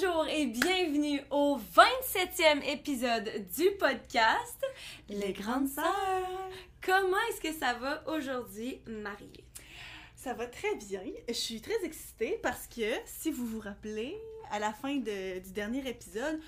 [0.00, 4.58] Rebonjour et bienvenue au 27e épisode du podcast
[5.10, 6.48] Les Grandes Sœurs.
[6.80, 9.44] Comment est-ce que ça va aujourd'hui, Marie?
[10.16, 11.02] Ça va très bien.
[11.28, 14.16] Je suis très excitée parce que, si vous vous rappelez,
[14.50, 16.40] à la fin de- du dernier épisode,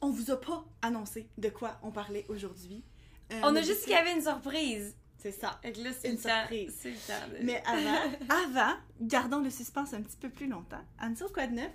[0.00, 2.84] on vous a pas annoncé de quoi on parlait aujourd'hui.
[3.32, 4.94] Euh, On a juste qu'il y avait une surprise.
[5.18, 5.60] C'est ça.
[5.64, 6.76] Là, c'est Une le surprise.
[6.80, 7.28] C'est le temps.
[7.38, 8.12] de- Mais avant,
[8.46, 10.84] avant, gardons le suspense un petit peu plus longtemps.
[10.98, 11.70] Anne-Sophie, quoi de neuf?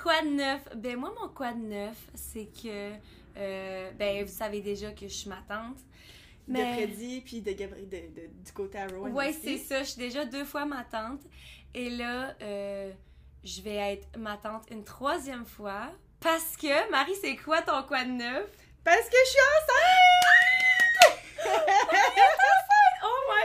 [0.00, 0.60] Quoi de neuf?
[0.76, 2.92] Ben moi, mon quoi de neuf, c'est que,
[3.36, 5.78] euh, ben vous savez déjà que je suis ma tante.
[6.48, 9.12] De Freddy, puis de Gabriel, de, de- du côté à Rowan.
[9.12, 9.80] Ouais, c'est ça.
[9.84, 11.20] Je suis déjà deux fois ma tante.
[11.72, 12.90] Et là, euh,
[13.44, 15.92] je vais être ma tante une troisième fois.
[16.20, 18.46] Parce que, Marie, c'est quoi ton quoi de neuf?
[18.84, 19.38] Parce que je suis
[21.44, 21.48] Oh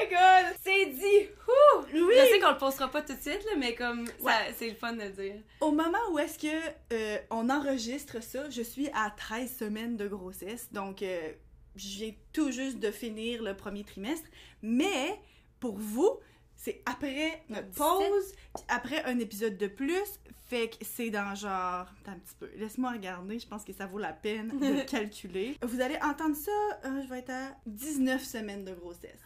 [0.08, 0.56] my god!
[0.64, 1.30] C'est dit!
[1.48, 1.82] Ouh!
[1.94, 2.14] Oui!
[2.16, 4.54] Je sais qu'on le postera pas tout de suite, là, mais comme, ça, Ouais.
[4.58, 5.36] c'est le fun de dire.
[5.62, 6.48] Au moment où est-ce que
[6.94, 10.72] euh, on enregistre ça, je suis à 13 semaines de grossesse.
[10.72, 11.32] Donc, euh,
[11.76, 14.28] je viens tout juste de finir le premier trimestre.
[14.62, 15.20] Mais,
[15.60, 16.20] pour vous,
[16.56, 17.78] c'est après notre 17.
[17.78, 20.20] pause, puis après un épisode de plus.
[20.50, 21.86] Fait que c'est dans genre...
[22.02, 22.50] Attends un petit peu.
[22.56, 23.38] Laisse-moi regarder.
[23.38, 25.58] Je pense que ça vaut la peine de calculer.
[25.62, 26.52] Vous allez entendre ça,
[26.86, 29.20] euh, je vais être à 19 semaines de grossesse.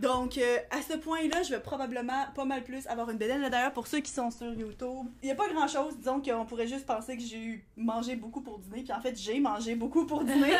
[0.00, 3.48] Donc, euh, à ce point-là, je vais probablement pas mal plus avoir une bédaine.
[3.48, 5.96] D'ailleurs, pour ceux qui sont sur YouTube, il n'y a pas grand-chose.
[5.98, 8.82] Disons qu'on pourrait juste penser que j'ai mangé beaucoup pour dîner.
[8.82, 10.52] Puis en fait, j'ai mangé beaucoup pour dîner.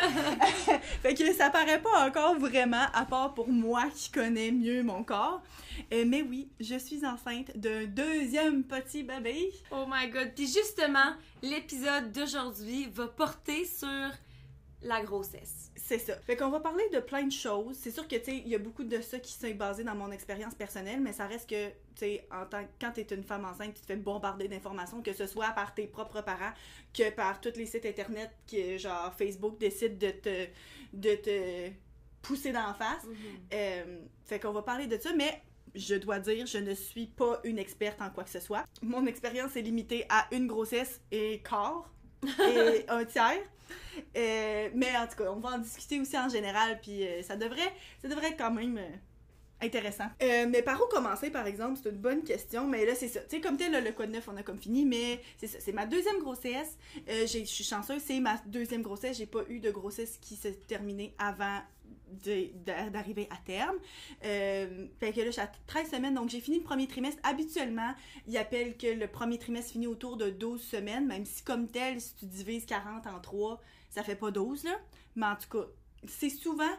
[1.01, 5.03] fait que ça paraît pas encore vraiment, à part pour moi qui connais mieux mon
[5.03, 5.41] corps.
[5.93, 9.53] Euh, mais oui, je suis enceinte d'un deuxième petit bébé.
[9.71, 10.33] Oh my god.
[10.35, 13.87] Puis justement, l'épisode d'aujourd'hui va porter sur
[14.81, 15.71] la grossesse.
[15.75, 16.15] C'est ça.
[16.21, 17.75] Fait qu'on va parler de plein de choses.
[17.77, 19.95] C'est sûr que, tu sais, il y a beaucoup de ça qui sont basés dans
[19.95, 23.45] mon expérience personnelle, mais ça reste que, tu sais, en tant quand t'es une femme
[23.45, 26.53] enceinte, tu te fais bombarder d'informations, que ce soit par tes propres parents,
[26.93, 30.47] que par tous les sites internet, que, genre, Facebook décide de te,
[30.93, 31.69] de te
[32.21, 33.05] pousser d'en face.
[33.53, 35.41] Euh, fait qu'on va parler de ça, mais
[35.75, 38.65] je dois dire, je ne suis pas une experte en quoi que ce soit.
[38.81, 41.91] Mon expérience est limitée à une grossesse et quart
[42.23, 43.41] et un tiers.
[44.17, 47.35] Euh, mais en tout cas, on va en discuter aussi en général, puis euh, ça
[47.35, 50.05] devrait, ça devrait être quand même euh, intéressant.
[50.21, 52.67] Mais par où commencer, par exemple, c'est une bonne question.
[52.67, 53.19] Mais là, c'est ça.
[53.21, 55.59] Tu sais, comme tel, le code 9, on a comme fini, mais c'est ça.
[55.59, 56.77] C'est ma deuxième grossesse.
[57.07, 59.17] Je suis chanceuse, c'est ma deuxième grossesse.
[59.17, 61.59] J'ai pas eu de grossesse qui s'est terminée avant
[62.91, 63.75] d'arriver à terme.
[64.25, 67.19] Euh, fait que là, je suis à 13 semaines, donc j'ai fini le premier trimestre.
[67.23, 67.93] Habituellement,
[68.27, 72.01] ils appellent que le premier trimestre finit autour de 12 semaines, même si comme tel,
[72.01, 74.79] si tu divises 40 en 3, ça fait pas 12, là.
[75.15, 75.67] Mais en tout cas,
[76.07, 76.71] c'est souvent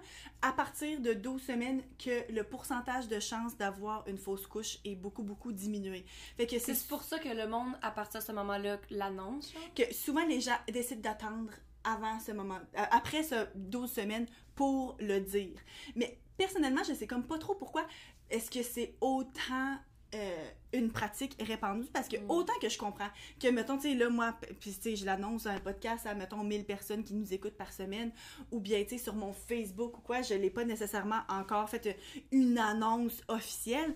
[0.42, 4.94] à partir de 12 semaines que le pourcentage de chances d'avoir une fausse couche est
[4.94, 6.04] beaucoup, beaucoup diminué.
[6.36, 9.52] Fait que c'est pour ça que le monde, à partir de ce moment-là, l'annonce.
[9.74, 11.50] que souvent les gens décident d'attendre
[11.84, 15.58] avant ce moment, euh, après ce 12 semaines pour le dire.
[15.96, 17.86] Mais personnellement, je sais comme pas trop pourquoi
[18.30, 19.76] est-ce que c'est autant
[20.14, 22.30] euh, une pratique répandue parce que Mm.
[22.30, 23.06] autant que je comprends
[23.40, 26.14] que mettons tu sais là moi puis tu sais je l'annonce à un podcast à
[26.16, 28.10] mettons 1000 personnes qui nous écoutent par semaine
[28.50, 31.86] ou bien tu sais sur mon Facebook ou quoi je l'ai pas nécessairement encore fait
[31.86, 31.92] euh,
[32.32, 33.94] une annonce officielle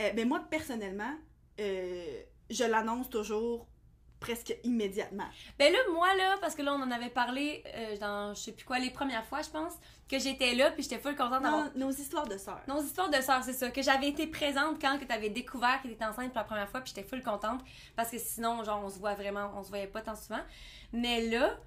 [0.00, 1.14] Euh, mais moi personnellement
[1.60, 3.66] euh, je l'annonce toujours
[4.24, 5.26] presque immédiatement
[5.58, 8.52] Ben là, moi, là, parce que là, on en avait parlé euh, dans, je sais
[8.52, 9.74] plus quoi, les premières fois, je pense,
[10.08, 12.62] que j'étais là, puis j'étais full contente d'avoir nos histoires de sœurs.
[12.66, 13.70] Nos histoires de sœurs, c'est ça.
[13.70, 16.80] Que j'avais été présente quand que t'avais découvert que t'étais enceinte pour la première fois,
[16.80, 17.60] puis j'étais full contente.
[17.96, 20.40] Parce que sinon, genre, on se voit vraiment, on se voyait pas tant souvent.
[20.92, 21.58] Mais là,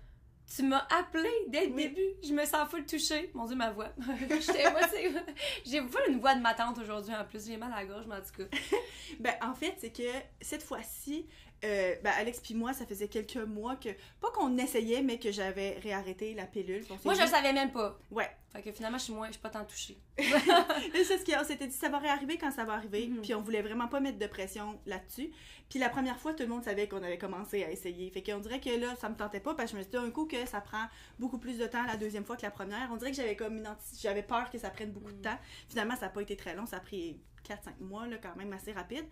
[0.56, 1.84] tu m'as appelé dès le Oui.
[1.90, 2.08] début.
[2.24, 3.30] Je me sens full touchée.
[3.34, 3.90] Mon dieu, ma voix.
[5.66, 7.46] J'ai full une voix de ma tante aujourd'hui en plus.
[7.46, 8.58] J'ai mal à la gorge, mais en tout cas.
[9.20, 10.04] Ben, en fait, c'est que
[10.42, 11.26] cette fois-ci,
[11.64, 13.90] euh, ben, Alex puis moi, ça faisait quelques mois que,
[14.22, 16.86] pas qu'on essayait, mais que j'avais réarrêté la pilule.
[17.04, 17.98] Moi, je le savais même pas.
[18.12, 18.30] Ouais.
[18.54, 19.98] Fait que finalement, je suis moins, je suis pas tant touchée.
[20.18, 23.08] C'est ce qu'on s'était dit, ça va réarriver quand ça va arriver.
[23.08, 23.22] Mhm.
[23.22, 25.32] Puis on voulait vraiment pas mettre de pression là-dessus.
[25.70, 28.10] Puis la première fois, tout le monde savait qu'on avait commencé à essayer.
[28.12, 29.98] Fait qu'on dirait que là, ça me tentait pas parce que je me suis dit
[29.98, 30.86] d'un coup que ça prend
[31.20, 32.90] beaucoup plus de temps la deuxième fois que la première.
[32.92, 33.68] On dirait que j'avais comme une
[34.02, 35.22] j'avais peur que ça prenne beaucoup de Mhm.
[35.24, 35.38] temps.
[35.70, 38.52] Finalement, ça n'a pas été très long, ça a pris 4-5 mois, là, quand même
[38.54, 39.06] assez rapide.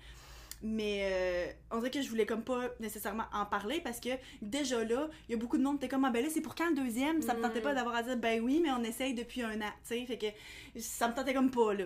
[0.67, 4.09] Mais euh, on dirait que je voulais comme pas nécessairement en parler parce que
[4.41, 6.41] déjà là, il y a beaucoup de monde qui était comme, ah ben là, c'est
[6.41, 7.21] pour quand le deuxième?
[7.21, 7.75] Ça me tentait pas Mm.
[7.75, 10.79] d'avoir à dire, ben oui, mais on essaye depuis un an, tu sais, fait que
[10.81, 11.85] ça me tentait comme pas, là.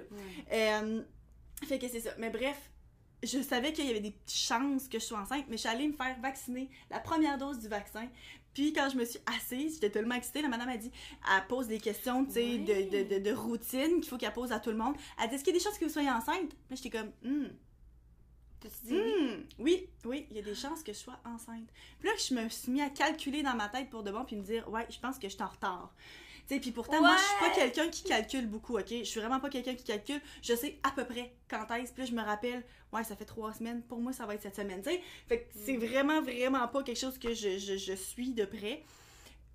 [0.53, 1.01] Euh,
[1.67, 2.11] fait que c'est ça.
[2.17, 2.57] Mais bref,
[3.21, 5.69] je savais qu'il y avait des petites chances que je sois enceinte, mais je suis
[5.69, 8.07] allée me faire vacciner la première dose du vaccin.
[8.53, 10.89] Puis quand je me suis assise, j'étais tellement excitée, la madame a dit,
[11.35, 12.57] elle pose des questions, tu sais, Ouais.
[12.59, 14.95] de, de, de, de routine qu'il faut qu'elle pose à tout le monde.
[15.21, 16.51] Elle dit, est-ce qu'il y a des chances que vous soyez enceinte?
[16.69, 17.47] Là, j'étais comme, hmm,
[18.61, 19.25] T'as-tu dit oui?
[19.25, 21.67] hmm, oui, oui, il y a des chances que je sois enceinte.
[21.99, 24.35] Puis là, je me suis mis à calculer dans ma tête pour de bon, puis
[24.35, 25.93] me dire, ouais, je pense que je suis en retard.
[26.47, 28.87] Tu puis pourtant, moi, je suis pas quelqu'un qui calcule beaucoup, ok?
[28.89, 30.19] Je suis vraiment pas quelqu'un qui calcule.
[30.41, 31.93] Je sais à peu près quand est-ce.
[31.93, 33.83] Puis là, je me rappelle, ouais, ça fait trois semaines.
[33.83, 34.99] Pour moi, ça va être cette semaine, tu sais.
[35.27, 35.85] Fait que c'est Mm.
[35.85, 38.83] vraiment, vraiment pas quelque chose que je, je, je suis de près.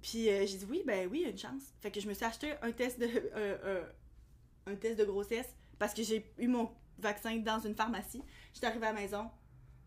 [0.03, 1.63] Puis euh, j'ai dit, oui, ben oui, il y a une chance.
[1.81, 3.85] Fait que je me suis acheté un test de, euh, euh,
[4.67, 5.49] un test de grossesse
[5.81, 8.23] parce que j'ai eu mon vaccin dans une pharmacie.
[8.55, 9.29] J'étais arrivée à la maison,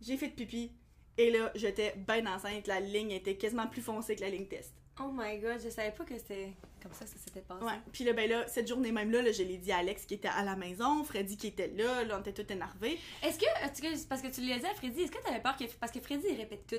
[0.02, 0.72] j'ai fait de pipi.
[1.18, 2.68] Et là, j'étais bien enceinte.
[2.68, 4.72] La ligne était quasiment plus foncée que la ligne test.
[5.00, 7.64] Oh my god, je savais pas que c'était comme ça que ça s'était passé.
[7.64, 7.80] Ouais.
[7.92, 10.16] Puis là, ben là, cette journée même là, là, je l'ai dit à Alex qui
[10.16, 13.00] était à la maison, Freddy qui était là, là, on était tous énervés.
[13.24, 15.64] Est-ce que, parce que tu l'as dit à Freddy, est-ce que t'avais peur que.
[15.80, 16.76] Parce que Freddy, il répète tout.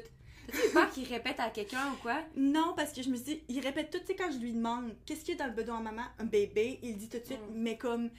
[0.48, 2.22] T'as-tu eu peur qu'il répète à quelqu'un ou quoi?
[2.36, 4.52] Non, parce que je me suis dit, il répète tout, tu sais, quand je lui
[4.52, 7.18] demande qu'est-ce qu'il y a dans le bedon à maman, un bébé, il dit tout
[7.18, 7.54] de suite, Mm.
[7.54, 8.10] mais comme.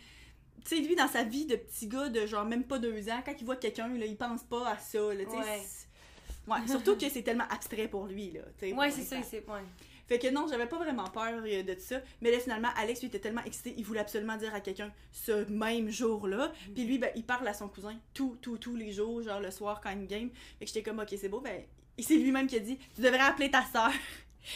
[0.66, 3.22] Tu sais, lui, dans sa vie de petit gars de genre même pas deux ans,
[3.26, 5.38] quand il voit quelqu'un, il pense pas à ça, là, tu sais.
[5.38, 5.62] Ouais.
[6.48, 8.42] Ouais, surtout que c'est tellement abstrait pour lui, là.
[8.58, 9.48] tu sais, Ouais, c'est ça, c'est.
[9.48, 9.62] Ouais.
[10.10, 12.02] Fait que non, j'avais pas vraiment peur euh, de ça.
[12.22, 15.48] Mais là, finalement, Alex, lui, était tellement excité, il voulait absolument dire à quelqu'un ce
[15.52, 16.48] même jour-là.
[16.48, 16.74] Mm.
[16.74, 19.52] Puis lui, ben, il parle à son cousin tous, tous, tous les jours, genre le
[19.52, 20.32] soir quand il game.
[20.58, 21.62] Fait que j'étais comme, ok, c'est beau, ben.
[22.00, 23.92] C'est lui-même qui a dit, tu devrais appeler ta soeur.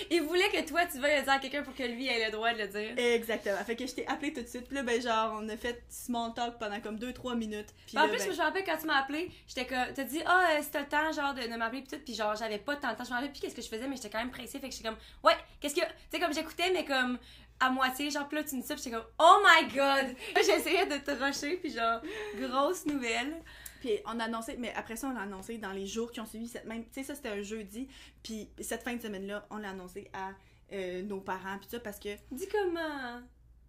[0.09, 2.31] Il voulait que toi, tu veuilles le dire à quelqu'un pour que lui ait le
[2.31, 2.97] droit de le dire.
[2.97, 3.57] Exactement.
[3.65, 4.67] Fait que je t'ai appelé tout de suite.
[4.67, 7.69] Puis là, ben, genre, on a fait small talk pendant comme 2-3 minutes.
[7.87, 10.03] Puis en là, plus, ben, je me rappelle quand tu m'as appelé, j'étais comme, t'as
[10.03, 12.59] dit, ah, euh, c'était le temps, genre, de, de m'appeler, pis tout, pis genre, j'avais
[12.59, 13.03] pas tant de temps.
[13.03, 14.75] Je me rappelle plus qu'est-ce que je faisais, mais j'étais quand même pressée, fait que
[14.75, 15.81] j'étais comme, ouais, qu'est-ce que.
[15.81, 17.19] Tu sais, comme j'écoutais, mais comme
[17.59, 20.15] à moitié, genre, pis là, tu me dis ça, j'étais comme, oh my god!
[20.37, 22.01] J'essayais de te rusher, pis genre,
[22.39, 23.41] grosse nouvelle.
[23.83, 26.25] Puis on a annoncé, mais après ça, on l'a annoncé dans les jours qui ont
[26.25, 26.85] suivi cette même.
[26.85, 27.89] Tu sais, ça c'était un jeudi.
[28.23, 30.31] Puis cette fin de semaine-là, on l'a annoncé à
[30.71, 32.15] euh, nos parents, puis ça, parce que.
[32.31, 33.19] Dis comment?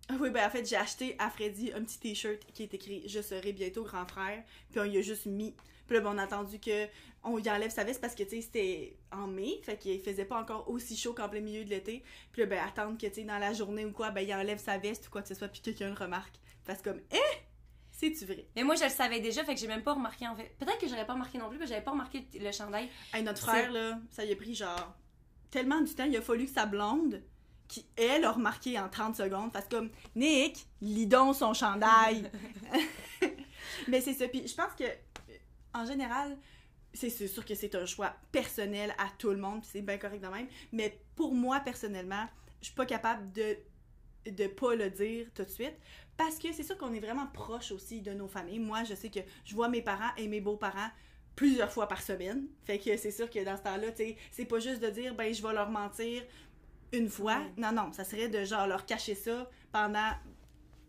[0.08, 3.02] Ah Oui, ben en fait, j'ai acheté à Freddy un petit t-shirt qui est écrit
[3.08, 4.44] Je serai bientôt grand frère.
[4.70, 5.52] Puis on y a juste mis.
[5.88, 6.86] Puis là, ben, on a attendu que
[7.24, 9.58] on y enlève sa veste parce que, tu sais, c'était en mai.
[9.64, 12.04] Fait qu'il faisait pas encore aussi chaud qu'en plein milieu de l'été.
[12.30, 14.60] Puis là, ben, attendre que, tu sais, dans la journée ou quoi, ben, il enlève
[14.60, 16.36] sa veste ou quoi que ce soit, puis quelqu'un le remarque.
[16.64, 17.43] Parce comme, eh!
[17.96, 18.46] C'est-tu vrai?
[18.56, 20.52] Mais moi, je le savais déjà, fait que j'ai même pas remarqué, en fait.
[20.58, 22.88] Peut-être que j'aurais pas remarqué non plus, que j'avais pas remarqué le chandail.
[23.12, 24.96] Hey, notre frère, là, ça y a pris genre
[25.50, 27.22] tellement du temps, il a fallu que sa blonde,
[27.68, 32.28] qui elle a remarqué en 30 secondes, fasse comme Nick, lis donc son chandail.
[33.88, 34.26] Mais c'est ça.
[34.26, 34.84] Puis je pense que,
[35.72, 36.36] en général,
[36.92, 40.22] c'est sûr que c'est un choix personnel à tout le monde, puis c'est bien correct
[40.22, 40.48] de même.
[40.72, 42.26] Mais pour moi, personnellement,
[42.60, 43.56] je suis pas capable de
[44.30, 45.74] de pas le dire tout de suite
[46.16, 48.58] parce que c'est sûr qu'on est vraiment proche aussi de nos familles.
[48.60, 50.90] Moi, je sais que je vois mes parents et mes beaux-parents
[51.36, 52.46] plusieurs fois par semaine.
[52.64, 55.14] Fait que c'est sûr que dans ce temps-là, tu sais, c'est pas juste de dire
[55.14, 56.22] ben je vais leur mentir
[56.92, 57.40] une fois.
[57.56, 60.10] Non non, ça serait de genre leur cacher ça pendant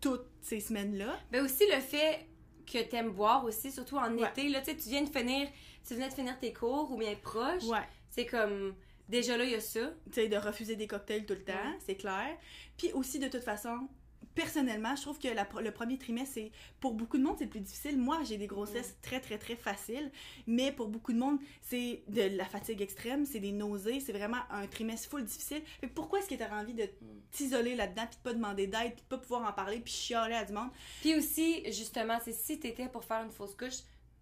[0.00, 1.18] toutes ces semaines-là.
[1.32, 2.26] Mais aussi le fait
[2.64, 4.28] que t'aimes boire aussi, surtout en Ouais.
[4.28, 5.48] été, là, tu sais, tu viens de finir,
[5.86, 7.64] tu venais de finir tes cours ou bien proche.
[7.64, 7.86] Ouais.
[8.10, 8.74] C'est comme,
[9.08, 9.92] déjà là, il y a ça.
[10.06, 11.78] tu sais, de refuser des cocktails tout le temps, Ouais.
[11.86, 12.36] c'est clair.
[12.76, 13.88] Puis aussi, de toute façon,
[14.34, 17.50] personnellement, je trouve que la- le premier trimestre, c'est pour beaucoup de monde, c'est le
[17.50, 17.96] plus difficile.
[17.98, 20.10] Moi, j'ai des grossesses très, très, très faciles,
[20.46, 24.40] mais pour beaucoup de monde, c'est de la fatigue extrême, c'est des nausées, c'est vraiment
[24.50, 25.62] un trimestre full difficile.
[25.80, 26.86] Fait pourquoi est-ce que tu as envie de
[27.30, 30.34] t'isoler là-dedans, puis de pas demander d'aide, puis de pas pouvoir en parler, puis chialer
[30.34, 30.70] à du monde?
[31.00, 33.80] Puis aussi, justement, c'est si t'étais pour faire une fausse couche,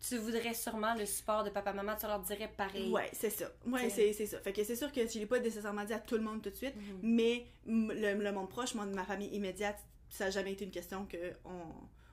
[0.08, 2.90] tu voudrais sûrement le support de papa-maman, tu leur dirais pareil.
[2.90, 3.46] Ouais, c'est ça.
[3.66, 4.38] Ouais, C'est- ça.
[4.40, 6.50] Fait que c'est sûr que je l'ai pas nécessairement dit à tout le monde tout
[6.50, 6.98] de suite, Mhm.
[7.02, 9.78] Mais le, le monde proche, ma famille immédiate,
[10.10, 11.32] ça n'a jamais été une question que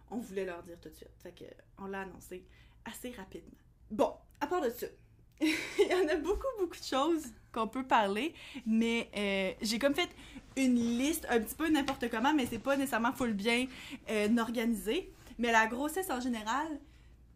[0.09, 1.11] on, voulait leur dire tout de suite.
[1.21, 1.45] Fait que
[1.79, 2.45] on l'a annoncé
[2.85, 3.57] assez rapidement.
[3.89, 4.87] Bon, à part de ça,
[5.41, 8.33] il y en a beaucoup, beaucoup de choses qu'on peut parler,
[8.65, 10.09] mais euh, j'ai comme fait
[10.55, 13.67] une liste un petit peu n'importe comment, mais c'est pas nécessairement full bien
[14.09, 15.11] euh, organisé.
[15.37, 16.67] Mais la grossesse en général,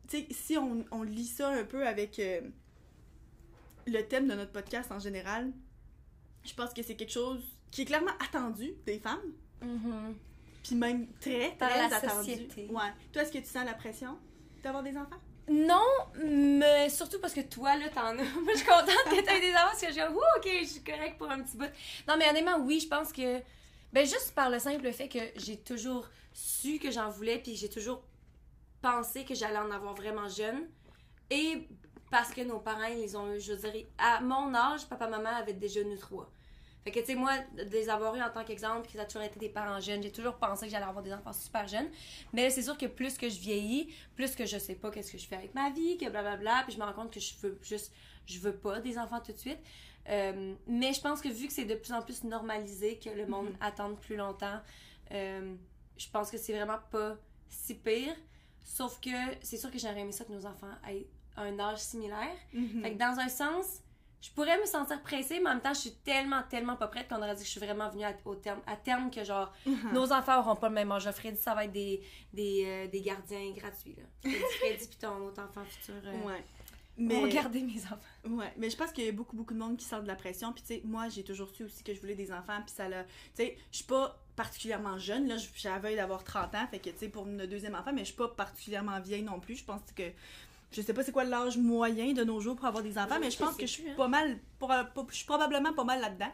[0.10, 2.42] sais, si on, on lit ça un peu avec euh,
[3.88, 5.52] le thème de notre podcast en général,
[6.44, 10.16] je pense que c'est quelque chose qui est clairement attendu des femmes, Mhm.
[10.64, 12.16] puis même très, Par très la attendu.
[12.32, 12.68] société.
[12.70, 12.92] Ouais.
[13.12, 14.18] Toi, est-ce que tu sens la pression
[14.64, 15.20] d'avoir des enfants?
[15.48, 15.86] Non,
[16.24, 18.14] mais surtout parce que toi, là, t'en as.
[18.44, 20.66] Moi, je suis contente que t'aies des enfants parce que je suis comme, ok, je
[20.68, 21.70] suis correcte pour un petit bout.
[22.08, 23.40] Non, mais honnêtement, oui, je pense que.
[23.94, 27.70] Ben, juste par le simple fait que j'ai toujours su que j'en voulais, puis j'ai
[27.70, 28.02] toujours
[28.86, 30.68] pensé que j'allais en avoir vraiment jeune.
[31.32, 31.68] Et
[32.12, 35.54] parce que nos parents, ils les ont eu, je dirais, à mon âge, papa-maman avaient
[35.54, 36.30] déjà nous trois.
[36.84, 39.06] Fait que, tu sais, moi, de les avoir eu en tant qu'exemple, que ça a
[39.06, 41.89] toujours été des parents jeunes, j'ai toujours pensé que j'allais avoir des enfants super jeunes.
[42.32, 45.18] Mais c'est sûr que plus que je vieillis, plus que je sais pas qu'est-ce que
[45.18, 47.58] je fais avec ma vie, que blablabla, puis je me rends compte que je veux
[47.63, 47.92] juste,
[48.27, 49.60] je veux pas des enfants tout de suite.
[50.10, 53.25] Euh, mais je pense que vu que c'est de plus en plus normalisé, que le
[53.25, 53.58] monde Mhm.
[53.62, 54.62] attende plus longtemps,
[55.12, 55.56] euh,
[55.98, 57.18] je pense que c'est vraiment pas
[57.50, 58.13] si pire.
[58.65, 59.10] Sauf que
[59.41, 61.07] c'est sûr que j'aurais aimé ça que nos enfants aient
[61.38, 62.36] un âge similaire.
[62.51, 62.81] Mhm.
[62.81, 63.79] Fait que dans un sens,
[64.22, 67.07] je pourrais me sentir pressée, mais en même temps, je suis tellement, tellement pas prête
[67.07, 69.53] qu'on aurait dit que je suis vraiment venue à, au terme, à terme que genre,
[69.67, 69.93] Mhm.
[69.93, 71.10] nos enfants auront pas le même âge.
[71.12, 72.01] Freddy, ça va être des,
[72.34, 73.95] des, euh, des gardiens gratuits.
[73.95, 74.03] Là.
[74.22, 75.93] Freddy, Freddy puis ton autre enfant futur.
[76.03, 76.43] euh, Ouais.
[76.98, 78.00] Vont garder mes enfants.
[78.30, 80.16] Ouais, mais je pense qu'il y a beaucoup, beaucoup de monde qui sent de la
[80.16, 80.54] pression.
[80.54, 82.62] Puis, tu sais, moi, j'ai toujours su aussi que je voulais des enfants.
[82.66, 83.04] Puis, ça l'a.
[83.04, 85.28] Tu sais, je suis pas particulièrement jeune.
[85.28, 86.68] Là, j'avais d'avoir 30 ans.
[86.72, 89.40] Fait que, tu sais, pour mon deuxième enfant, mais je suis pas particulièrement vieille non
[89.40, 89.56] plus.
[89.58, 90.04] Je pense que.
[90.72, 93.32] Je sais pas c'est quoi l'âge moyen de nos jours pour avoir des enfants, mais
[93.32, 93.94] je pense que je suis hein.
[93.96, 94.40] pas mal.
[94.60, 96.32] pour- pour- je suis probablement pas mal là-dedans.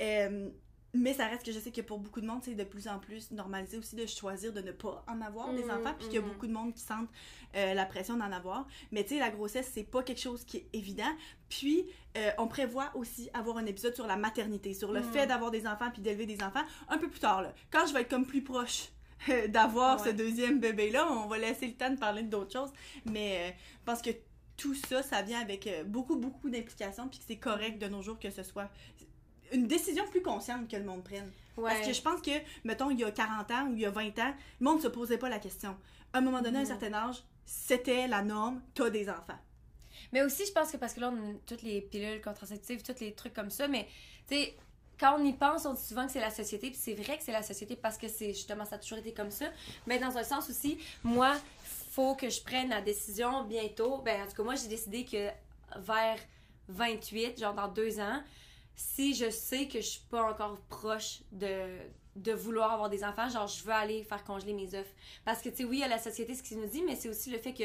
[0.00, 0.48] Euh,
[0.94, 2.98] mais ça reste que je sais que pour beaucoup de monde, c'est de plus en
[3.00, 6.14] plus normalisé aussi de choisir de ne pas en avoir des Mhm, enfants, puis qu'il
[6.14, 6.28] y a mhm.
[6.28, 7.10] beaucoup de monde qui sentent
[7.56, 8.66] euh, la pression d'en avoir.
[8.92, 11.12] Mais tu sais, la grossesse, c'est pas quelque chose qui est évident.
[11.48, 11.86] Puis,
[12.16, 15.66] euh, on prévoit aussi avoir un épisode sur la maternité, sur le fait d'avoir des
[15.66, 17.52] enfants puis d'élever des enfants un peu plus tard, là.
[17.72, 18.90] Quand je vais être comme plus proche
[19.28, 22.70] euh, d'avoir ce deuxième bébé-là, on va laisser le temps de parler d'autres choses.
[23.04, 24.10] Mais euh, pense que
[24.56, 28.20] tout ça, ça vient avec beaucoup, beaucoup d'implications, puis que c'est correct de nos jours
[28.20, 28.70] que ce soit
[29.52, 31.30] une décision plus consciente que le monde prenne.
[31.56, 31.70] Ouais.
[31.72, 32.30] Parce que je pense que,
[32.64, 34.82] mettons, il y a 40 ans ou il y a 20 ans, le monde ne
[34.82, 35.76] se posait pas la question.
[36.12, 36.68] À un moment donné, à un Mhm.
[36.68, 39.38] certain âge, c'était la norme, t'as des enfants.
[40.12, 43.00] Mais aussi, je pense que parce que là, on a toutes les pilules contraceptives, tous
[43.00, 43.86] les trucs comme ça, mais
[44.28, 44.54] tu sais,
[44.98, 47.24] quand on y pense, on dit souvent que c'est la société, puis c'est vrai que
[47.24, 49.46] c'est la société parce que c'est justement, ça a toujours été comme ça.
[49.86, 51.34] Mais dans un sens aussi, moi,
[51.90, 53.98] faut que je prenne la décision bientôt.
[53.98, 55.28] Ben, en tout cas, moi, j'ai décidé que
[55.80, 56.18] vers
[56.68, 58.22] 28, genre dans deux ans,
[58.74, 63.46] si je sais que je suis pas encore proche de vouloir avoir des enfants, genre
[63.46, 64.94] je veux aller faire congeler mes œufs.
[65.24, 67.30] Parce que tu sais oui, a la société ce qu'il nous dit, mais c'est aussi
[67.30, 67.64] le fait que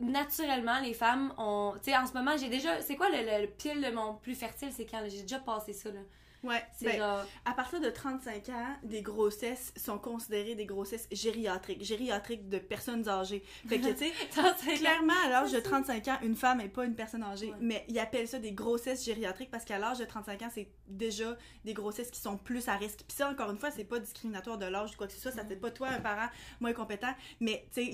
[0.00, 3.42] naturellement les femmes ont tu sais en ce moment, j'ai déjà c'est quoi le, le,
[3.42, 6.00] le pile de mon plus fertile, c'est quand j'ai déjà passé ça là?
[6.42, 11.06] Ouais, C'est ben, genre à partir de 35 ans, des grossesses sont considérées des grossesses
[11.12, 13.42] gériatriques, gériatriques de personnes âgées.
[13.68, 14.12] Fait que, tu sais,
[14.78, 17.56] clairement à l'âge de c'est- 35 ans, une femme n'est pas une personne âgée, Ouais.
[17.60, 21.36] mais ils appellent ça des grossesses gériatriques parce qu'à l'âge de 35 ans, c'est déjà
[21.64, 23.00] des grossesses qui sont plus à risque.
[23.06, 25.32] Puis ça, encore une fois, c'est pas discriminatoire de l'âge ou quoi que ce soit,
[25.32, 26.28] ça fait pas toi un parent
[26.60, 27.86] moins compétent, mais tu sais,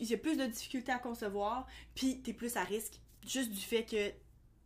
[0.00, 3.60] il y a plus de difficultés à concevoir, puis t'es plus à risque juste du
[3.60, 4.10] fait que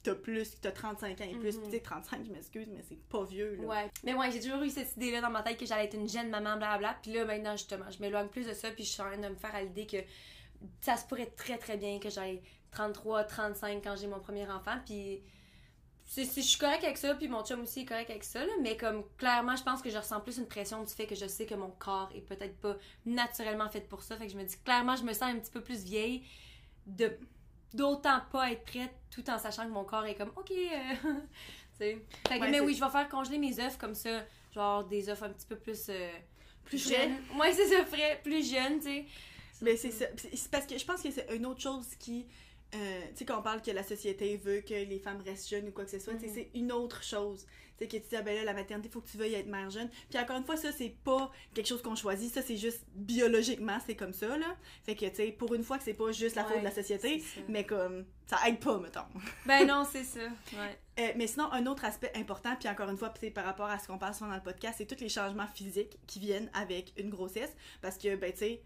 [0.05, 1.63] t'as plus, t'as 35 ans et plus, Mhm.
[1.63, 3.65] puis tu sais, 35, je m'excuse, mais c'est pas vieux, là.
[3.65, 3.91] Ouais.
[4.05, 6.29] Mais ouais, j'ai toujours eu cette idée-là dans ma tête que j'allais être une jeune
[6.31, 6.99] maman, blablabla.
[7.03, 8.71] Puis là, maintenant, justement, je m'éloigne plus de ça.
[8.71, 9.97] Puis je suis en train de me faire à l'idée que
[10.81, 14.77] ça se pourrait très, très bien que j'aille 33, 35 quand j'ai mon premier enfant.
[14.85, 15.23] Puis
[16.05, 17.15] c'est- c'est- je suis correcte avec ça.
[17.15, 18.45] Puis mon chum aussi est correct avec ça.
[18.45, 18.53] là.
[18.61, 21.27] Mais comme, clairement, je pense que je ressens plus une pression du fait que je
[21.27, 24.17] sais que mon corps est peut-être pas naturellement fait pour ça.
[24.17, 26.25] Fait que je me dis, clairement, je me sens un petit peu plus vieille
[26.87, 27.17] de
[27.73, 30.51] d'autant pas être prête tout en sachant que mon corps est comme, OK.
[30.51, 31.09] euh, tu
[31.79, 31.99] sais.
[32.29, 35.09] Fait que, Ouais, mais oui, je vais faire congeler mes œufs comme ça, genre des
[35.09, 35.87] œufs un petit peu plus.
[35.89, 36.11] euh,
[36.65, 37.17] Plus jeunes.
[37.39, 39.05] Ouais, c'est ça, frais, plus jeunes, tu sais.
[39.61, 40.07] Mais c'est ça.
[40.17, 42.27] C'est parce que je pense que c'est une autre chose qui.
[42.75, 45.69] euh, tu sais, quand on parle que la société veut que les femmes restent jeunes
[45.69, 46.33] ou quoi que ce soit, tu sais, Mhm.
[46.35, 47.47] c'est une autre chose.
[47.79, 49.71] C'est que tu dis, ah ben là, la maternité, faut que tu veuilles être mère
[49.71, 49.89] jeune.
[50.11, 52.33] Puis encore une fois, ça, c'est pas quelque chose qu'on choisit.
[52.33, 54.57] Ça, c'est juste biologiquement, c'est comme ça, là.
[54.85, 56.71] Fait que, tu sais, pour une fois que c'est pas juste la faute de la
[56.71, 59.01] société, mais comme, ça aide pas, mettons.
[59.47, 60.21] Ben non, c'est ça.
[60.53, 60.79] Ouais.
[61.01, 63.79] Euh, mais sinon, un autre aspect important, puis encore une fois, c'est par rapport à
[63.79, 66.93] ce qu'on parle souvent dans le podcast, c'est tous les changements physiques qui viennent avec
[66.97, 67.53] une grossesse.
[67.83, 68.63] Parce que, ben, tu sais,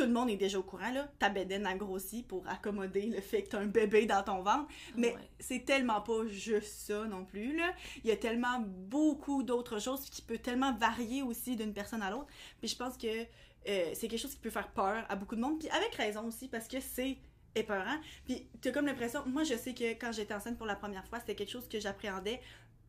[0.00, 1.08] tout le monde est déjà au courant, là.
[1.18, 4.66] Ta bédaine a grossi pour accommoder le fait que t'as un bébé dans ton ventre.
[4.96, 5.20] Mais Ouais.
[5.38, 7.74] c'est tellement pas juste ça non plus, là.
[8.02, 12.10] Il y a tellement beaucoup d'autres choses qui peut tellement varier aussi d'une personne à
[12.10, 12.28] l'autre.
[12.60, 15.42] Puis je pense que euh, c'est quelque chose qui peut faire peur à beaucoup de
[15.42, 15.58] monde.
[15.58, 17.18] Puis avec raison aussi, parce que c'est
[17.54, 17.98] épeurant.
[18.24, 19.22] Puis t'as comme l'impression...
[19.26, 21.78] Moi, je sais que quand j'étais enceinte pour la première fois, c'était quelque chose que
[21.78, 22.40] j'appréhendais.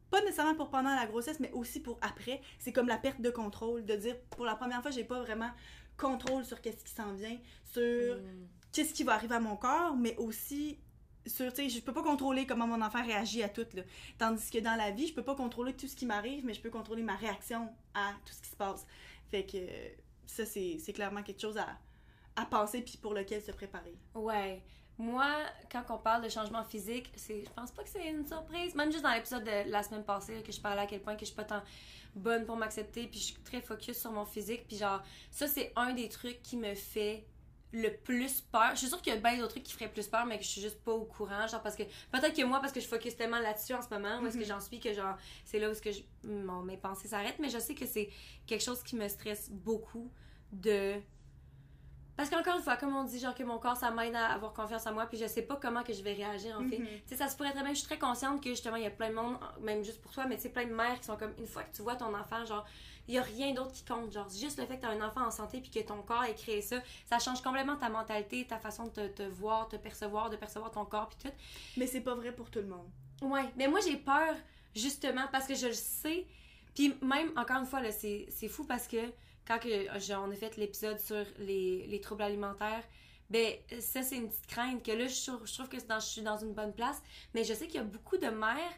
[0.10, 2.42] Pas nécessairement pour pendant la grossesse, mais aussi pour après.
[2.60, 3.84] C'est comme la perte de contrôle.
[3.86, 5.50] De dire, pour la première fois, j'ai pas vraiment
[6.02, 7.38] contrôle sur qu'est-ce qui s'en vient.
[7.74, 8.48] Sur Mm.
[8.74, 10.78] qu'est-ce qui va arriver à mon corps, mais aussi
[11.28, 13.84] sur, tu sais, je peux pas contrôler comment mon enfant réagit à tout, là.
[14.18, 16.62] Tandis que dans la vie, je peux pas contrôler tout ce qui m'arrive, mais je
[16.62, 18.88] peux contrôler ma réaction à tout ce qui se passe.
[19.30, 19.58] Fait que
[20.26, 21.78] ça, c'est c'est clairement quelque chose à,
[22.36, 23.96] à penser puis pour lequel se préparer.
[24.16, 24.64] Ouais.
[25.02, 25.26] Moi,
[25.72, 28.76] quand on parle de changement physique, c'est, je pense pas que c'est une surprise.
[28.76, 31.22] Même juste dans l'épisode de la semaine passée, que je parlais à quel point que
[31.22, 31.64] je suis pas tant
[32.16, 35.72] bonne pour m'accepter, puis je suis très focus sur mon physique, puis genre, ça c'est
[35.76, 37.26] un des trucs qui me fait
[37.72, 38.72] le plus peur.
[38.74, 40.44] Je suis sûre qu'il y a bien d'autres trucs qui feraient plus peur, mais que
[40.44, 41.48] je suis juste pas au courant.
[41.48, 44.20] Genre, parce que peut-être que moi, parce que je focus tellement là-dessus en ce moment,
[44.22, 44.48] où est-ce que Mhm.
[44.50, 45.16] j'en suis, que genre,
[45.46, 46.04] c'est là où est-ce que je-
[46.66, 47.40] mes pensées s'arrêtent.
[47.40, 48.10] Mais je sais que c'est
[48.46, 50.12] quelque chose qui me stresse beaucoup
[50.52, 51.02] de.
[52.22, 54.54] Parce qu'encore une fois, comme on dit, genre que mon corps, ça m'aide à avoir
[54.54, 56.78] confiance en moi, puis je sais pas comment que je vais réagir en fait.
[56.78, 56.86] Mhm.
[56.86, 57.74] Tu sais, ça se pourrait très bien.
[57.74, 60.12] Je suis très consciente que justement, il y a plein de monde, même juste pour
[60.12, 61.96] toi, mais tu sais, plein de mères qui sont comme, une fois que tu vois
[61.96, 62.64] ton enfant, genre,
[63.08, 64.14] il y a rien d'autre qui compte.
[64.14, 66.24] Genre, juste le fait que tu as un enfant en santé puis que ton corps
[66.24, 66.76] ait créé ça,
[67.10, 70.70] ça change complètement ta mentalité, ta façon de te, te voir, te percevoir, de percevoir
[70.70, 71.36] ton corps puis tout.
[71.76, 72.88] Mais c'est pas vrai pour tout le monde.
[73.24, 74.36] Ouais, mais moi j'ai peur
[74.76, 76.28] justement parce que je le sais.
[76.76, 79.12] Puis même, encore une fois, là, c'est, c'est fou parce que
[79.52, 82.84] quand que, on a fait l'épisode sur les, les troubles alimentaires,
[83.30, 86.06] ben ça c'est une petite crainte que là je, trouve- je trouve que dans- je
[86.06, 87.02] suis dans une bonne place.
[87.34, 88.74] Mais je sais qu'il y a beaucoup de mères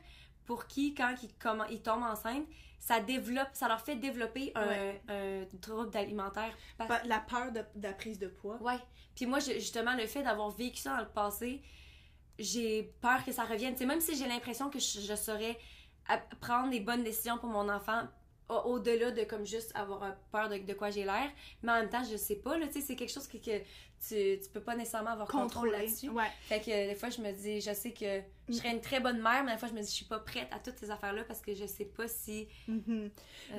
[0.46, 2.46] pour qui, quand ils, comment, ils tombent enceintes,
[2.80, 5.02] ça développe, ça leur fait développer un, Ouais.
[5.08, 6.54] un trouble alimentaire.
[6.78, 8.58] Parce- La peur de, de la prise de poids.
[8.62, 8.78] Ouais.
[9.16, 11.62] Puis moi, justement, le fait d'avoir vécu ça dans le passé,
[12.40, 13.76] j'ai peur que ça revienne.
[13.78, 15.58] C'est même si j'ai l'impression que je, je saurais
[16.42, 18.02] prendre les bonnes décisions pour mon enfant,
[18.50, 21.30] au-delà de comme juste avoir peur de, de quoi j'ai l'air,
[21.62, 23.60] mais en même temps, je sais pas, là, tu sais, c'est quelque chose que, que
[24.08, 26.10] tu, tu peux pas nécessairement avoir contrôle là-dessus.
[26.10, 26.30] Ouais.
[26.42, 29.00] Fait que euh, des fois, je me dis, je sais que je serais une très
[29.00, 30.92] bonne mère, mais des fois, je me dis, je suis pas prête à toutes ces
[30.92, 32.48] affaires-là parce que je sais pas si.
[32.70, 33.10] Euh,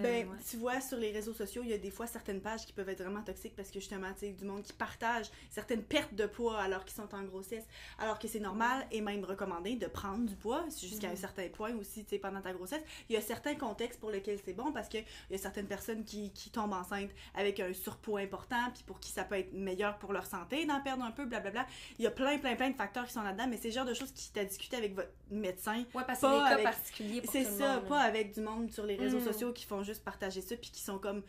[0.02, 0.36] Ben, ouais.
[0.48, 2.88] tu vois, sur les réseaux sociaux, il y a des fois certaines pages qui peuvent
[2.88, 6.26] être vraiment toxiques parce que justement, tu sais, du monde qui partage certaines pertes de
[6.26, 7.64] poids alors qu'ils sont en grossesse,
[7.98, 11.16] alors que c'est normal et même recommandé de prendre du poids jusqu'à un Mhm.
[11.16, 12.82] certain point aussi, tu sais, pendant ta grossesse.
[13.08, 15.66] Il y a certains contextes pour lesquels c'est bon parce que il y a certaines
[15.66, 19.52] personnes qui, qui tombent enceintes avec un surpoids important puis pour qui ça peut être
[19.52, 21.66] meilleur pour leur santé d'en perdre un peu, blablabla.
[21.98, 23.86] Il y a plein, plein, plein de facteurs qui sont là-dedans, mais c'est le genre
[23.86, 26.64] de choses qui t'a discuté avec votre médecin Ouais, parce que c'est des cas avec-
[26.64, 29.25] particuliers pour c'est ça, monde, pas avec du monde sur les réseaux Mm.
[29.25, 31.23] sociaux qui font juste partager ça puis qui sont comme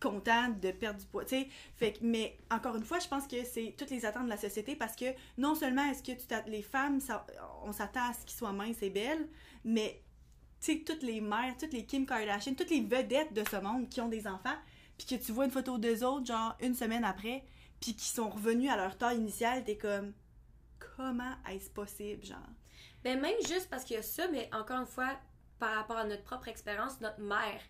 [0.00, 1.48] contents de perdre du poids, tu sais.
[1.74, 4.36] Fait que, mais encore une fois, je pense que c'est toutes les attentes de la
[4.36, 7.26] société parce que non seulement est-ce que tu les femmes, ça-
[7.64, 9.28] on s'attend à ce qu'ils soient minces et belles,
[9.64, 10.00] mais
[10.60, 13.88] tu sais, toutes les mères, toutes les Kim Kardashian, toutes les vedettes de ce monde
[13.88, 14.56] qui ont des enfants,
[14.96, 17.44] puis que tu vois une photo d'eux autres, genre une semaine après,
[17.80, 20.12] puis qui sont revenus à leur taille initiale, t'es comme,
[20.96, 22.38] comment est-ce possible, genre?
[23.08, 25.18] Ben même juste parce qu'il y a ça, mais encore une fois,
[25.58, 27.60] par rapport à notre propre expérience, notre mère,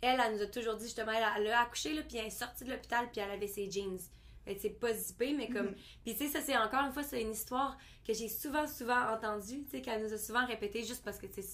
[0.00, 2.26] elle, elle nous a toujours dit justement, elle, a- elle a accouché, là, puis elle
[2.26, 3.98] est sortie de l'hôpital, puis elle avait ses jeans.
[4.46, 5.66] Que c'est pas zippé, mais comme.
[5.68, 5.74] Mhm.
[6.04, 7.76] Puis tu sais, ça, c'est encore une fois, c'est une histoire
[8.06, 11.26] que j'ai souvent, souvent entendue, tu sais, qu'elle nous a souvent répété juste parce que,
[11.26, 11.48] tu sais,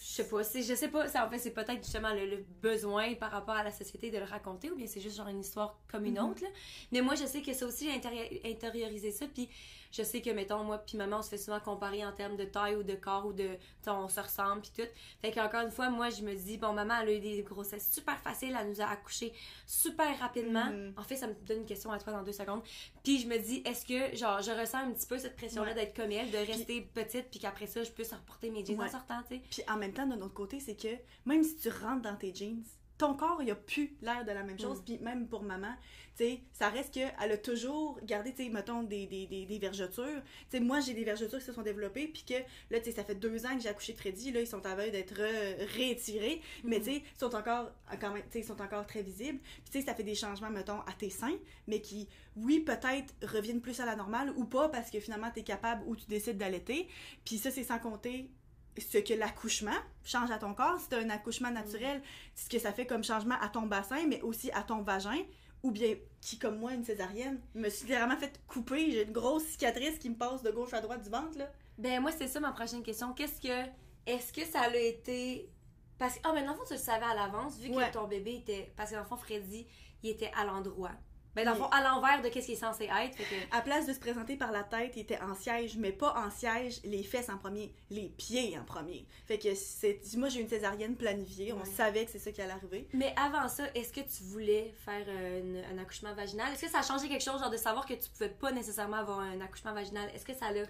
[0.00, 3.14] je sais pas, je sais pas, ça en fait, c'est peut-être justement le, le besoin
[3.14, 5.78] par rapport à la société de le raconter, ou bien c'est juste genre une histoire
[5.88, 6.30] comme une Mhm.
[6.30, 6.48] autre, là.
[6.92, 9.48] Mais moi, je sais que ça aussi, j'ai intériorisé ça, puis
[9.96, 12.44] je sais que, mettons, moi puis maman, on se fait souvent comparer en termes de
[12.44, 13.50] taille ou de corps ou de,
[13.86, 14.88] on se ressemble puis tout.
[15.22, 17.92] Fait qu'encore une fois, moi, je me dis, bon, maman, elle a eu des grossesses
[17.92, 19.32] super faciles, elle nous a accouché
[19.66, 20.64] super rapidement.
[20.64, 20.94] Mhm.
[20.96, 22.62] En fait, ça me donne une question à toi dans deux secondes.
[23.04, 25.74] Puis je me dis, est-ce que, genre, je ressens un petit peu cette pression-là Ouais.
[25.74, 28.86] d'être comme elle, de rester petite, puis qu'après ça, je puisse reporter mes jeans Ouais.
[28.86, 29.42] en sortant, tu sais?
[29.48, 30.88] Puis en même temps, d'un autre côté, c'est que
[31.24, 32.62] même si tu rentres dans tes jeans,
[32.98, 34.80] ton corps, il a plus l'air de la même chose.
[34.80, 34.84] Mm.
[34.84, 35.74] Puis même pour maman,
[36.16, 40.22] sais, ça reste qu'elle a toujours gardé, tu sais, mettons, des, des, des, des vergetures.
[40.50, 42.34] Tu sais, moi, j'ai des vergetures qui se sont développées, puis que
[42.70, 44.64] là, tu sais, ça fait deux ans que j'ai accouché de Freddy, là, ils sont
[44.66, 46.82] à veille d'être euh, réétirés, mais Mm.
[46.82, 49.38] tu sais, ils sont encore, quand même, ils sont encore très visibles.
[49.38, 53.14] Puis tu sais, ça fait des changements, mettons, à tes seins, mais qui, oui, peut-être
[53.22, 56.06] reviennent plus à la normale ou pas, parce que finalement, tu es capable ou tu
[56.06, 56.88] décides d'allaiter.
[57.24, 58.30] Puis ça, c'est sans compter
[58.78, 60.80] ce que l'accouchement change à ton corps.
[60.80, 62.02] Si tu un accouchement naturel,
[62.34, 65.22] ce que ça fait comme changement à ton bassin, mais aussi à ton vagin,
[65.64, 68.92] ou bien qui, comme moi, une césarienne, me suis littéralement fait couper.
[68.92, 71.50] J'ai une grosse cicatrice qui me passe de gauche à droite du ventre, là.
[71.78, 73.12] Ben, moi, c'est ça ma prochaine question.
[73.14, 73.68] Qu'est-ce que.
[74.06, 75.50] Est-ce que ça a été.
[75.98, 76.20] Parce que.
[76.24, 77.88] Ah, mais dans le fond, tu le savais à l'avance, vu Ouais.
[77.88, 78.72] que ton bébé était.
[78.76, 79.66] Parce que dans le fond, Freddy,
[80.02, 80.92] il était à l'endroit.
[81.34, 83.14] Ben, dans le fond, à l'envers de qu'est-ce qu'il est censé être.
[83.16, 83.56] Fait que.
[83.56, 86.30] À place de se présenter par la tête, il était en siège, mais pas en
[86.30, 89.06] siège les fesses en premier, les pieds en premier.
[89.26, 90.00] Fait que c'est.
[90.16, 91.64] Moi, j'ai une césarienne planifiée, on Ouais.
[91.64, 92.88] savait que c'est ça qui allait arriver.
[92.92, 96.52] Mais avant ça, est-ce que tu voulais faire euh, une- un accouchement vaginal?
[96.52, 98.98] Est-ce que ça a changé quelque chose, genre de savoir que tu pouvais pas nécessairement
[98.98, 100.08] avoir un accouchement vaginal?
[100.14, 100.62] Est-ce que ça l'a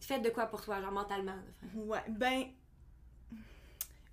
[0.00, 1.32] fait de quoi pour toi, genre mentalement?
[1.62, 1.86] de faire?
[1.86, 2.44] Ouais, ben.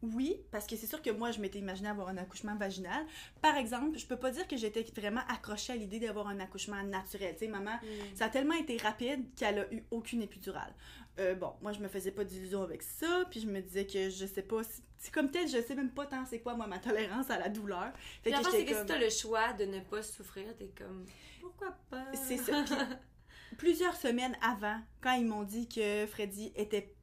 [0.03, 3.05] Oui, parce que c'est sûr que moi, je m'étais imaginé avoir un accouchement vaginal.
[3.41, 6.81] Par exemple, je peux pas dire que j'étais vraiment accrochée à l'idée d'avoir un accouchement
[6.83, 7.33] naturel.
[7.33, 7.79] Tu sais, maman,
[8.15, 10.73] ça a tellement été rapide qu'elle a eu aucune épidurale.
[11.19, 14.09] Euh, bon, moi, je me faisais pas d'illusions avec ça, puis je me disais que
[14.11, 14.63] je sais pas.
[14.63, 17.39] si- C'est comme tel, je sais même pas tant c'est quoi, moi, ma tolérance à
[17.39, 17.91] la douleur.
[18.23, 21.05] Fait que c'est que comme- si t'as le choix de ne pas souffrir, t'es comme.
[21.41, 22.05] Pourquoi pas?
[22.13, 22.63] C'est ça.
[23.49, 26.93] Puis, plusieurs semaines avant, quand ils m'ont dit que Freddy était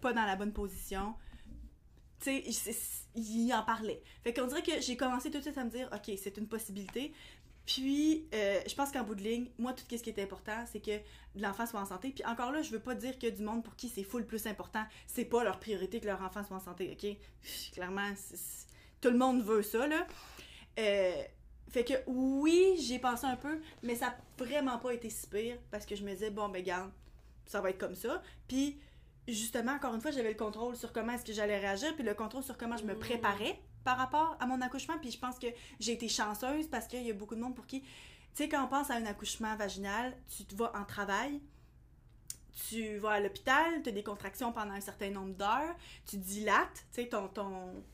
[0.00, 1.14] pas dans la bonne position,
[2.20, 2.74] tu sais,
[3.14, 4.02] il- en parlait.
[4.22, 6.46] Fait qu'on dirait que j'ai commencé tout de suite à me dire, OK, c'est une
[6.46, 7.12] possibilité.
[7.66, 10.80] Puis, euh, je pense qu'en bout de ligne, moi, tout ce qui est important, c'est
[10.80, 10.98] que
[11.36, 12.10] l'enfant soit en santé.
[12.10, 14.46] Puis encore là, je veux pas dire que du monde pour qui c'est full plus
[14.46, 17.16] important, c'est pas leur priorité que leur enfant soit en santé, OK?
[17.72, 18.12] Clairement,
[19.00, 20.06] tout le monde veut ça, là.
[20.78, 21.22] Euh,
[21.68, 25.56] fait que oui, j'ai pensé un peu, mais ça a vraiment pas été si pire
[25.70, 26.90] parce que je me disais, bon, ben, garde,
[27.46, 28.22] ça va être comme ça.
[28.48, 28.80] Puis,
[29.32, 32.14] justement, encore une fois, j'avais le contrôle sur comment est-ce que j'allais réagir, puis le
[32.14, 34.98] contrôle sur comment je me préparais par rapport à mon accouchement.
[34.98, 35.46] Puis je pense que
[35.78, 37.88] j'ai été chanceuse parce qu'il y a beaucoup de monde pour qui, tu
[38.34, 41.40] sais, quand on pense à un accouchement vaginal, tu te vas en travail,
[42.68, 45.74] tu vas à l'hôpital, tu as des contractions pendant un certain nombre d'heures,
[46.06, 47.28] tu dilates, tu sais, ton,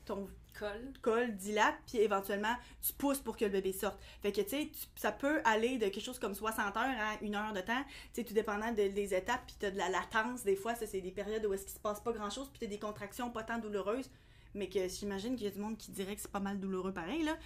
[0.05, 0.93] ton col.
[1.01, 3.97] col dilate, puis éventuellement, tu pousses pour que le bébé sorte.
[4.21, 7.35] Fait que, tu sais, ça peut aller de quelque chose comme 60 heures à une
[7.35, 10.55] heure de temps, tu tout dépendant des étapes, puis tu as de la latence, des
[10.55, 12.79] fois, c'est des périodes où est-ce qu'il se passe pas grand-chose, puis tu as des
[12.79, 14.09] contractions pas tant douloureuses,
[14.53, 16.93] mais que j'imagine qu'il y a du monde qui dirait que c'est pas mal douloureux
[16.93, 17.37] pareil, là.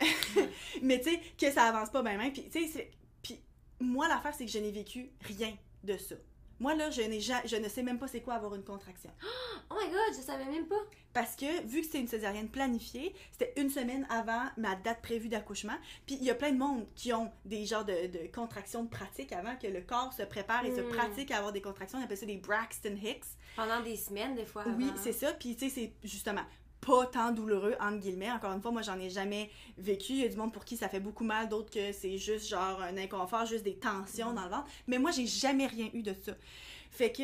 [0.82, 2.32] mais tu sais, que ça avance pas bien, même.
[2.32, 2.90] Puis, tu sais,
[3.22, 3.40] puis
[3.80, 6.14] moi, l'affaire, c'est que je n'ai vécu rien de ça.
[6.62, 9.10] Moi, là, je, je ne sais même pas c'est quoi avoir une contraction.
[9.70, 10.82] Oh my god, je savais même pas.
[11.14, 15.28] Parce que, vu que c'est une césarienne planifiée, c'était une semaine avant ma date prévue
[15.28, 15.76] d'accouchement.
[16.06, 19.32] Puis il y a plein de monde qui ont des genres de, contractions de pratique
[19.32, 20.90] avant que le corps se prépare et se hmm.
[20.90, 21.98] pratique à avoir des contractions.
[21.98, 23.24] On appelle ça des Braxton Hicks.
[23.56, 24.64] Pendant des semaines, des fois.
[24.76, 25.32] Oui, c'est ça.
[25.32, 26.42] Puis, tu sais, c'est justement
[26.84, 28.30] pas tant douloureux, entre guillemets.
[28.30, 30.12] Encore une fois, moi, j'en ai jamais vécu.
[30.12, 32.48] Il y a du monde pour qui ça fait beaucoup mal, d'autres que c'est juste
[32.48, 34.68] genre un inconfort, juste des tensions dans le ventre.
[34.88, 36.32] Mais moi, j'ai jamais rien eu de ça.
[36.90, 37.22] Fait que,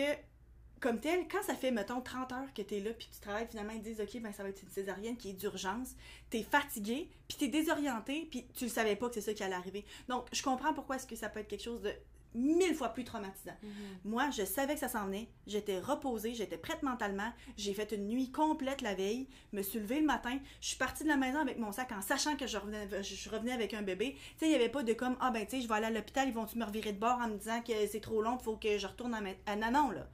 [0.80, 3.72] comme tel, quand ça fait, mettons, 30 heures que t'es là, puis tu travailles, finalement,
[3.72, 5.96] ils disent, OK, ben ça va être une césarienne qui est d'urgence,
[6.30, 9.56] t'es fatigué, puis t'es désorienté, puis tu le savais pas que c'est ça qui allait
[9.56, 9.84] arriver.
[10.08, 11.92] Donc, je comprends pourquoi est-ce que ça peut être quelque chose de
[12.34, 13.56] mille fois plus traumatisant.
[13.62, 13.70] Mhm.
[14.04, 15.28] Moi, je savais que ça s'en venait.
[15.46, 17.32] J'étais reposée, j'étais prête mentalement.
[17.56, 20.38] J'ai fait une nuit complète la veille, me suis levée le matin.
[20.60, 23.30] Je suis partie de la maison avec mon sac en sachant que je revenais, je
[23.30, 24.14] revenais avec un bébé.
[24.14, 25.86] Tu sais, il n'y avait pas de comme, ah ben tu sais, je vais aller
[25.86, 28.36] à l'hôpital, ils vont-tu me revirer de bord en me disant que c'est trop long,
[28.40, 29.30] il faut que je retourne à, ma...
[29.46, 30.08] à Nanon, là.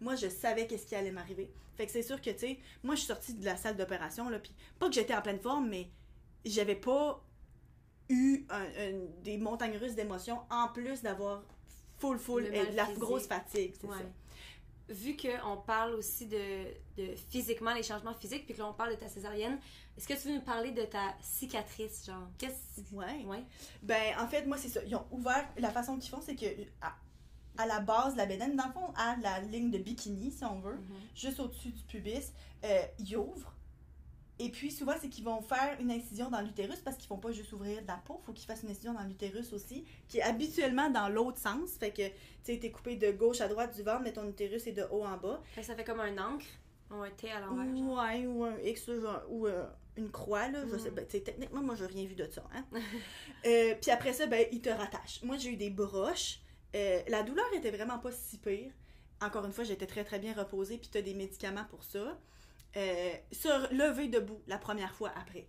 [0.00, 1.50] Moi, je savais qu'est-ce qui allait m'arriver.
[1.76, 4.28] Fait que c'est sûr que, tu sais, moi, je suis sortie de la salle d'opération,
[4.28, 5.90] là, puis pas que j'étais en pleine forme, mais
[6.44, 7.22] j'avais pas
[8.08, 8.46] eu
[9.24, 11.42] des montagnes russes d'émotions en plus d'avoir
[11.98, 14.02] full, full, et de la grosse fatigue, c'est ça.
[14.88, 16.64] Vu qu'on parle aussi de,
[16.96, 19.58] de, physiquement, les changements physiques, puis que là, on parle de ta césarienne,
[19.96, 22.28] est-ce que tu veux nous parler de ta cicatrice, genre?
[22.38, 22.94] Qu'est-ce...
[22.94, 23.24] Ouais.
[23.24, 23.42] ouais.
[23.82, 24.80] Ben, en fait, moi, c'est ça.
[24.86, 25.44] Ils ont ouvert...
[25.58, 26.46] La façon qu'ils font, c'est que...
[26.80, 30.60] À, la base la bédaine, dans le fond, à la ligne de bikini, si on
[30.60, 31.20] veut, mm-hmm.
[31.20, 32.30] juste au-dessus du pubis,
[32.64, 33.55] euh, ils ouvrent
[34.38, 37.32] et puis souvent, c'est qu'ils vont faire une incision dans l'utérus parce qu'ils font pas
[37.32, 40.18] juste ouvrir de la peau, il faut qu'ils fassent une incision dans l'utérus aussi, qui
[40.18, 41.70] est habituellement dans l'autre sens.
[41.78, 44.66] Fait que, tu sais, t'es coupé de gauche à droite du ventre, mais ton utérus
[44.66, 45.42] est de haut en bas.
[45.62, 46.44] ça fait comme un encre,
[46.90, 47.66] ou un T à l'envers.
[47.66, 48.88] Ouais, ou un X,
[49.30, 50.64] ou euh, une croix, là.
[50.70, 50.94] Je sais, mm.
[50.94, 52.44] ben, techniquement, moi, j'ai rien vu de ça.
[52.54, 52.64] Hein?
[53.46, 55.22] Euh, puis après ça, ben, ils te rattachent.
[55.22, 56.40] Moi, j'ai eu des broches.
[56.74, 58.72] Euh, la douleur était vraiment pas si pire.
[59.20, 62.18] Encore une fois, j'étais très, très bien reposée, puis t'as des médicaments pour ça
[62.76, 65.48] euh, se lever debout la première fois après.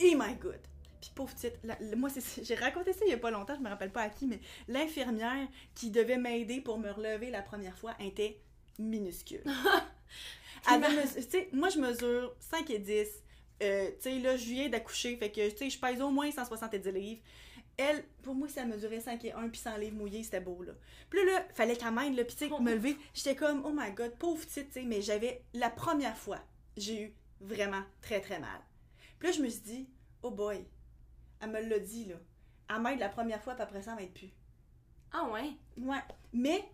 [0.00, 0.60] Et my god!
[1.00, 1.58] Puis pauvre petite,
[1.96, 2.08] moi
[2.42, 4.38] j'ai raconté ça il y a pas longtemps, je me rappelle pas à qui, mais
[4.68, 8.40] l'infirmière qui devait m'aider pour me relever la première fois était
[8.78, 9.42] minuscule.
[11.52, 13.08] moi je mesure 5 et 10.
[13.62, 16.30] Euh, tu sais, là, je viens d'accoucher, fait que, tu sais, je pèse au moins
[16.30, 17.20] 170 livres.
[17.76, 20.72] Elle, pour moi, ça mesurait 5 et 1 puis sans livres mouillés, c'était beau, là.
[21.08, 23.92] Puis là, fallait quand même, là, puis tu sais, me lever, j'étais comme, oh my
[23.92, 26.38] god, pauvre petite, tu sais, mais j'avais, la première fois,
[26.76, 28.60] j'ai eu vraiment très, très mal.
[29.18, 29.88] Puis là, je me suis dit,
[30.22, 30.64] oh boy,
[31.40, 32.16] elle me l'a dit, là.
[32.70, 34.30] Elle m'aide la première fois, puis après ça, elle m'aide plus.
[35.12, 35.52] Ah ouais?
[35.78, 36.00] Ouais.
[36.32, 36.64] Mais,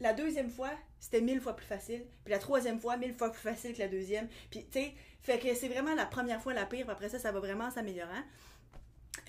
[0.00, 2.04] la deuxième fois, c'était mille fois plus facile.
[2.24, 4.28] Puis la troisième fois, mille fois plus facile que la deuxième.
[4.50, 7.18] Puis, tu sais, fait que c'est vraiment la première fois la pire, puis après ça,
[7.18, 8.22] ça va vraiment s'améliorant.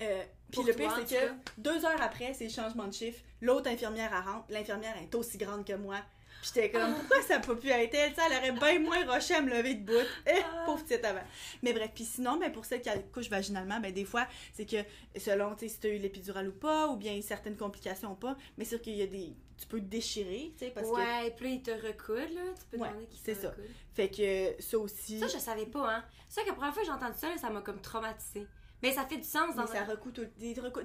[0.00, 3.20] Euh, puis le pire, c'est que deux heures après, c'est le changement de chiffre.
[3.40, 4.46] L'autre infirmière rentre.
[4.50, 5.96] L'infirmière est aussi grande que moi.
[6.40, 8.12] Puis j'étais comme, pourquoi ça n'a pas pu être elle?
[8.16, 10.06] elle aurait bien moins rushé à me lever de bout.
[10.26, 10.64] Eh, ah.
[10.66, 11.24] pauvre petite avant.
[11.62, 14.76] Mais bref, puis sinon, ben, pour celles qui accouchent vaginalement, ben, des fois, c'est que
[15.18, 18.64] selon si tu as eu l'épidurale ou pas, ou bien certaines complications ou pas, mais
[18.64, 19.34] c'est sûr qu'il y a des.
[19.58, 21.24] Tu peux te déchirer, tu sais, parce ouais, que.
[21.24, 22.42] Ouais, puis ils te recoudent, là.
[22.58, 23.54] Tu peux demander qu'ils C'est ça.
[23.94, 25.18] Fait que ça aussi.
[25.18, 26.04] Ça, je savais pas, hein.
[26.28, 28.46] C'est ça que la première fois que j'ai entendu ça, ça m'a comme traumatisé.
[28.82, 30.26] Mais ça fait du sens dans ça recoue tout,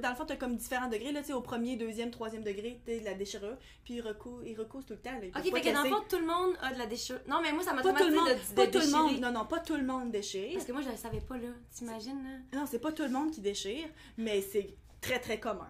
[0.02, 1.12] Dans le fond, tu as comme différents degrés.
[1.12, 3.58] Là, au premier, deuxième, troisième degré, tu la déchirure.
[3.84, 5.12] Puis il recoue, il recoue tout le temps.
[5.18, 7.22] ok, fait que dans le fond, tout le monde a de la déchirure.
[7.28, 9.20] Non, mais moi, ça m'a pas tout le monde, de, pas tout le monde.
[9.20, 10.54] Non, non, pas tout le monde déchire.
[10.54, 11.50] Parce que moi, je le savais pas, là.
[11.74, 12.60] T'imagines, là?
[12.60, 15.70] Non, c'est pas tout le monde qui déchire, mais c'est très, très commun.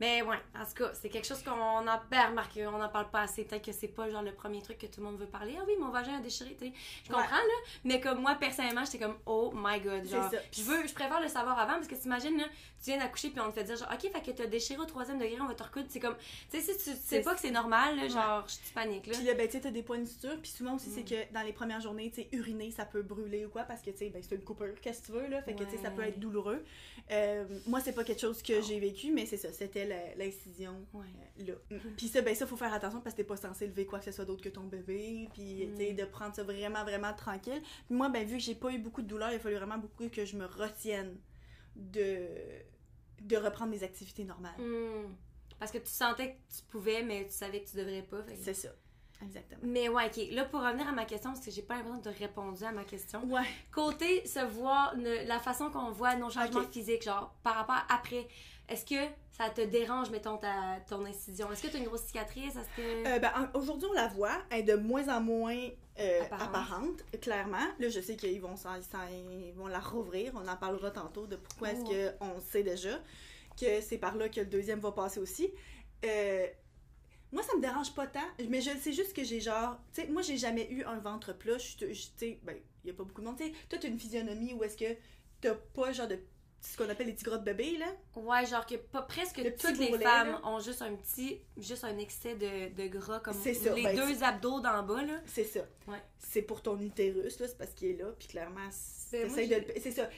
[0.00, 1.50] Mais ouais, en tout cas, c'est quelque chose qu'on
[1.88, 3.44] a ben, remarqué, on n'en parle pas assez.
[3.44, 5.54] Peut-être que c'est pas genre le premier truc que tout le monde veut parler.
[5.58, 6.72] Ah oui, mon vagin a déchiré, tu sais.
[7.04, 7.54] Je comprends, là.
[7.84, 10.06] Mais comme moi, personnellement, j'étais comme, oh my god.
[10.06, 12.44] Genre, je veux, je préfère le savoir avant parce que t'imagines, là,
[12.84, 14.84] tu viens d'accoucher puis on te fait dire, genre, ok, fait que t'as déchiré au
[14.84, 15.86] troisième degré, on va te recoudre.
[15.88, 16.16] C'est comme,
[16.50, 19.14] tu sais, si tu sais pas que c'est normal, là, genre, je panique, là.
[19.16, 20.36] Puis là, ben, tu sais, t'as des points de suture.
[20.42, 21.04] Puis souvent aussi, c'est Mm.
[21.28, 23.90] que dans les premières journées, tu sais, uriner, ça peut brûler ou quoi, parce que,
[23.90, 25.42] tu sais, ben, c'est une coupure, qu'est-ce que tu veux, là.
[25.42, 26.62] Fait que, tu sais, ça peut être douloureux.
[27.10, 29.85] Euh, moi, c'est pas quelque chose que j'ai vécu, mais c'est ça, c'était
[30.16, 31.04] l'incision Ouais.
[31.40, 31.76] euh, là.
[31.76, 31.94] Mm.
[31.96, 34.04] Puis ça, ben, ça, faut faire attention parce que t'es pas censé lever quoi que
[34.06, 35.28] ce soit d'autre que ton bébé.
[35.34, 35.96] Puis, tu sais, Mm.
[35.96, 37.62] de prendre ça vraiment, vraiment tranquille.
[37.86, 39.78] Puis moi, ben, vu que j'ai pas eu beaucoup de douleur, il a fallu vraiment
[39.78, 41.16] beaucoup que je me retienne
[41.74, 42.26] de,
[43.22, 44.58] de reprendre mes activités normales.
[44.58, 45.14] Hmm.
[45.58, 48.22] Parce que tu sentais que tu pouvais, mais tu savais que tu devrais pas.
[48.22, 48.68] fait C'est ça.
[49.22, 49.60] Exactement.
[49.62, 50.26] Mais ouais, ok.
[50.32, 52.84] Là, pour revenir à ma question, parce que j'ai pas l'impression de répondu à ma
[52.84, 53.24] question.
[53.24, 53.46] Ouais.
[53.72, 57.94] Côté se voir, ne- la façon qu'on voit nos changements physiques, genre par rapport à
[57.94, 58.28] après,
[58.68, 61.50] est-ce que ça te dérange, mettons, ta, ton incision?
[61.52, 62.54] Est-ce que tu as une grosse cicatrice?
[62.76, 63.06] Que.
[63.06, 64.38] Euh, ben, en- aujourd'hui, on la voit.
[64.50, 66.48] Elle est de moins en moins euh, Apparente.
[66.48, 67.20] apparente.
[67.20, 67.66] clairement.
[67.78, 68.54] Là, je sais qu'ils vont,
[69.10, 70.32] ils vont la rouvrir.
[70.34, 71.90] On en parlera tantôt de pourquoi Oh.
[71.92, 72.98] est-ce qu'on sait déjà
[73.60, 75.50] que c'est par là que le deuxième va passer aussi.
[76.04, 76.46] Euh,
[77.32, 79.78] moi, ça me dérange pas tant, mais je sais juste que j'ai genre.
[79.92, 81.56] Tu sais, moi, j'ai jamais eu un ventre plat.
[81.56, 83.36] Tu sais, ben, il y a pas beaucoup de monde.
[83.36, 84.96] Tu sais, toi, t'as une physionomie où est-ce que
[85.40, 86.18] t'as pas genre de.
[86.60, 87.86] Ce qu'on appelle les petits gras de bébé, là.
[88.16, 90.40] Ouais, genre que pas, presque Le toutes les bourrelet, femmes là.
[90.44, 93.94] ont juste un petit, juste un excès de, de gras, comme C'est ça, les ben,
[93.96, 95.20] deux abdos d'en bas, là.
[95.26, 95.60] C'est ça.
[95.86, 96.02] Ouais.
[96.18, 99.46] C'est pour ton utérus, là, c'est parce qu'il est là, puis clairement, c'est- Ben, moi,
[99.46, 100.08] de C'est ça.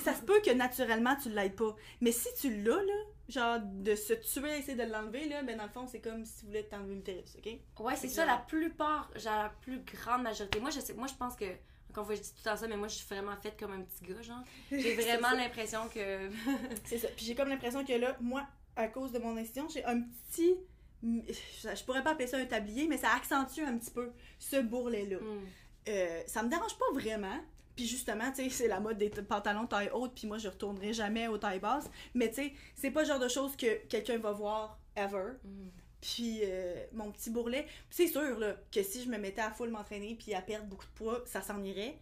[0.00, 1.74] Ça se peut que naturellement, tu l'aides pas.
[2.00, 2.92] Mais si tu l'as, là,
[3.28, 6.38] genre, de se tuer, essayer de l'enlever, là, ben dans le fond, c'est comme si
[6.40, 7.58] tu voulais t'enlever l'utérus, OK?
[7.80, 10.60] Ouais, c'est ça, la plupart, genre la plus grande majorité.
[10.60, 11.44] Moi, je sais, moi, je pense que,
[11.90, 13.72] encore fois, je dis tout le temps ça, mais moi, je suis vraiment faite comme
[13.72, 14.42] un petit gars, genre.
[14.70, 16.30] J'ai vraiment l'impression que.
[16.84, 17.08] C'est ça.
[17.16, 20.54] Puis j'ai comme l'impression que là, moi, à cause de mon incision, j'ai un petit.
[21.02, 25.18] Je pourrais pas appeler ça un tablier, mais ça accentue un petit peu ce bourrelet-là.
[25.18, 25.46] Hmm.
[25.88, 27.38] Euh, ça me dérange pas vraiment.
[27.74, 30.92] Puis justement, tu sais, c'est la mode des pantalons taille haute, puis moi, je retournerai
[30.92, 31.90] jamais aux tailles basses.
[32.14, 35.32] Mais tu sais, c'est pas le genre de choses que quelqu'un va voir ever.
[35.44, 35.68] Hmm.
[36.00, 37.66] Puis euh, mon petit bourrelet.
[37.90, 40.86] C'est sûr, là, que si je me mettais à full m'entraîner puis à perdre beaucoup
[40.86, 41.98] de poids, ça s'en irait.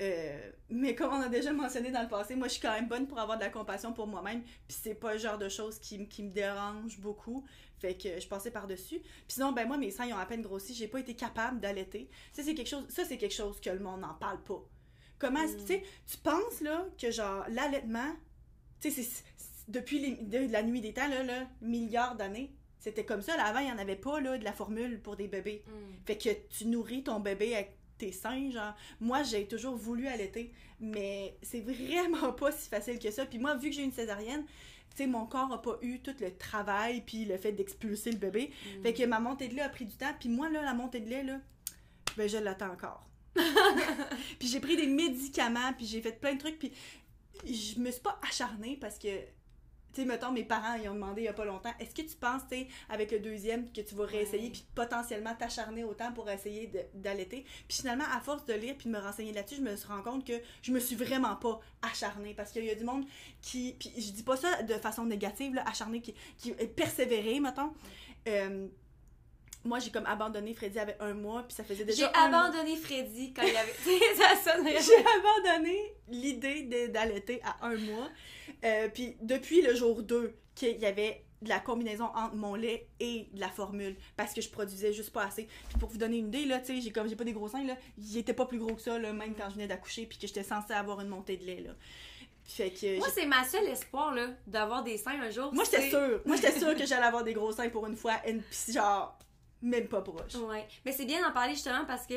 [0.00, 2.88] Euh, mais comme on a déjà mentionné dans le passé, moi, je suis quand même
[2.88, 4.42] bonne pour avoir de la compassion pour moi-même.
[4.42, 7.44] Puis c'est pas le genre de choses qui, me dérange beaucoup.
[7.78, 8.98] Fait que je passais par-dessus.
[9.00, 10.74] Puis sinon, ben moi, mes seins, ils ont à peine grossi.
[10.74, 12.08] J'ai pas été capable d'allaiter.
[12.32, 14.62] Ça, c'est quelque chose, ça, c'est quelque chose que le monde n'en parle pas.
[15.18, 15.60] Comment, est-ce- Mm.
[15.60, 18.16] tu sais, tu penses, là, que genre, l'allaitement,
[18.80, 19.24] tu sais, c'est-
[19.68, 22.52] depuis les- de la nuit des temps, là, là milliards d'années,
[22.84, 23.34] c'était comme ça.
[23.38, 25.62] Là, avant, il n'y en avait pas, là, de la formule pour des bébés.
[25.66, 26.04] Hmm.
[26.04, 28.74] Fait que tu nourris ton bébé avec tes seins, genre.
[29.00, 33.24] Moi, j'ai toujours voulu allaiter, mais c'est vraiment pas si facile que ça.
[33.24, 34.44] Puis moi, vu que j'ai une césarienne,
[34.90, 38.18] tu sais, mon corps a pas eu tout le travail puis le fait d'expulser le
[38.18, 38.50] bébé.
[38.50, 38.82] Hmm.
[38.82, 40.12] Fait que ma montée de lait a pris du temps.
[40.20, 41.40] Puis moi, là, la montée de lait, là,
[42.18, 43.08] ben je l'attends encore.
[44.38, 46.70] puis j'ai pris des médicaments, puis j'ai fait plein de trucs, puis
[47.46, 49.08] je me suis pas acharnée parce que,
[49.94, 52.02] tu sais, mettons, mes parents, ils ont demandé il y a pas longtemps, est-ce que
[52.02, 56.28] tu penses, tu avec le deuxième, que tu vas réessayer, puis potentiellement t'acharner autant pour
[56.30, 57.44] essayer d'allaiter?
[57.68, 60.02] Puis finalement, à force de lire puis de me renseigner là-dessus, je me suis rendu
[60.02, 63.04] compte que je me suis vraiment pas acharnée parce qu'il y a du monde
[63.40, 67.40] qui, puis je dis pas ça de façon négative, là, acharné, qui, qui est persévéré,
[67.40, 67.72] mettons.
[68.26, 68.68] Euh,
[69.64, 72.18] moi, j'ai comme abandonné Freddy avec un mois, puis ça faisait J'ai déjà mois.
[72.44, 73.72] abandonné Freddy quand il avait.
[74.16, 75.04] Ça sonne vraiment- J'ai
[75.50, 78.08] abandonné l'idée d'allaiter à un mois.
[78.64, 82.86] Euh, puis depuis le jour 2, qu'il y avait de la combinaison entre mon lait
[83.00, 85.46] et de la formule parce que je produisais juste pas assez.
[85.68, 87.48] Puis pour vous donner une idée là, tu sais, j'ai comme j'ai pas des gros
[87.48, 90.06] seins là, ils étaient pas plus gros que ça là, même quand je venais d'accoucher
[90.06, 91.72] puis que j'étais censée avoir une montée de lait là.
[92.44, 95.52] Fait que Moi, j'ai- c'est ma seule espoir, là, d'avoir des seins un jour.
[95.52, 98.14] moi j'étais sûre, moi j'étais sûre que j'allais avoir des gros seins pour une fois
[98.26, 99.18] et puis genre
[99.64, 100.34] même pas proche.
[100.36, 100.66] Ouais.
[100.84, 102.14] Mais c'est bien d'en parler justement parce que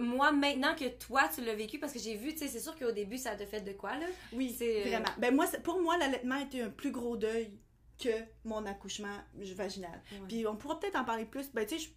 [0.00, 2.78] moi, maintenant que toi, tu l'as vécu, parce que j'ai vu, tu sais, c'est sûr
[2.78, 4.06] qu'au début, ça te fait de quoi, là?
[4.32, 5.10] Oui, C'est, euh, vraiment.
[5.18, 7.50] Ben moi, c'est- pour moi, l'allaitement était un plus gros deuil
[7.98, 8.10] que
[8.44, 10.02] mon accouchement vaginal.
[10.12, 10.18] Ouais.
[10.28, 11.90] Puis on pourra peut-être en parler plus, ben tu sais,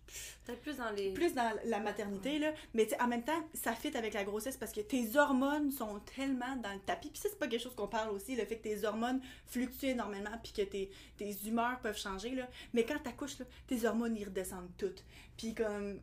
[0.46, 1.14] Peut-être plus dans les.
[1.14, 2.54] plus dans la maternité, là.
[2.74, 6.00] Mais tu en même temps, ça fit avec la grossesse parce que tes hormones sont
[6.16, 7.10] tellement dans le tapis.
[7.10, 9.88] Puis ça, c'est pas quelque chose qu'on parle aussi, le fait que tes hormones fluctuent
[9.88, 12.48] énormément puis que tes, tes humeurs peuvent changer, là.
[12.74, 15.04] Mais quand t'accouches, là, tes hormones, ils redescendent toutes.
[15.38, 16.00] Puis comme...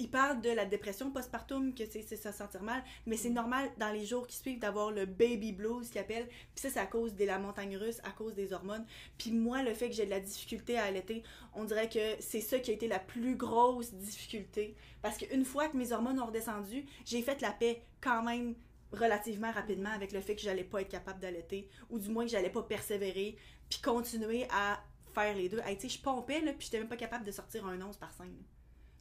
[0.00, 3.34] Ils parlent de la dépression postpartum, que c'est ça sentir mal, mais c'est Mm.
[3.34, 6.26] normal dans les jours qui suivent d'avoir le baby blues qu'ils appellent.
[6.28, 8.84] Puis ça, c'est à cause de la montagne russe, à cause des hormones.
[9.18, 11.22] Puis moi, le fait que j'ai de la difficulté à allaiter,
[11.54, 14.74] on dirait que c'est ça qui a été la plus grosse difficulté.
[15.00, 18.54] Parce qu'une fois que mes hormones ont redescendu, j'ai fait la paix quand même
[18.92, 22.30] relativement rapidement avec le fait que j'allais pas être capable d'allaiter, ou du moins que
[22.30, 23.36] j'allais pas persévérer,
[23.68, 24.82] puis continuer à
[25.14, 25.60] faire les deux.
[25.60, 27.96] Hey, tu sais, je pompais, là, puis j'étais même pas capable de sortir un once
[27.96, 28.24] par sein.
[28.24, 28.30] là.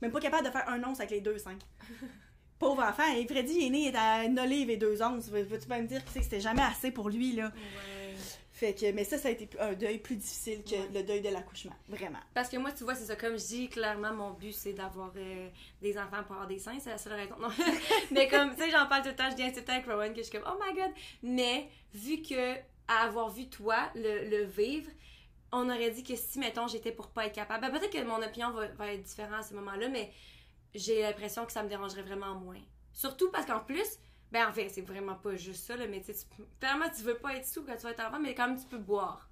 [0.04, 1.58] Même pas capable de faire un once avec les deux seins.
[2.60, 5.30] Pauvre enfant, et Freddy il est né à une olive et deux onces.
[5.30, 7.46] Veux-tu pas me dire que c'était jamais assez pour lui, là?
[7.46, 8.14] Ouais.
[8.52, 10.90] Fait que, mais ça, ça a été un deuil plus difficile que Ouais.
[10.94, 11.74] le deuil de l'accouchement.
[11.88, 12.20] Vraiment.
[12.34, 13.16] Parce que moi, tu vois, c'est ça.
[13.16, 15.50] Comme je dis, clairement, mon but, c'est d'avoir euh,
[15.82, 16.78] des enfants pour avoir des seins.
[16.82, 17.36] C'est la seule raison.
[17.42, 17.48] Non.
[18.12, 19.30] mais comme, tu sais, j'en parle tout le temps.
[19.32, 20.92] Je dis tout le temps avec Rowan que je suis comme, oh my god.
[21.24, 22.56] Mais vu que,
[22.90, 24.90] à avoir vu toi le, le vivre,
[25.54, 27.62] on aurait dit que si, mettons, j'étais pour pas être capable.
[27.62, 30.12] ben, peut-être que mon opinion va, être différente à ce moment-là, mais
[30.74, 32.60] j'ai l'impression que ça me dérangerait vraiment moins.
[32.92, 34.00] Surtout parce qu'en plus,
[34.32, 36.26] ben en fait, c'est vraiment pas juste ça, là, mais tu sais,
[36.96, 38.80] tu veux pas être sous quand tu vas être enfant, mais quand même, tu peux
[38.80, 39.30] boire.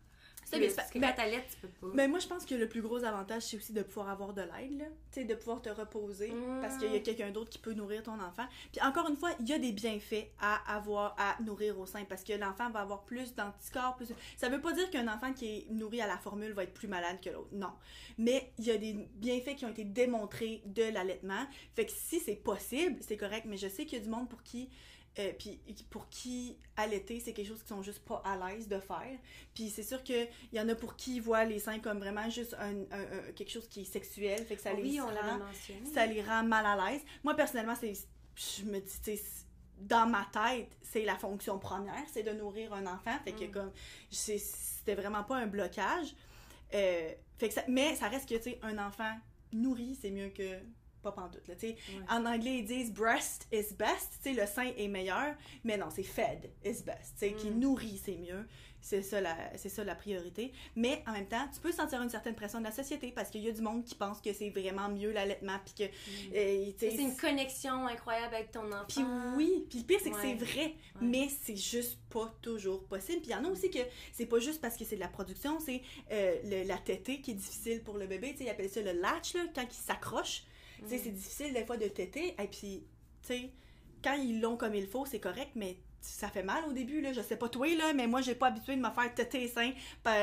[0.52, 1.88] Ça, Plus, mais parce que ben- quand t'allaites, tu peux pas.
[1.94, 4.42] Mais moi, je pense que le plus gros avantage, c'est aussi de pouvoir avoir de
[4.42, 4.86] l'aide, là.
[5.12, 8.04] Tu sais, de pouvoir te reposer parce qu'il y a quelqu'un d'autre qui peut nourrir
[8.04, 8.46] ton enfant.
[8.72, 12.04] Puis encore une fois, il y a des bienfaits à avoir à nourrir au sein
[12.04, 13.96] parce que l'enfant va avoir plus d'anticorps.
[13.96, 14.10] Plus...
[14.36, 16.88] Ça veut pas dire qu'un enfant qui est nourri à la formule va être plus
[16.88, 17.50] malade que l'autre.
[17.54, 17.72] Non.
[18.18, 21.46] Mais il y a des bienfaits qui ont été démontrés de l'allaitement.
[21.76, 23.46] Fait que si c'est possible, c'est correct.
[23.48, 24.70] Mais je sais qu'il y a du monde pour qui.
[25.20, 28.80] Euh, puis pour qui allaiter, c'est quelque chose qu'ils sont juste pas à l'aise de
[28.80, 29.18] faire.
[29.54, 32.30] Puis c'est sûr qu'il y en a pour qui ils voient les seins comme vraiment
[32.30, 35.08] juste un, un- un- quelque chose qui est sexuel, fait que ça les oui, on
[35.08, 35.40] rend-
[35.94, 37.02] ça les rend mal à l'aise.
[37.24, 37.94] Moi, personnellement, c'est
[38.36, 39.20] je me dis, tu
[39.78, 43.18] dans ma tête, c'est la fonction première, c'est de nourrir un enfant.
[43.26, 43.52] Fait que Mm.
[43.52, 43.72] comme,
[44.12, 46.14] c'est- c'était vraiment pas un blocage.
[46.74, 49.12] Euh, fait que ça- mais ça reste que, tu sais, un enfant
[49.52, 50.60] nourri, c'est mieux que
[51.02, 51.56] pas pantoute, là.
[51.62, 51.76] Ouais.
[52.10, 56.50] En anglais, ils disent breast is best, le sein est meilleur, mais non, c'est fed
[56.64, 57.60] is best, sais, qui Mm.
[57.60, 58.46] nourrit, c'est mieux.
[58.84, 60.54] C'est ça, la, c'est ça la priorité.
[60.76, 63.44] Mais en même temps, tu peux sentir une certaine pression de la société parce qu'il
[63.44, 66.34] y a du monde qui pense que c'est vraiment mieux l'allaitement, puis que, Mm.
[66.36, 68.86] euh, C'est une connexion incroyable avec ton enfant.
[68.88, 69.04] puis
[69.36, 70.36] oui, puis le pire, c'est que Ouais.
[70.40, 73.20] c'est vrai, mais c'est juste pas toujours possible.
[73.22, 73.80] Puis il y en a aussi que
[74.14, 77.36] c'est pas juste parce que c'est de la production, c'est euh, la tétée qui est
[77.36, 78.32] difficile pour le bébé.
[78.32, 80.44] Tu sais, ils appellent ça le latch, là, quand il s'accroche.
[80.84, 82.36] Tu sais, c'est difficile des fois de téter.
[82.40, 82.84] Et puis,
[83.22, 83.50] tu sais,
[84.04, 87.14] quand ils l'ont comme il faut, c'est correct, mais ça fait mal au début, là.
[87.14, 89.48] Je sais pas toi, là, mais moi, j'ai pas habitué de me faire téter les
[89.48, 89.72] seins,
[90.04, 90.16] par,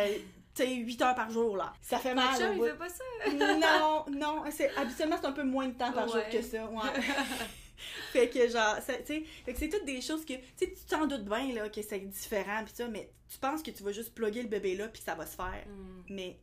[0.54, 1.72] tu sais, 8 heures par jour, là.
[1.80, 2.36] Ça fait mal.
[2.36, 3.04] chum, il fait pas ça?
[3.32, 4.42] non, non,
[4.76, 7.00] habituellement c'est un peu moins de temps par jour que ça, ouais.
[8.12, 11.68] fait que genre, tu sais, c'est toutes des choses que, tu t'en doutes bien là
[11.68, 14.88] que c'est différent ça, mais tu penses que tu vas juste plugger le bébé là
[14.88, 16.02] puis ça va se faire, Mm.
[16.10, 16.38] mais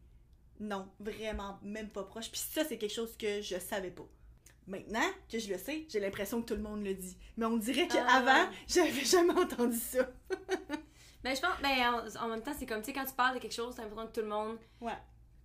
[0.60, 2.30] non, vraiment même pas proche.
[2.32, 4.06] Puis ça c'est quelque chose que je savais pas.
[4.68, 7.16] Maintenant que je le sais, j'ai l'impression que tout le monde le dit.
[7.38, 7.94] Mais on dirait Ah.
[7.94, 10.10] qu'avant, j'avais jamais entendu ça.
[11.24, 13.40] Ben, je pense, ben, en, même temps, c'est comme, tu sais, quand tu parles de
[13.40, 14.58] quelque chose, t'as l'impression que tout le monde.
[14.80, 14.94] Ouais.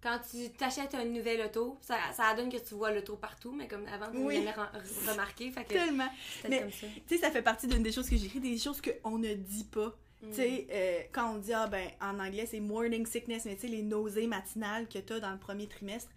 [0.03, 3.67] Quand tu t'achètes un nouvel auto, ça, ça donne que tu vois l'auto partout, mais
[3.67, 4.35] comme avant, tu Oui.
[4.35, 5.51] jamais re- remarqué.
[5.51, 6.11] Fait que Tellement.
[6.43, 6.87] c'est Mais- comme ça.
[7.09, 9.65] Tu sais, ça fait partie d'une des choses que j'écris, des choses qu'on ne dit
[9.65, 9.97] pas.
[10.23, 10.29] Mm.
[10.31, 13.63] Tu sais, euh, quand on dit, ah ben, en anglais, c'est morning sickness, mais tu
[13.63, 16.11] sais, les nausées matinales que tu as dans le premier trimestre,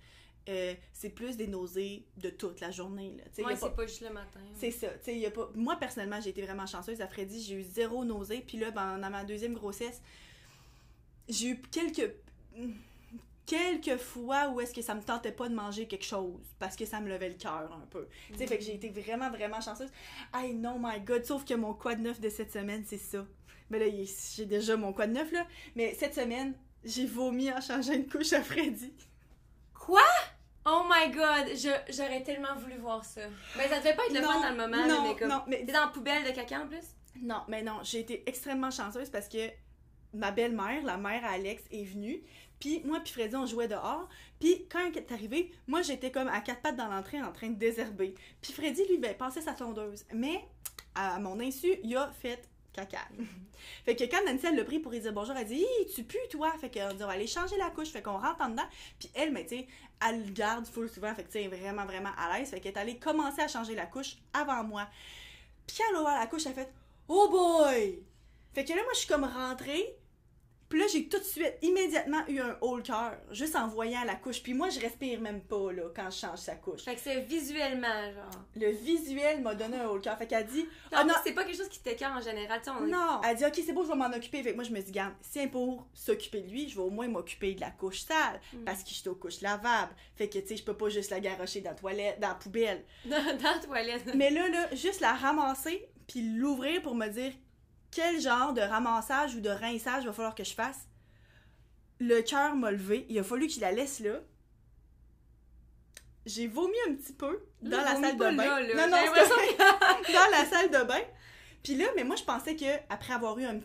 [0.49, 3.15] euh, c'est plus des nausées de toute la journée.
[3.17, 3.23] Là.
[3.45, 4.41] Ouais, pas- c'est pas juste le matin.
[4.55, 4.87] c'est ça.
[5.07, 5.49] Y a pas...
[5.55, 6.99] Moi, personnellement, j'ai été vraiment chanceuse.
[6.99, 8.43] À Freddy, j'ai eu zéro nausée.
[8.45, 10.01] Puis là, ben, dans ma deuxième grossesse,
[11.29, 12.13] j'ai eu quelques...
[13.45, 16.85] Quelques fois où est-ce que ça me tentait pas de manger quelque chose parce que
[16.85, 18.07] ça me levait le cœur un peu.
[18.31, 19.89] Tu sais, fait que j'ai été vraiment, vraiment chanceuse.
[20.33, 21.25] Hey, non, my God.
[21.25, 23.25] Sauf que mon quad neuf de cette semaine, c'est ça.
[23.73, 24.03] Mais là,
[24.35, 25.47] j'ai déjà mon quad neuf, là.
[25.75, 28.93] Mais cette semaine, j'ai vomi en changeant une couche à Freddy.
[29.73, 30.01] Quoi?
[30.65, 31.49] Oh my god,
[31.89, 33.21] j'aurais tellement voulu voir ça.
[33.57, 35.27] Ben, ça devait pas être le fun dans le moment, non, mais comme.
[35.29, 36.85] non, mais- T'es dans la poubelle de caca en plus?
[37.21, 39.49] Non, mais non, j'ai été extrêmement chanceuse parce que
[40.13, 42.21] ma belle-mère, la mère à Alex, est venue.
[42.59, 44.07] Puis moi puis Freddy, on jouait dehors.
[44.39, 47.49] Puis quand elle est arrivée, moi j'étais comme à quatre pattes dans l'entrée en train
[47.49, 48.15] de désherber.
[48.41, 50.05] Puis Freddy, lui, ben, passait sa tondeuse.
[50.13, 50.45] Mais
[50.95, 52.99] à mon insu, il a fait caca.
[53.85, 56.03] fait que quand Nancy, elle l'a pris pour lui dire bonjour, elle dit Hi, tu
[56.03, 56.51] pues, toi?
[56.59, 57.89] Fait qu'on dit On va aller changer la couche.
[57.89, 58.67] Fait qu'on rentre en dedans.
[58.99, 59.67] Puis elle, mais tu sais,
[60.05, 61.13] elle le garde full souvent.
[61.15, 62.49] Fait que tu vraiment, vraiment à l'aise.
[62.49, 64.87] Fait qu'elle est allée commencer à changer la couche avant moi.
[65.67, 66.73] Puis elle a la couche, elle a fait
[67.07, 68.03] Oh boy!
[68.53, 69.97] Fait que là, moi, je suis comme rentrée.
[70.73, 74.03] Puis là, j'ai tout de suite, immédiatement eu un haut le cœur, juste en voyant
[74.05, 74.41] la couche.
[74.41, 76.81] Puis moi, je respire même pas, là, quand je change sa couche.
[76.81, 78.41] Fait que c'est visuellement, genre.
[78.55, 80.17] Le visuel m'a donné un haut le cœur.
[80.17, 82.71] Fait qu'elle dit En Ah non, c'est pas quelque chose qui t'écœure en général, tu
[82.71, 82.75] sais.
[82.75, 83.21] on non!
[83.23, 84.41] Elle dit Ok, c'est beau, je vais m'en occuper.
[84.41, 86.73] Fait que moi, je me dis Garde, si elle est pour s'occuper de lui, je
[86.75, 88.41] vais au moins m'occuper de la couche sale.
[88.53, 88.63] Mm.
[88.63, 89.93] Parce que je suis aux couches lavables.
[90.15, 92.33] Fait que, tu sais, je peux pas juste la garocher dans la toilette, dans la
[92.33, 92.83] poubelle.
[93.05, 94.15] Dans, dans la toilette.
[94.15, 97.31] Mais là, là, juste la ramasser, puis l'ouvrir pour me dire
[97.93, 100.87] quel genre de ramassage ou de rinçage va falloir que je fasse?
[101.99, 103.05] Le cœur m'a levé.
[103.09, 104.19] Il a fallu qu'il la laisse là.
[106.25, 108.31] J'ai vomi un petit peu dans Là, la salle de bain.
[108.31, 108.87] là, là.
[108.87, 109.57] Non, non, c'était
[110.13, 111.01] dans la salle de bain.
[111.63, 113.59] Puis là, mais moi, je pensais que après avoir eu un-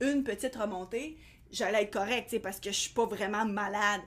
[0.00, 1.18] une petite remontée,
[1.50, 4.00] j'allais être correcte, parce que je suis pas vraiment malade.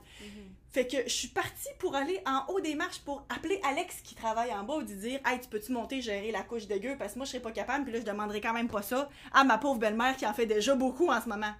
[0.72, 4.14] Fait que je suis partie pour aller en haut des marches pour appeler Alex qui
[4.14, 7.12] travaille en bas ou lui dire Hey, tu peux-tu monter gérer la couche dégueu parce
[7.12, 9.44] que moi je serais pas capable, puis là je demanderais quand même pas ça à
[9.44, 11.52] ma pauvre belle-mère qui en fait déjà beaucoup en ce moment.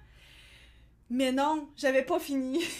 [1.11, 2.63] Mais non, j'avais pas fini.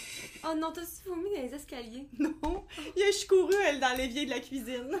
[0.46, 2.06] Oh non, t'as-tu vomi dans les escaliers?
[2.18, 5.00] non, je suis courue elle dans l'évier de la cuisine.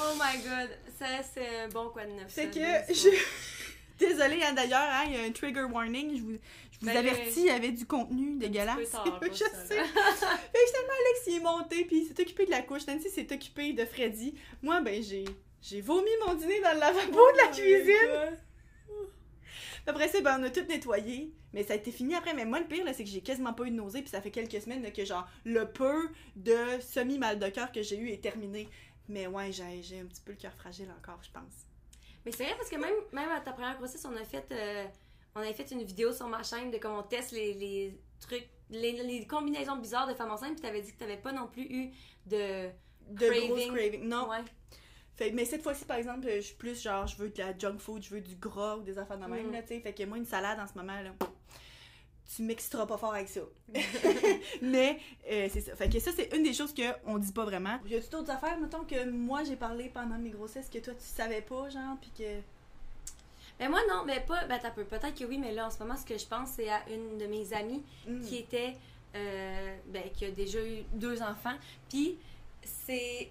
[0.00, 2.30] Oh my god, ça c'est un bon quoi de neuf.
[2.30, 3.08] Ça, que de je.
[3.98, 6.38] Désolée hein, d'ailleurs, hein, il y a un trigger warning, je vous,
[6.80, 8.90] je vous Ben, avertis, il y avait du contenu dégueulasse.
[8.90, 9.44] tard, je sais.
[9.44, 12.86] Fait que finalement, Alex, il est monté, puis il s'est occupé de la couche.
[12.86, 14.34] Nancy s'est occupée de Freddy.
[14.62, 15.24] Moi, ben, j'ai,
[15.62, 18.38] j'ai vomi mon dîner dans le lavabo de la Oh cuisine.
[19.86, 21.32] Après ça, ben, on a tout nettoyé.
[21.54, 22.34] Mais ça a été fini après.
[22.34, 24.00] Mais moi, le pire, là, c'est que j'ai quasiment pas eu de nausée.
[24.02, 27.82] Puis ça fait quelques semaines là, que, genre, le peu de semi-mal de cœur que
[27.82, 28.68] j'ai eu est terminé.
[29.08, 31.64] Mais ouais, j'ai, j'ai un petit peu le cœur fragile encore, je pense.
[32.26, 34.84] Mais c'est vrai parce que même, même à ta première grossesse, on a fait euh,
[35.34, 38.48] on avait fait une vidéo sur ma chaîne de comment on teste les, les trucs,
[38.70, 41.62] les, les combinaisons bizarres de femmes enceintes, puis t'avais dit que t'avais pas non plus
[41.62, 41.90] eu
[42.26, 42.68] de.
[43.10, 43.48] De Craving.
[43.48, 44.04] grosses cravings.
[44.08, 44.28] Non.
[44.28, 44.38] Ouais.
[45.16, 47.78] Fait, mais cette fois-ci, par exemple, je suis plus genre, je veux de la junk
[47.78, 49.52] food, je veux du gras ou des affaires de même, Mm.
[49.52, 49.80] là, tu sais.
[49.80, 51.10] Fait que moi, une salade en ce moment, là,
[52.36, 53.40] tu m'extras pas fort avec ça.
[54.62, 54.98] mais
[55.30, 55.74] euh, c'est ça.
[55.76, 57.78] Fait que ça, c'est une des choses qu'on dit pas vraiment.
[57.86, 61.00] Y a-tu d'autres affaires, mettons, que moi, j'ai parlé pendant mes grossesses que toi, tu
[61.04, 62.40] savais pas, genre, pis que.
[63.60, 64.44] Mais moi, non, mais pas.
[64.46, 64.58] Ben.
[64.58, 67.18] Peut-être que oui, mais là, en ce moment, ce que je pense, c'est à une
[67.18, 68.22] de mes amies Mm.
[68.24, 68.76] qui était.
[69.16, 71.54] euh, ben, qui a déjà eu deux enfants.
[71.88, 72.18] Puis,
[72.62, 73.30] c'est.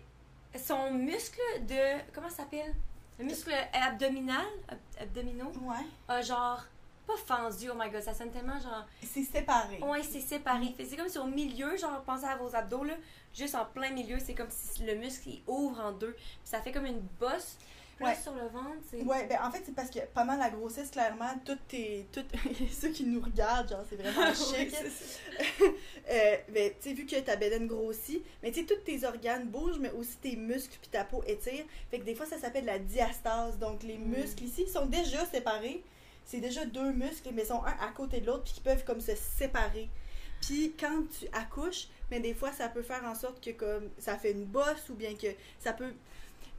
[0.58, 2.02] Son muscle de.
[2.14, 2.74] Comment ça s'appelle?
[3.20, 5.86] Le muscle abdominal, ab- abdominaux, Ouais.
[6.08, 6.64] a genre.
[7.06, 8.86] Pas fendu, oh my god, ça sonne tellement genre.
[9.02, 9.78] C'est séparé.
[9.82, 10.74] Ouais, c'est séparé.
[10.78, 12.96] Que C'est comme si au milieu, genre, pensez à vos abdos, là,
[13.34, 16.12] juste en plein milieu, c'est comme si le muscle il ouvre en deux.
[16.14, 17.58] Puis ça fait comme une bosse.
[18.00, 18.16] Là, Ouais.
[18.22, 19.02] sur le ventre, c'est.
[19.02, 22.06] Ouais, ben en fait, c'est parce que pendant la grossesse, clairement, tout tes.
[22.12, 22.24] Tout...
[22.72, 24.72] Ceux qui nous regardent, genre, c'est vraiment chic.
[24.72, 24.84] Ça.
[26.10, 29.48] Euh, ben, tu sais, vu que ta bédaine grossit, mais tu sais, tous tes organes
[29.48, 31.66] bougent, mais aussi tes muscles puis ta peau étire.
[31.92, 33.58] Fait que des fois, ça s'appelle la diastase.
[33.60, 34.16] Donc, les Mm.
[34.18, 35.84] muscles ici sont déjà séparés.
[36.26, 38.86] C'est déjà deux muscles, mais ils sont un à côté de l'autre, puis qui peuvent
[38.86, 39.90] comme se séparer.
[40.42, 44.18] Puis quand tu accouches, mais des fois, ça peut faire en sorte que comme ça
[44.18, 45.28] fait une bosse ou bien que
[45.60, 45.92] ça peut.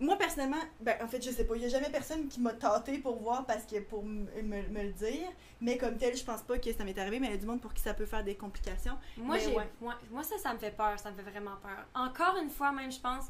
[0.00, 1.56] Moi, personnellement, ben, en fait, je sais pas.
[1.56, 4.82] Il y a jamais personne qui m'a tâté pour voir parce que pour me, me
[4.82, 5.28] le dire.
[5.60, 7.46] Mais comme tel, je pense pas que ça m'est arrivé, mais il y a du
[7.46, 8.96] monde pour qui ça peut faire des complications.
[9.16, 9.68] Moi, j'ai, ouais.
[9.80, 10.98] moi, moi, ça, ça me fait peur.
[11.00, 11.84] Ça me fait vraiment peur.
[11.94, 13.24] Encore une fois, même, je pense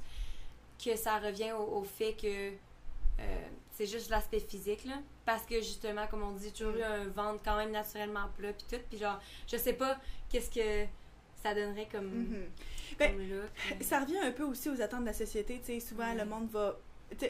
[0.84, 2.50] que ça revient au, au fait que
[3.20, 4.94] euh, c'est juste l'aspect physique, là.
[5.24, 8.66] Parce que, justement, comme on dit, toujours eu un ventre quand même naturellement plat, puis
[8.70, 8.82] tout.
[8.90, 9.18] Puis, genre,
[9.50, 9.96] je sais pas
[10.28, 10.86] qu'est-ce que
[11.42, 12.46] ça donnerait comme, Mhm.
[12.98, 15.60] Ben, puis- Ça revient un peu aussi aux attentes de la société.
[15.80, 16.16] Souvent, Ouais.
[16.18, 16.76] le monde va.
[17.22, 17.26] euh,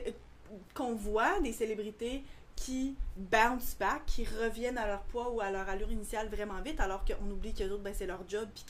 [0.74, 2.22] Qu'on voit des célébrités
[2.56, 6.80] qui bounce back, qui reviennent à leur poids ou à leur allure initiale vraiment vite,
[6.80, 8.64] alors qu'on oublie que autres, ben, c'est leur job, puis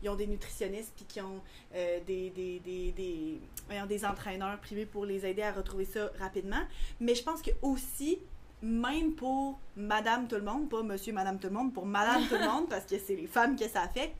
[0.00, 1.40] qu'ils ont des nutritionnistes, puis qu'ils ont
[1.74, 6.10] euh, des, des, des, des, voyons, des entraîneurs privés pour les aider à retrouver ça
[6.20, 6.60] rapidement.
[7.00, 8.18] Mais je pense que aussi,
[8.62, 12.36] même pour Madame Tout le Monde, pas Monsieur, Madame Tout le Monde, pour Madame Tout
[12.36, 14.14] le Monde, parce que c'est les femmes que ça affecte,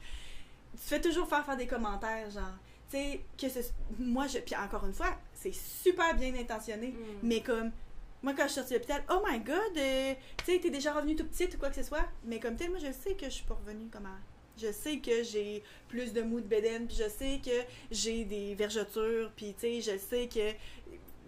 [0.73, 2.55] tu fais toujours faire faire des commentaires, genre,
[2.91, 3.61] tu sais, que ce,
[3.99, 6.97] moi, je, puis encore une fois, c'est super bien intentionné, Mm.
[7.23, 7.71] mais comme,
[8.23, 10.15] moi, quand je suis sortie de l'hôpital, oh my god, euh,
[10.45, 12.71] tu sais, t'es déjà revenue tout petite ou quoi que ce soit, mais comme tel,
[12.71, 14.15] moi, je sais que je suis pas revenue comme avant.
[14.59, 17.51] Je sais que j'ai plus de mou de bédaine, puis je sais que
[17.91, 20.53] j'ai des vergetures, puis tu sais, je sais que.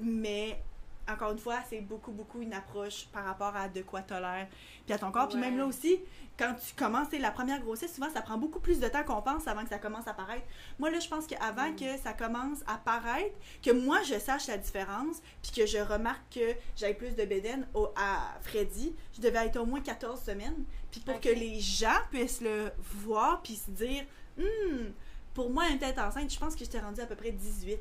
[0.00, 0.62] Mais,
[1.08, 4.46] encore une fois, c'est beaucoup, beaucoup une approche par rapport à de quoi tolère,
[4.84, 5.28] puis à ton corps.
[5.28, 6.00] Puis même là aussi,
[6.38, 9.46] quand tu commences, la première grossesse, souvent, ça prend beaucoup plus de temps qu'on pense
[9.46, 10.46] avant que ça commence à paraître.
[10.78, 11.76] Moi, là, je pense qu'avant Mm.
[11.76, 16.22] que ça commence à paraître, que moi, je sache la différence, puis que je remarque
[16.34, 20.64] que j'avais plus de bédaine au, à Freddy, je devais être au moins 14 semaines.
[20.90, 24.04] Puis pour que les gens puissent le voir, puis se dire,
[24.36, 24.86] Hmm,
[25.32, 27.78] pour moi, une tête enceinte, je pense que j'étais rendue à peu près 18.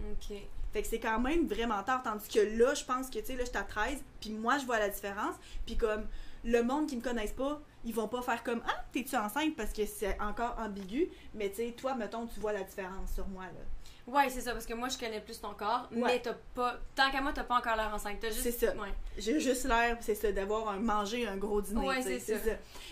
[0.00, 0.36] Ok.
[0.74, 2.02] Fait que c'est quand même vraiment tard.
[2.02, 4.66] Tandis que là, je pense que, tu sais, là, j'étais à 13, puis moi, je
[4.66, 5.36] vois la différence.
[5.64, 6.08] Puis comme,
[6.42, 9.54] le monde qui me connaisse pas, ils vont pas faire comme, ah, t'es-tu enceinte?
[9.54, 11.08] Parce que c'est encore ambigu.
[11.32, 13.60] Mais tu sais, toi, mettons, tu vois la différence sur moi, là.
[14.06, 15.98] Ouais, c'est ça, parce que moi, je connais plus ton corps, Ouais.
[16.02, 16.76] mais t'as pas.
[16.94, 18.18] Tant qu'à moi, t'as pas encore l'air enceinte.
[18.20, 18.42] T'as juste.
[18.42, 18.74] C'est ça.
[18.76, 18.92] Ouais.
[19.16, 21.86] J'ai juste l'air, c'est ça, d'avoir un, mangé un gros dîner.
[21.88, 22.34] Ouais, c'est ça.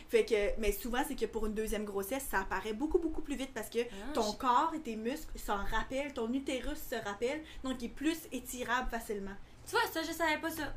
[0.09, 3.37] Fait que, mais souvent, c'est que pour une deuxième grossesse, ça apparaît beaucoup, beaucoup plus
[3.37, 6.95] vite parce que Ah, ton je- corps et tes muscles s'en rappellent, ton utérus se
[7.05, 9.35] rappelle, donc il est plus étirable facilement.
[9.67, 10.73] Tu vois, ça, je savais pas ça.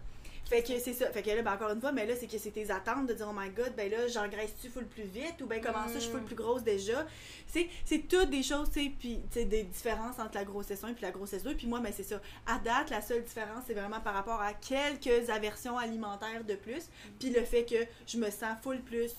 [0.48, 1.10] Fait que c'est ça.
[1.12, 3.14] Fait que là, ben, encore une fois, mais là, c'est que c'est tes attentes de
[3.14, 6.00] dire, oh my god, ben là, j'engraisse-tu full plus vite ou ben comment ça, je
[6.02, 6.26] suis full Mm.
[6.26, 7.06] plus grosse déjà?
[7.48, 7.68] C'est,
[8.08, 10.96] toutes des choses, tu sais, puis tu sais, des différences entre la grossesse 1 et
[11.02, 11.56] la grossesse 2.
[11.56, 12.22] Puis moi, ben c'est ça.
[12.46, 16.90] À date, la seule différence, c'est vraiment par rapport à quelques aversions alimentaires de plus.
[17.20, 17.76] Puis le fait que
[18.06, 19.12] je me sens full plus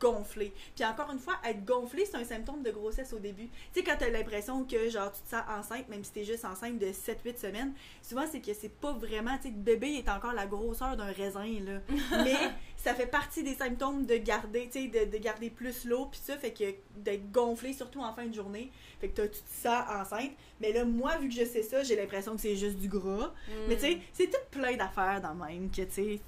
[0.00, 0.52] gonflée.
[0.74, 3.48] Puis encore une fois, être gonflée, c'est un symptôme de grossesse au début.
[3.72, 6.44] Tu sais, quand t'as l'impression que, genre, tu te sens enceinte, même si t'es juste
[6.44, 10.08] enceinte de 7-8 semaines, souvent, c'est que c'est pas vraiment, tu sais, le bébé est
[10.08, 11.80] encore la grosseur d'un raisin, là.
[12.24, 12.34] Mais
[12.76, 16.20] ça fait partie des symptômes de garder, tu sais, de, de garder plus l'eau, puis
[16.22, 16.64] ça fait que
[16.96, 18.70] d'être gonflé, surtout en fin de journée,
[19.00, 20.32] fait que t'as- tu te sens enceinte.
[20.60, 23.32] Mais là, moi, vu que je sais ça, j'ai l'impression que c'est juste du gras.
[23.68, 26.20] Mais tu sais, c'est tout plein d'affaires dans le même, que, tu sais,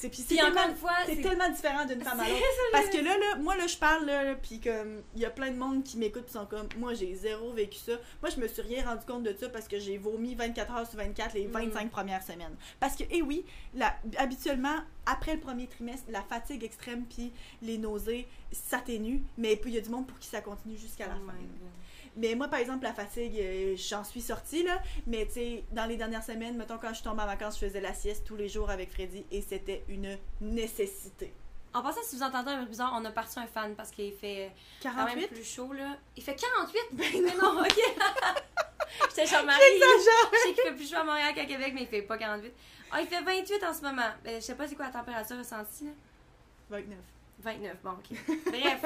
[0.00, 2.42] c'est puis tellement- différent d'une femme à l'autre.
[2.72, 5.50] Parce que là, là, moi, là, je parle, là, puis comme, il y a plein
[5.50, 7.92] de monde qui m'écoute, puis sont comme, moi, j'ai zéro vécu ça.
[8.22, 10.86] Moi, je me suis rien rendu compte de ça parce que j'ai vomi 24 heures
[10.88, 12.56] sur 24 les 25 premières semaines.
[12.78, 13.44] Parce que, eh oui,
[13.74, 14.76] la, habituellement,
[15.06, 17.32] après le premier trimestre, la fatigue extrême, puis
[17.62, 21.06] les nausées s'atténuent, mais puis il y a du monde pour qui ça continue jusqu'à
[21.06, 21.34] la Oh fin.
[22.16, 24.80] Mais moi, par exemple, la fatigue, euh, j'en suis sortie, là.
[25.06, 27.66] Mais tu sais, dans les dernières semaines, mettons, quand je suis tombée en vacances, je
[27.66, 31.32] faisais la sieste tous les jours avec Freddy et c'était une nécessité.
[31.72, 34.12] En passant, si vous entendez un bruit bizarre, on a parti un fan parce qu'il
[34.12, 34.50] fait
[34.82, 35.28] quand même 48?
[35.28, 35.96] plus chaud là.
[36.16, 37.78] Il fait 48 Ben Mais non, ok.
[39.10, 39.60] J'étais chez Marie.
[39.78, 42.52] Je sais qu'il fait plus chaud à Montréal qu'à Québec, mais il fait pas 48.
[42.90, 44.10] Ah, il fait 28 en ce moment.
[44.24, 45.92] Ben, je sais pas c'est quoi la température ressentie là.
[46.70, 46.98] 29.
[47.38, 48.18] 29, bon, ok.
[48.46, 48.82] Bref,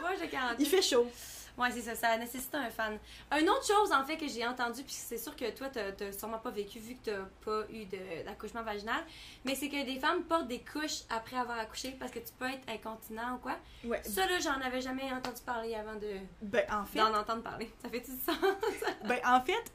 [0.00, 0.56] moi j'ai 48.
[0.62, 1.10] Il fait chaud.
[1.58, 2.98] Ouais, c'est ça, ça nécessite un fan.
[3.38, 6.38] Une autre chose, en fait, que j'ai entendu, puis c'est sûr que toi, t'as sûrement
[6.38, 7.84] pas vécu vu que t'as pas eu
[8.24, 9.02] d'accouchement vaginal,
[9.44, 12.46] mais c'est que des femmes portent des couches après avoir accouché parce que tu peux
[12.48, 13.56] être incontinent ou quoi.
[13.84, 14.02] Ouais.
[14.02, 17.70] Ça, là, j'en avais jamais entendu parler avant de Ben, en fait, d'en entendre parler.
[17.82, 18.36] Ça fait tout sens?
[19.04, 19.72] ben, en fait,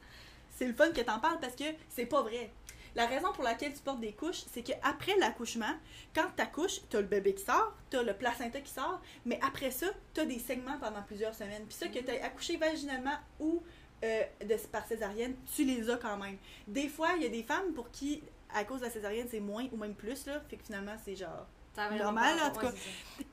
[0.56, 2.50] c'est le fun que t'en parles parce que c'est pas vrai.
[2.98, 5.72] La raison pour laquelle tu portes des couches, c'est qu'après l'accouchement,
[6.12, 9.86] quand t'accouches, t'as le bébé qui sort, t'as le placenta qui sort, mais après ça,
[10.14, 11.64] t'as des segments pendant plusieurs semaines.
[11.68, 13.62] Puis ça, que t'aies accouché vaginalement ou
[14.02, 16.38] euh, de, par césarienne, tu les as quand même.
[16.66, 18.20] Des fois, il y a des femmes pour qui,
[18.52, 20.40] à cause de la césarienne, c'est moins ou même plus, là.
[20.50, 21.46] Fait que finalement, c'est genre
[21.76, 22.72] Normal, en tout cas.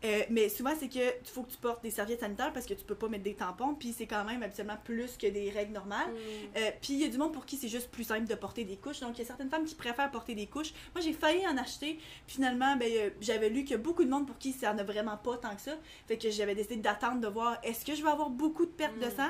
[0.03, 2.73] Euh, mais souvent, c'est que il faut que tu portes des serviettes sanitaires parce que
[2.73, 5.73] tu peux pas mettre des tampons, puis c'est quand même habituellement plus que des règles
[5.73, 6.11] normales.
[6.11, 6.57] Mm.
[6.57, 8.63] Euh, puis il y a du monde pour qui c'est juste plus simple de porter
[8.63, 8.99] des couches.
[8.99, 10.73] Donc il y a certaines femmes qui préfèrent porter des couches.
[10.93, 11.99] Moi j'ai failli en acheter.
[12.27, 14.83] Finalement, ben, euh, j'avais lu qu'il y a beaucoup de monde pour qui ça n'a
[14.83, 15.73] vraiment pas tant que ça.
[16.07, 18.99] Fait que j'avais décidé d'attendre de voir est-ce que je vais avoir beaucoup de pertes
[18.99, 19.15] de Mm.
[19.17, 19.29] sang,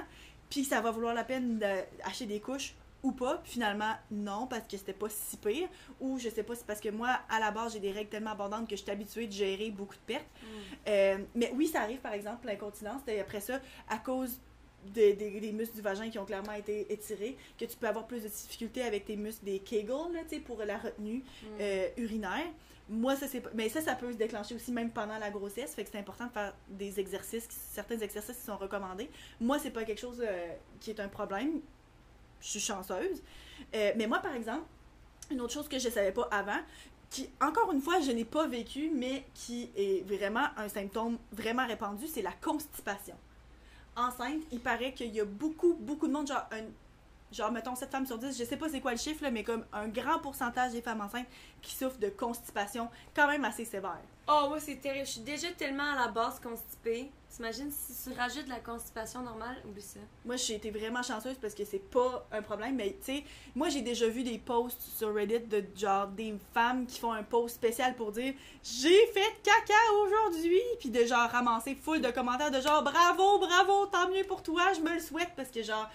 [0.49, 2.75] puis ça va vouloir la peine d'acheter des couches
[3.05, 3.37] ou pas.
[3.43, 5.67] Puis finalement, non, parce que c'était pas si pire.
[5.99, 8.31] Ou je sais pas, c'est parce que moi, à la base, j'ai des règles tellement
[8.31, 10.25] abondantes que je suis habituée de gérer beaucoup de pertes.
[10.41, 10.47] Mm.
[10.87, 13.01] Euh, mais oui, ça arrive, par exemple, l'incontinence.
[13.21, 14.39] Après ça, à cause
[14.87, 18.05] de- des- des muscles du vagin qui ont clairement été étirés, que tu peux avoir
[18.05, 21.47] plus de difficultés avec tes muscles des Kegel, là, tu sais, pour la retenue Mm.
[21.59, 22.47] euh, urinaire.
[22.87, 25.73] Moi, ça, c'est Mais ça, ça peut se déclencher aussi même pendant la grossesse.
[25.73, 29.09] Fait que c'est important de faire des exercices, certains exercices qui sont recommandés.
[29.41, 31.61] Moi, c'est pas quelque chose euh, qui est un problème.
[32.45, 33.23] Je suis chanceuse.
[33.73, 34.65] Euh, mais moi, par exemple,
[35.31, 36.59] une autre chose que je savais pas avant,
[37.09, 41.65] qui, encore une fois, je n'ai pas vécu, mais qui est vraiment un symptôme vraiment
[41.65, 43.15] répandu, c'est la constipation.
[43.95, 46.65] Enceinte, il paraît qu'il y a beaucoup, beaucoup de monde, genre, un,
[47.31, 49.65] genre mettons 7 femmes sur 10, je sais pas c'est quoi le chiffre, mais comme
[49.73, 51.27] un grand pourcentage des femmes enceintes
[51.61, 54.01] qui souffrent de constipation quand même assez sévère.
[54.27, 55.05] Oh, moi, c'est terrible.
[55.05, 57.11] Je suis déjà tellement à la base constipée.
[57.29, 59.57] T'imagines si tu rajoutes la constipation normale?
[59.67, 59.99] Oublie ça.
[60.23, 63.23] Moi, j'ai été vraiment chanceuse parce que c'est pas un problème, mais tu sais,
[63.53, 67.23] moi, j'ai déjà vu des posts sur Reddit de genre des femmes qui font un
[67.23, 69.73] post spécial pour dire j'ai fait caca
[70.05, 74.41] aujourd'hui, puis de genre ramasser full de commentaires de genre bravo, bravo, tant mieux pour
[74.41, 75.89] toi, je me le souhaite parce que genre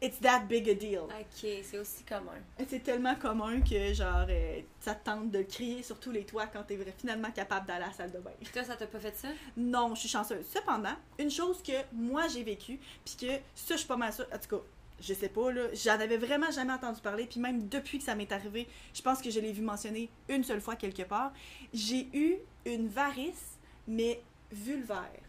[0.00, 1.02] it's that big a deal.
[1.04, 2.38] Ok, c'est aussi commun.
[2.68, 6.46] C'est tellement commun que genre euh, ça te tente de crier sur tous les toits
[6.46, 8.30] quand t'es finalement capable d'aller à la salle de bain.
[8.52, 9.28] Toi, ça t'a pas fait ça?
[9.56, 10.46] Non, je suis chanceuse.
[10.46, 14.26] Cependant, une chose que moi j'ai vécue, puis que ça, je suis pas mal sûre,
[14.32, 14.62] en tout cas,
[15.00, 18.14] je sais pas, là, j'en avais vraiment jamais entendu parler, puis même depuis que ça
[18.14, 21.32] m'est arrivé, je pense que je l'ai vu mentionner une seule fois quelque part,
[21.72, 22.36] j'ai eu
[22.66, 24.22] une varice, mais
[24.52, 25.22] vulvaire.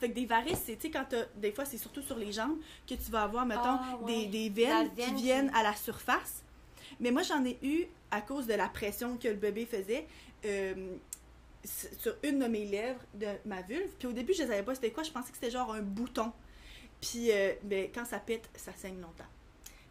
[0.00, 2.32] Fait que des varices, c'est, tu sais, quand t'as, des fois, c'est surtout sur les
[2.32, 4.26] jambes que tu vas avoir, mettons, Ah, ouais.
[4.26, 6.42] des, des veines, veine qui viennent à la surface.
[7.00, 10.06] Mais moi, j'en ai eu à cause de la pression que le bébé faisait.
[10.44, 10.96] euh,
[11.64, 13.88] sur une de mes lèvres de ma vulve.
[13.96, 15.04] Puis au début, je ne savais pas c'était quoi.
[15.04, 16.32] Je pensais que c'était genre un bouton.
[17.00, 19.30] Puis euh, ben, quand ça pète, ça saigne longtemps.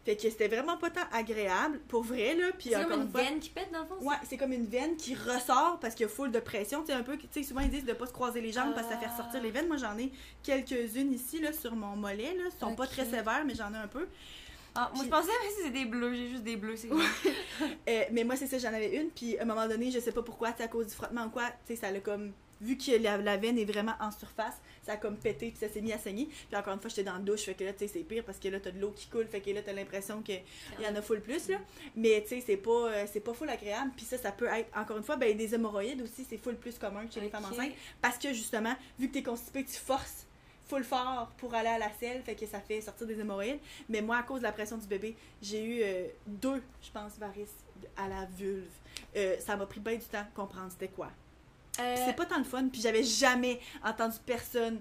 [0.04, 2.46] Fait que c'était vraiment pas tant agréable, pour vrai, là.
[2.58, 3.20] Puis C'est comme une fois.
[3.22, 3.94] veine qui pète dans le fond?
[4.00, 4.06] ça?
[4.06, 6.80] Ouais, c'est comme une veine qui ressort parce qu'il y a full de pression.
[6.80, 8.74] Tu sais, un peu, tu sais, souvent ils disent de pas se croiser les jambes
[8.74, 9.12] parce que ça fait Ah.
[9.12, 9.68] ressortir les veines.
[9.68, 10.10] Moi, j'en ai
[10.42, 12.44] quelques-unes ici, là, sur mon mollet, là.
[12.52, 14.08] Ils sont pas très sévères, mais j'en ai un peu.
[14.74, 16.88] Ah, moi, je pensais que c'est des bleus, j'ai juste des bleus, c'est.
[17.88, 20.12] Euh, mais moi, c'est ça, j'en avais une, puis à un moment donné, je sais
[20.12, 22.32] pas pourquoi, à cause du frottement ou quoi, tu sais, ça l'a comme.
[22.62, 25.68] Vu que la, la veine est vraiment en surface, ça a comme pété, puis ça
[25.68, 26.26] s'est mis à saigner.
[26.26, 28.24] Puis encore une fois, j'étais dans la douche, fait que là, tu sais, c'est pire
[28.24, 30.42] parce que là, t'as de l'eau qui coule, fait que là, t'as l'impression qu'il
[30.80, 31.58] y en a full plus, là.
[31.96, 33.90] Mais tu sais, c'est pas, euh, c'est pas full agréable.
[33.96, 36.78] Puis ça, ça peut être, encore une fois, ben, des hémorroïdes aussi, c'est full plus
[36.78, 37.72] commun chez les femmes enceintes.
[38.00, 40.26] Parce que justement, vu que t'es constipé, tu forces
[40.68, 43.58] full fort pour aller à la selle, fait que ça fait sortir des hémorroïdes.
[43.88, 47.18] Mais moi, à cause de la pression du bébé, j'ai eu euh, deux, je pense,
[47.18, 47.64] varices
[47.96, 48.70] à la vulve.
[49.16, 51.10] Euh, ça m'a pris bien du temps de comprendre c'était quoi.
[51.80, 54.80] Euh, C'est pas tant le fun, puis j'avais jamais entendu personne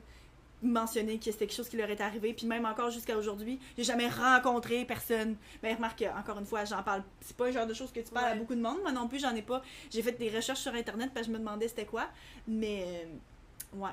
[0.63, 3.83] mentionner que c'était quelque chose qui leur était arrivé, puis même encore jusqu'à aujourd'hui, j'ai
[3.83, 5.35] jamais rencontré personne.
[5.63, 8.11] Mais remarque, encore une fois, j'en parle, c'est pas le genre de choses que tu
[8.11, 9.61] parles à beaucoup de monde, moi non plus, j'en ai pas.
[9.89, 12.07] J'ai fait des recherches sur internet parce que je me demandais c'était quoi,
[12.47, 13.91] mais euh, ouais.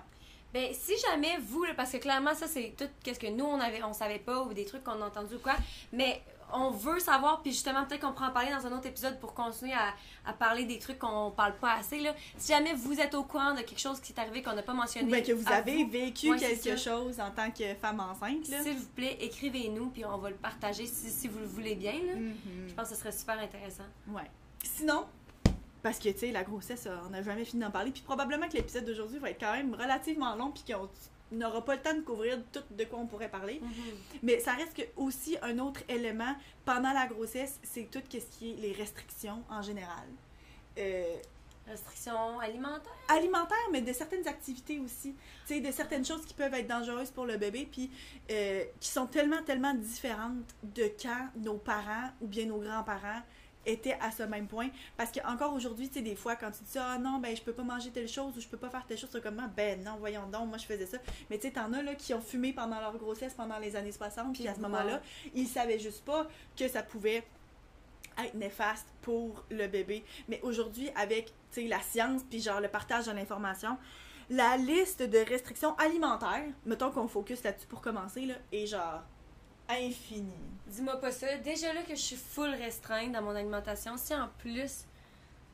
[0.53, 3.83] Ben, si jamais vous, parce que clairement, ça, c'est tout qu'est-ce que nous, on avait,
[3.83, 5.57] on savait pas, ou des trucs qu'on a entendus ou quoi,
[5.93, 6.23] mais
[6.53, 9.35] on veut savoir, puis justement, peut-être qu'on pourra en parler dans un autre épisode pour
[9.35, 9.95] continuer à,
[10.29, 12.15] à parler des trucs qu'on parle pas assez, là.
[12.37, 14.73] Si jamais vous êtes au courant de quelque chose qui est arrivé qu'on n'a pas
[14.73, 18.47] mentionné, bien que vous avez vous, vécu Ouais, quelque chose en tant que femme enceinte,
[18.47, 21.93] s'il vous plaît, écrivez-nous, puis on va le partager si, si vous le voulez bien,
[21.93, 22.15] là.
[22.15, 22.35] Mhm.
[22.69, 23.85] Je pense que ce serait super intéressant.
[24.09, 24.31] Ouais.
[24.63, 25.07] Sinon,
[25.83, 27.91] parce que, tu sais, la grossesse, on n'a jamais fini d'en parler.
[27.91, 30.89] Puis probablement que l'épisode d'aujourd'hui va être quand même relativement long, puis qu'on
[31.33, 33.61] n'aura pas le temps de couvrir tout de quoi on pourrait parler.
[34.23, 38.51] Mais ça reste que aussi un autre élément pendant la grossesse, c'est tout ce qui
[38.53, 40.07] est les restrictions en général.
[40.79, 41.17] Euh,
[41.67, 42.93] Restrictions alimentaires?
[43.09, 45.15] alimentaires, mais de certaines activités aussi.
[45.47, 47.91] Tu sais, de certaines choses qui peuvent être dangereuses pour le bébé, puis
[48.31, 53.21] euh, qui sont tellement, tellement différentes de quand nos parents ou bien nos grands-parents
[53.69, 54.69] étaient à ce même point.
[54.97, 57.53] Parce qu'encore aujourd'hui, tu sais, des fois, quand tu dis Ah non, ben je peux
[57.53, 59.83] pas manger telle chose ou je peux pas faire telle chose, c'est comme Ah, Ben
[59.83, 60.99] non, voyons donc, moi je faisais ça.
[61.31, 63.93] Mais tu sais, t'en as là qui ont fumé pendant leur grossesse pendant les années
[63.93, 65.01] 60, puis à ce moment-là,
[65.35, 67.25] ils savaient juste pas que ça pouvait
[68.25, 70.05] être néfaste pour le bébé.
[70.29, 73.79] Mais aujourd'hui, avec tu sais, la science, puis genre le partage de l'information,
[74.31, 79.03] la liste de restrictions alimentaires, mettons qu'on focus là-dessus pour commencer, là, est genre
[79.69, 80.33] infinie.
[80.67, 81.37] Dis-moi pas ça.
[81.39, 84.85] Déjà là que je suis full restreinte dans mon alimentation, si en plus,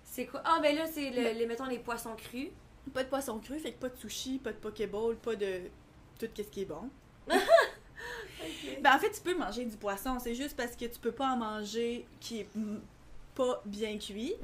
[0.05, 0.43] c'est quoi?
[0.45, 2.49] Ah, ben là, c'est le- les, mettons, les poissons crus.
[2.93, 5.62] Pas de poisson cru, fait que pas de sushi, pas de pokéball, pas de
[6.19, 6.89] tout ce qui est bon.
[8.83, 11.29] Ben en fait, tu peux manger du poisson, c'est juste parce que tu peux pas
[11.29, 12.49] en manger qui est
[13.35, 14.35] pas bien cuit.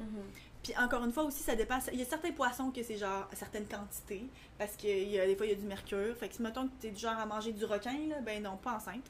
[0.62, 1.78] Puis encore une fois aussi, ça dépend.
[1.92, 4.24] Il y a certains poissons que c'est genre à certaines quantités,
[4.58, 6.16] parce que il y a, des fois il y a du mercure.
[6.16, 8.56] Fait que si mettons que t'es du genre à manger du requin, là, ben non,
[8.56, 9.04] pas enceinte.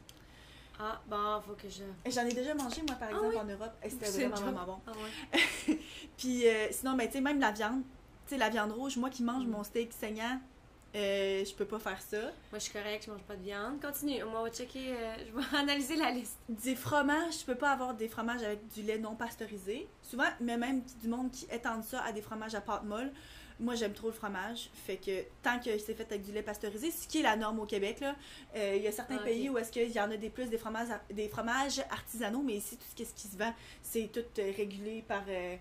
[0.83, 1.83] Ah, bon, faut que je.
[2.11, 3.37] J'en ai déjà mangé moi par Ah exemple oui?
[3.39, 4.79] en Europe, et c'était vraiment vraiment bon.
[4.87, 5.79] Ah ouais.
[6.17, 7.83] Puis euh, sinon, ben tu sais, même la viande,
[8.27, 9.51] tu sais, la viande rouge, moi qui mange Mm.
[9.51, 10.41] mon steak saignant,
[10.97, 12.19] euh, je peux pas faire ça.
[12.21, 13.81] Moi, je suis correcte, je mange pas de viande.
[13.81, 16.39] Continue, on va checker, euh, je vais analyser la liste.
[16.49, 19.87] Des fromages, je peux pas avoir des fromages avec du lait non pasteurisé.
[20.03, 23.13] Souvent, mais même du monde qui étend ça à des fromages à pâte molle.
[23.61, 24.71] Moi, j'aime trop le fromage.
[24.73, 27.61] Fait que tant que c'est fait avec du lait pasteurisé, ce qui est la norme
[27.61, 28.17] au Québec, là,
[28.57, 30.47] euh, il y a certains Ah, pays où est-ce qu'il y en a des plus
[30.49, 33.53] des fromages, des fromages artisanaux, mais ici, tout ce qui, ce qui se vend,
[33.83, 35.57] c'est tout euh, régulé par, euh,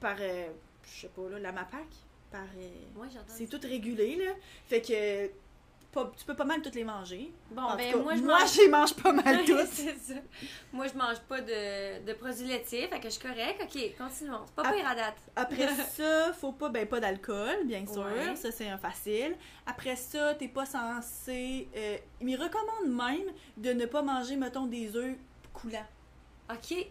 [0.00, 0.48] par euh,
[0.92, 1.86] je sais pas, là, la MAPAC.
[2.32, 2.46] Par,
[2.94, 3.24] Moi, j'entends.
[3.28, 4.32] c'est tout régulé, là.
[4.66, 5.30] Fait que
[5.92, 7.32] pas- tu peux pas mal toutes les manger.
[7.50, 8.68] Bon, En ben, cas, moi, je moi, mange.
[8.70, 9.66] mange pas mal toutes.
[9.66, 10.14] c'est ça.
[10.72, 13.60] Moi, je mange pas de, de produits laitiers, fait que je suis correcte.
[13.62, 14.40] Ok, continuons.
[14.46, 15.16] C'est pas pire à date.
[15.34, 18.04] Après ça, faut pas, ben, pas d'alcool, bien sûr.
[18.04, 18.36] Ouais.
[18.36, 19.36] Ça, c'est un facile.
[19.66, 21.68] Après ça, t'es pas censé.
[21.76, 25.16] Euh, il recommande même de ne pas manger, mettons, des œufs
[25.52, 25.86] coulants.
[26.50, 26.86] Ok.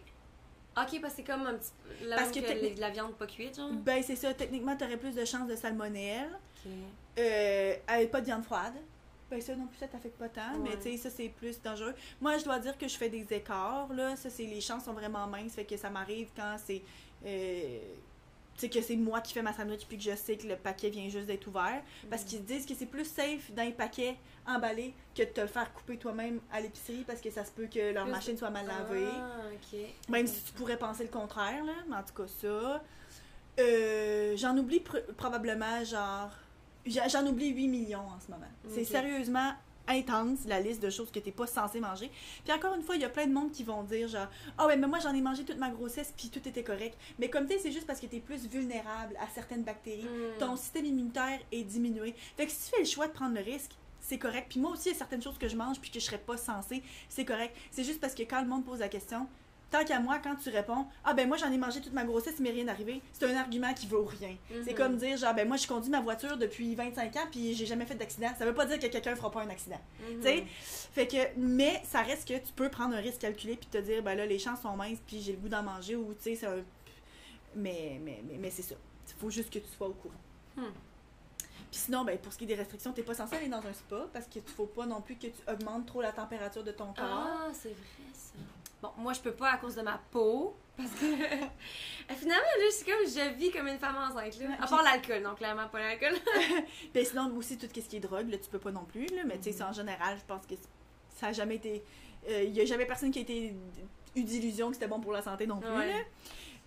[0.76, 1.70] Ok, parce que c'est comme un petit.
[2.04, 3.70] La, Parce que que techni- la viande pas cuite, genre.
[3.72, 4.32] Ben, c'est ça.
[4.34, 6.30] Techniquement, t'aurais plus de chances de salmonelle.
[6.64, 6.72] Ok.
[7.18, 8.74] Euh, avec pas de viande froide.
[9.30, 10.58] Ben, ça non plus, ça t'affecte pas tant.
[10.62, 11.94] Mais, tu sais, ça, c'est plus dangereux.
[12.20, 14.16] Moi, je dois dire que je fais des écarts, là.
[14.16, 14.44] Ça, c'est.
[14.44, 15.52] Les chances sont vraiment minces.
[15.54, 16.82] Fait que ça m'arrive quand c'est.
[17.24, 17.78] euh,
[18.56, 20.56] tu sais, que c'est moi qui fais ma sandwich puis que je sais que le
[20.56, 21.80] paquet vient juste d'être ouvert.
[22.10, 24.16] Parce qu'ils disent que c'est plus safe dans les paquets
[24.46, 27.68] emballés que de te le faire couper toi-même à l'épicerie parce que ça se peut
[27.72, 29.06] que leur Plus- machine soit mal lavée.
[29.10, 29.78] Ah, ok.
[30.10, 31.72] Même si tu pourrais penser le contraire, là.
[31.88, 32.82] Mais en tout cas, ça.
[33.58, 36.30] Euh, j'en oublie pr- probablement, genre.
[36.86, 38.46] J'en oublie 8 millions en ce moment.
[38.68, 39.52] C'est sérieusement
[39.90, 42.10] intense, la liste de choses que t'es pas censé manger.
[42.44, 44.66] Puis encore une fois, il y a plein de monde qui vont dire, genre, ah
[44.66, 46.96] ouais, mais moi j'en ai mangé toute ma grossesse, puis tout était correct.
[47.18, 50.04] Mais comme tu sais, c'est juste parce que t'es plus vulnérable à certaines bactéries.
[50.04, 50.38] Hmm.
[50.38, 52.14] Ton système immunitaire est diminué.
[52.36, 54.46] Fait que si tu fais le choix de prendre le risque, c'est correct.
[54.48, 56.18] Puis moi aussi, il y a certaines choses que je mange puis que je serais
[56.18, 57.56] pas censée, c'est correct.
[57.70, 59.26] C'est juste parce que quand le monde pose la question,
[59.70, 62.34] tant qu'à moi, quand tu réponds Ah ben moi j'en ai mangé toute ma grossesse,
[62.38, 64.36] il m'est rien arrivé, c'est un argument qui vaut rien.
[64.64, 64.76] C'est Mhm.
[64.76, 67.86] comme dire genre ben moi je conduis ma voiture depuis 25 ans puis j'ai jamais
[67.86, 68.28] fait d'accident.
[68.38, 69.80] Ça veut pas dire que quelqu'un fera pas un accident.
[70.00, 70.16] Mhm.
[70.16, 70.44] Tu sais?
[70.92, 74.02] Fait que, mais ça reste que tu peux prendre un risque calculé puis te dire
[74.02, 76.34] ben là les chances sont minces puis j'ai le goût d'en manger ou tu sais,
[76.36, 76.62] c'est un.
[77.54, 78.74] Mais, mais, mais, mais c'est ça.
[79.08, 80.14] Il faut juste que tu sois au courant.
[80.56, 80.70] Hmm.
[81.70, 83.72] Puis sinon, ben, pour ce qui est des restrictions, t'es pas censé aller dans un
[83.72, 86.86] spa parce qu'il faut pas non plus que tu augmentes trop la température de ton
[86.92, 87.04] corps.
[87.04, 87.78] Ah, c'est vrai.
[88.82, 90.56] Bon, moi je peux pas à cause de ma peau.
[90.76, 91.04] Parce que
[92.14, 94.38] finalement, là, c'est comme je vis comme une femme enceinte.
[94.40, 94.56] Là.
[94.60, 96.18] À part l'alcool, donc clairement pas l'alcool.
[96.92, 99.06] Puis sinon, aussi, tout ce qui est drogue, là, tu peux pas non plus.
[99.06, 100.54] Là, mais tu sais, c'est en général, je pense que
[101.10, 101.82] ça a jamais été.
[102.28, 103.54] Il y a jamais personne qui a été
[104.16, 105.70] eu d'illusion que c'était bon pour la santé non plus.
[105.70, 105.88] Ouais.
[105.88, 105.98] là.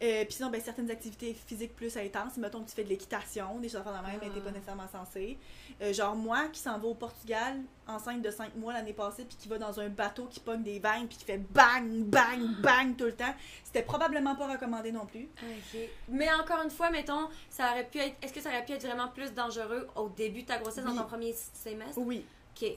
[0.02, 3.60] Euh, puis sinon, ben, certaines activités physiques plus intenses, mettons que tu fais de l'équitation,
[3.60, 4.52] des choses de même, mais t'es pas Ah.
[4.52, 5.38] nécessairement censé.
[5.82, 9.38] Euh, genre moi qui s'en va au Portugal, enceinte de 5 mois l'année passée, puis
[9.38, 12.98] qui va dans un bateau qui pogne des vagues, puis qui fait bang, bang, bang
[12.98, 13.34] tout le temps,
[13.64, 15.30] c'était probablement pas recommandé non plus.
[15.41, 15.80] Ok.
[16.10, 18.16] Mais encore une fois, mettons, ça aurait pu être.
[18.22, 20.96] Est-ce que ça aurait pu être vraiment plus dangereux au début de ta grossesse, dans
[20.96, 21.98] ton premier semestre?
[21.98, 22.26] Oui.
[22.62, 22.70] Ok.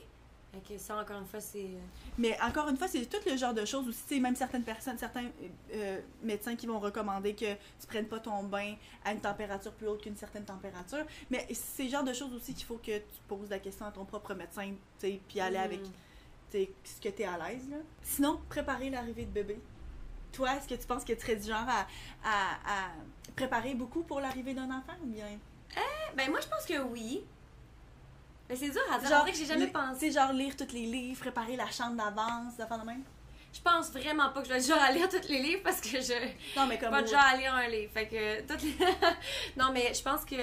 [0.78, 1.58] Ça encore une fois, c'est.
[1.64, 1.78] euh,
[2.18, 4.00] Mais encore une fois, c'est tout le genre de choses aussi.
[4.08, 5.26] Sais, même certaines personnes, certains
[5.74, 9.88] euh, médecins qui vont recommander que tu prennes pas ton bain à une température plus
[9.88, 11.04] haute qu'une certaine température.
[11.30, 13.90] Mais c'est le genre de choses aussi qu'il faut que tu poses la question à
[13.92, 15.88] ton propre médecin, puis aller avec tu
[16.50, 17.68] sais, ce que tu es à l'aise.
[17.70, 17.76] là.
[18.02, 19.58] Sinon, préparer l'arrivée de bébé.
[20.32, 21.86] Toi, est-ce que tu penses que tu serais du genre à,
[22.24, 22.90] à, à
[23.34, 25.26] préparer beaucoup pour l'arrivée d'un enfant ou bien?
[26.14, 27.24] Ben, moi, je pense que oui.
[28.48, 29.08] Mais c'est dur à dire.
[29.08, 30.10] Genre, que j'ai jamais pensé.
[30.10, 33.02] Genre lire tous les livres, préparer la chambre d'avance, de faire de même?
[33.52, 36.00] Je pense vraiment pas que je vais genre à lire tous les livres parce que
[36.00, 36.58] je.
[36.58, 36.90] Non, mais comme.
[36.90, 37.90] Pas de genre à lire un livre.
[37.92, 38.40] Fait que.
[38.46, 38.76] toutes les-
[39.56, 40.36] non, mais je pense que.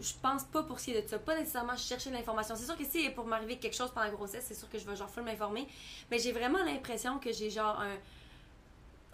[0.00, 1.18] Je pense pas pour ce qui est de ça.
[1.18, 2.56] Pas nécessairement chercher l'information.
[2.56, 4.86] C'est sûr que si pour m'arriver quelque chose pendant la grossesse, c'est sûr que je
[4.88, 5.68] vais genre full m'informer.
[6.10, 7.96] Mais j'ai vraiment l'impression que j'ai genre un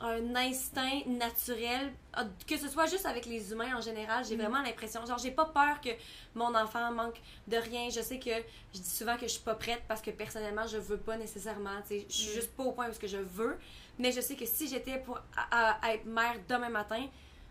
[0.01, 4.43] un instinct naturel, ah, que ce soit juste avec les humains en général, j'ai Mhm.
[4.43, 5.91] vraiment l'impression, genre j'ai pas peur que
[6.35, 8.31] mon enfant manque de rien, je sais que
[8.75, 11.81] je dis souvent que je suis pas prête parce que personnellement je veux pas nécessairement,
[11.83, 12.35] tu sais, je suis Mhm.
[12.35, 13.59] juste pas au point où ce que je veux,
[13.99, 17.05] mais je sais que si j'étais pour à- à être mère demain matin,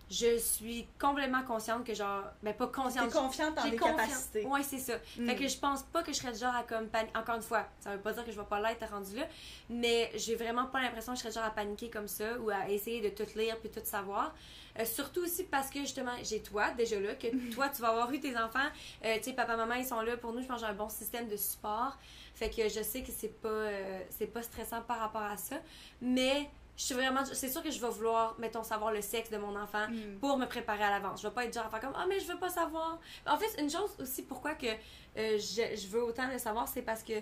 [0.09, 3.97] je suis complètement consciente que genre, ben pas T'es consciente, confiante en tes confiance.
[4.01, 4.45] capacités.
[4.45, 4.95] Ouais, c'est ça.
[5.17, 5.27] Mm.
[5.27, 7.17] Fait que je pense pas que je serais genre à comme paniquer.
[7.17, 9.27] Encore une fois, ça veut pas dire que je vais pas l'être rendu là,
[9.69, 12.69] mais j'ai vraiment pas l'impression que je serais genre à paniquer comme ça ou à
[12.69, 14.33] essayer de tout lire puis tout savoir.
[14.79, 18.11] Euh, surtout aussi parce que justement, j'ai toi déjà là, que toi tu vas avoir
[18.11, 18.59] eu tes enfants.
[19.03, 20.41] Euh, tu sais, papa, maman, ils sont là pour nous.
[20.41, 21.97] Je pense j'ai un bon système de support.
[22.35, 25.55] Fait que je sais que c'est pas, euh, c'est pas stressant par rapport à ça.
[26.01, 27.25] Mais je suis vraiment.
[27.25, 30.19] C'est sûr que je vais vouloir, mettons, savoir le sexe de mon enfant Mm.
[30.19, 31.21] pour me préparer à l'avance.
[31.21, 32.99] Je vais pas être genre à faire comme ah mais je veux pas savoir.
[33.25, 36.83] En fait, une chose aussi pourquoi que euh, je, je veux autant le savoir, c'est
[36.83, 37.13] parce que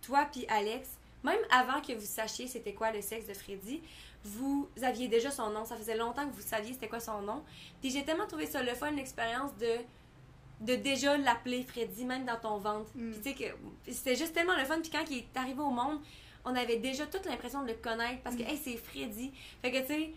[0.00, 0.88] toi puis Alex,
[1.22, 3.82] même avant que vous sachiez c'était quoi le sexe de Freddy,
[4.24, 5.64] vous aviez déjà son nom.
[5.64, 7.42] Ça faisait longtemps que vous saviez c'était quoi son nom.
[7.80, 9.76] Puis j'ai tellement trouvé ça le fun l'expérience de
[10.60, 12.90] de déjà l'appeler Freddy même dans ton ventre.
[12.94, 13.10] Mm.
[13.10, 15.70] Puis tu sais que c'était juste tellement le fun puis quand il est arrivé au
[15.70, 16.00] monde,
[16.44, 18.46] on avait déjà toute l'impression de le connaître parce que Mm.
[18.48, 19.32] hey, c'est Freddy.
[19.62, 20.10] Fait que tu sais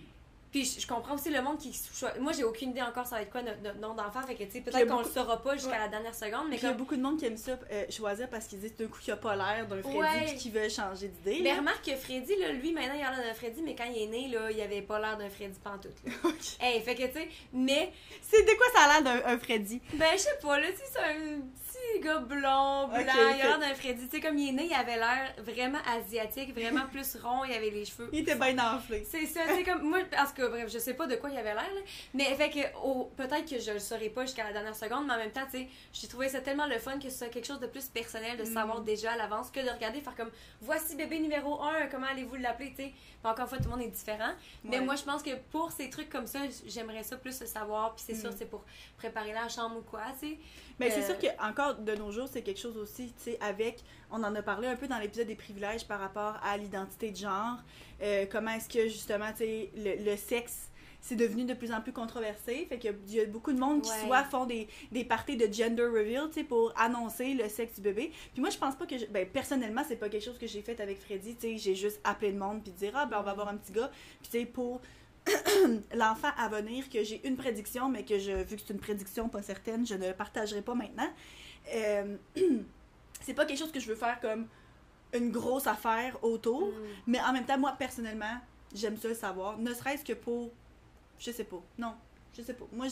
[0.52, 1.78] puis je, je comprends aussi le monde qui
[2.22, 4.44] moi j'ai aucune idée encore ça va être quoi notre, notre nom d'enfant fait que
[4.46, 5.80] tu sais peut-être qu'on beaucoup- le saura pas jusqu'à Ouais.
[5.80, 8.30] la dernière seconde mais il y a beaucoup de monde qui aime ça euh, choisir
[8.30, 10.26] parce qu'ils disent d'un coup qu'il a pas l'air d'un Freddy Ouais.
[10.28, 11.42] puis qui veut changer d'idée.
[11.44, 11.58] mais là.
[11.58, 14.08] remarque que Freddy là, lui maintenant il a l'air d'un Freddy mais quand il est
[14.08, 16.14] né là il avait pas l'air d'un Freddy pantoute là.
[16.62, 19.82] hey, fait que tu sais mais C'est de quoi ça a l'air d'un un Freddy?
[19.96, 21.40] ben je sais pas là tu sais c'est un
[22.02, 24.66] gars blond blanc Ok, il a l'air d'un Freddy tu sais comme il est né
[24.68, 28.58] il avait l'air vraiment asiatique vraiment plus rond il avait les cheveux Il était bien
[28.76, 29.04] enflé.
[29.10, 31.54] C'est ça, c'est comme moi parce que bref, je sais pas de quoi il avait
[31.54, 31.70] l'air
[32.14, 35.14] mais fait que au- peut-être que je le saurais pas jusqu'à la dernière seconde, mais
[35.14, 37.46] en même temps, tu sais, j'ai trouvé ça tellement le fun que ce soit quelque
[37.48, 38.54] chose de plus personnel de Mm.
[38.54, 40.32] savoir déjà à l'avance que de regarder faire comme
[40.62, 42.94] voici bébé numéro 1, comment allez-vous l'appeler, tu sais.
[43.24, 44.34] Encore une fois, tout le monde est différent,
[44.64, 44.86] mais Ouais.
[44.86, 48.04] moi je pense que pour ces trucs comme ça, j'aimerais ça plus le savoir, puis
[48.06, 48.36] c'est sûr Mm.
[48.38, 48.64] c'est pour
[48.98, 50.38] préparer la chambre ou quoi, tu sais.
[50.80, 53.38] Mais c'est Euh, sûr que encore de nos jours, c'est quelque chose aussi, tu sais,
[53.42, 57.12] avec, on en a parlé un peu dans l'épisode des privilèges par rapport à l'identité
[57.12, 57.58] de genre,
[58.02, 60.70] euh, comment est-ce que justement, tu sais, le, le sexe,
[61.02, 63.92] c'est devenu de plus en plus controversé, fait qu'il y a beaucoup de monde qui
[63.92, 64.06] Ouais.
[64.08, 67.82] soit font des, des parties de gender reveal, tu sais, pour annoncer le sexe du
[67.82, 68.12] bébé.
[68.34, 70.64] Puis moi, je pense pas que, je- ben, personnellement, c'est pas quelque chose que j'ai
[70.64, 73.24] fait avec Freddy, tu sais, j'ai juste appelé le monde puis dire, ah, ben, on
[73.24, 74.82] va avoir un petit gars, puis tu sais, pour
[75.96, 79.28] l'enfant à venir que j'ai une prédiction, mais que je, vu que c'est une prédiction
[79.30, 81.10] pas certaine, je ne partagerai pas maintenant.
[81.74, 82.18] Euh,
[83.22, 84.47] c'est pas quelque chose que je veux faire comme
[85.13, 86.74] une grosse affaire autour, Mm.
[87.07, 88.38] mais en même temps, moi personnellement,
[88.74, 90.51] j'aime ça le savoir, ne serait-ce que pour.
[91.18, 91.61] Je sais pas.
[91.78, 91.95] Non,
[92.38, 92.66] je sais pas.
[92.74, 92.88] Moi,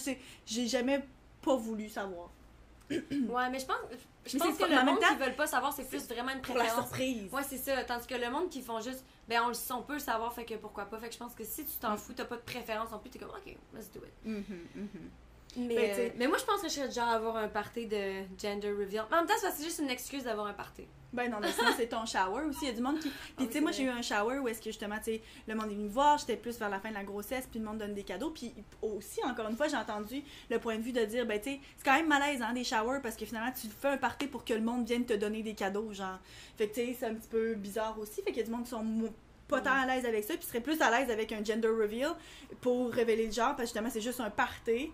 [0.46, 1.04] j'ai jamais
[1.42, 2.30] pas voulu savoir.
[2.90, 3.78] ouais, mais je pense,
[4.26, 6.56] je pense que le monde temps, qui veulent pas savoir, c'est plus vraiment une Pour
[6.56, 6.86] la préférence.
[6.88, 7.32] surprise.
[7.34, 7.84] Ouais, c'est ça.
[7.84, 10.34] Tandis que le monde qui font juste, ben on, le sait, on peut le savoir,
[10.34, 10.98] fait que pourquoi pas.
[11.00, 11.98] Fait que je pense que si tu t'en Mm.
[11.98, 14.14] fous, t'as pas de préférence non plus, t'es comme, ok, let's do it.
[14.26, 14.44] Mhm,
[14.76, 15.10] mhm.
[15.56, 17.88] Mais, Ben, euh, mais moi, je pense que je serais déjà à avoir un party
[17.88, 19.06] de gender reveal.
[19.10, 20.88] Mais en même temps, c'est que c'est juste une excuse d'avoir un party.
[21.14, 22.62] Ben non, mais sinon c'est ton shower aussi.
[22.64, 23.08] Il y a du monde qui.
[23.38, 25.22] Puis oui, tu sais, moi j'ai eu un shower où est-ce que justement, tu sais,
[25.48, 27.60] le monde est venu me voir, j'étais plus vers la fin de la grossesse, puis
[27.60, 28.32] le monde donne des cadeaux.
[28.32, 28.52] Puis
[28.82, 31.60] aussi, encore une fois, j'ai entendu le point de vue de dire, ben tu sais,
[31.78, 34.44] c'est quand même malaise, hein, des showers, parce que finalement, tu fais un party pour
[34.44, 36.18] que le monde vienne te donner des cadeaux, genre.
[36.58, 38.24] Fait que tu sais, c'est un petit peu bizarre aussi.
[38.24, 38.84] Fait qu'il y a du monde qui sont
[39.48, 42.14] pas tant à l'aise avec ça, puis seraient plus à l'aise avec un gender reveal
[42.60, 44.92] pour révéler le genre, parce que justement, c'est juste un party.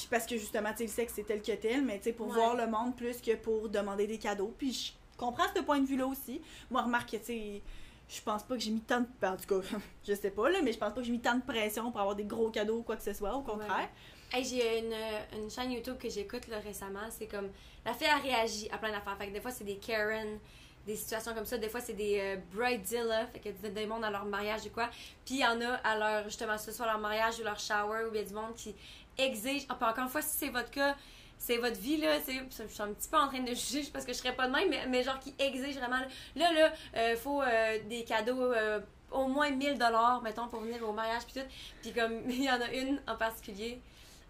[0.00, 2.12] Puis parce que justement, tu sais, le sexe c'est tel que tel, mais tu sais,
[2.12, 2.34] pour Ouais.
[2.34, 4.54] voir le monde plus que pour demander des cadeaux.
[4.58, 6.40] Puis je comprends ce point de vue-là aussi.
[6.70, 7.62] Moi, remarque que, tu sais,
[8.08, 9.06] je pense pas que j'ai mis tant de.
[9.26, 9.66] En tout cas,
[10.08, 12.00] je sais pas, là, mais je pense pas que j'ai mis tant de pression pour
[12.00, 13.88] avoir des gros cadeaux ou quoi que ce soit, au contraire.
[14.32, 14.94] Hey, j'ai une,
[15.42, 17.08] une chaîne YouTube que j'écoute là, récemment.
[17.10, 17.50] C'est comme.
[17.84, 19.16] La fille a réagi à plein d'affaires.
[19.18, 20.38] Fait que des fois, c'est des Karen,
[20.86, 21.58] des situations comme ça.
[21.58, 23.26] Des fois, c'est des euh, Bridezilla.
[23.26, 24.88] Fait que des, mondes à leur mariage ou quoi.
[25.24, 28.08] Puis il y en a à leur, justement, ce soit leur mariage ou leur shower,
[28.14, 28.74] y a du monde qui
[29.18, 29.66] exige.
[29.68, 30.96] Ah, encore une fois, si c'est votre cas,
[31.38, 32.18] c'est votre vie, là.
[32.24, 34.46] c'est- Je suis un petit peu en train de juger parce que je serais pas
[34.46, 36.00] de même, mais, mais genre qui exige vraiment.
[36.36, 38.52] Là, là, euh, faut euh, des cadeaux.
[38.52, 38.80] euh,
[39.12, 41.48] au moins 1000 dollars mettons pour venir au mariage puis tout
[41.82, 43.80] puis comme il y en a une en particulier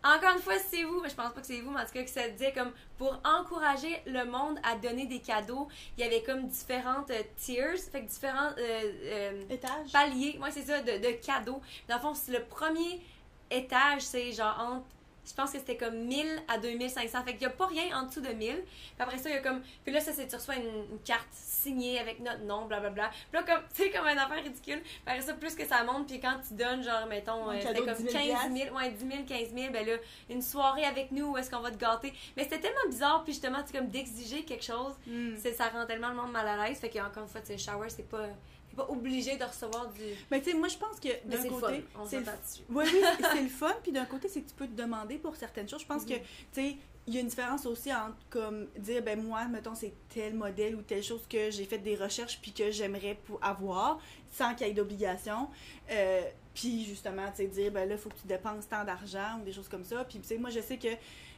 [0.03, 1.93] encore une fois, c'est vous, mais je pense pas que c'est vous, mais en tout
[1.93, 5.69] cas, que ça disait comme pour encourager le monde à donner des cadeaux,
[5.99, 9.93] il y avait comme différentes euh, tiers, fait que différents euh, euh, Étage.
[9.93, 11.61] paliers, ouais, c'est ça, de, de cadeaux.
[11.87, 13.03] Dans le fond, c'est le premier
[13.51, 14.87] étage, c'est genre entre.
[15.23, 17.23] Je pense que c'était comme 1000 à 2500.
[17.25, 18.37] Fait qu'il n'y a pas rien en dessous de 1000.
[18.65, 18.65] Puis
[18.99, 19.61] après ça, il y a comme.
[19.85, 23.11] Puis là, ça, c'est tu reçois une, une carte signée avec notre nom, blablabla.
[23.11, 24.81] Puis là, comme, tu sais, comme une affaire ridicule.
[24.83, 27.85] Puis après ça, plus que ça monte, puis quand tu donnes, genre, mettons, euh, c'était
[27.85, 29.93] comme 10 000 15 000, ouais, 10 000, 15 000, ben là,
[30.31, 32.13] une soirée avec nous où est-ce qu'on va te gâter?
[32.37, 34.95] Mais c'était tellement bizarre, puis justement, tu comme d'exiger quelque chose,
[35.37, 36.79] c'est ça rend tellement le monde mal à l'aise.
[36.79, 38.27] Fait qu'encore une fois, tu sais, shower, c'est pas.
[38.71, 40.01] T'es pas obligé de recevoir du.
[40.31, 42.63] Mais tu sais, moi je pense que d'un fun, côté, c'est le dessus.
[42.69, 43.01] Oui, oui,
[43.33, 43.75] c'est- le fun.
[43.83, 45.81] Puis d'un côté, c'est que tu peux te demander pour certaines choses.
[45.83, 46.21] Je pense que, Mhm.
[46.53, 49.93] tu sais, il y a une différence aussi entre comme dire, ben moi, mettons, c'est
[50.09, 53.99] tel modèle ou telle chose que j'ai fait des recherches puis que j'aimerais avoir
[54.31, 55.49] sans qu'il y ait d'obligation.
[55.91, 56.23] Euh,
[56.55, 59.45] puis justement, tu sais, dire, ben là, il faut que tu dépenses tant d'argent ou
[59.45, 60.05] des choses comme ça.
[60.05, 60.89] Puis tu sais, moi, je sais que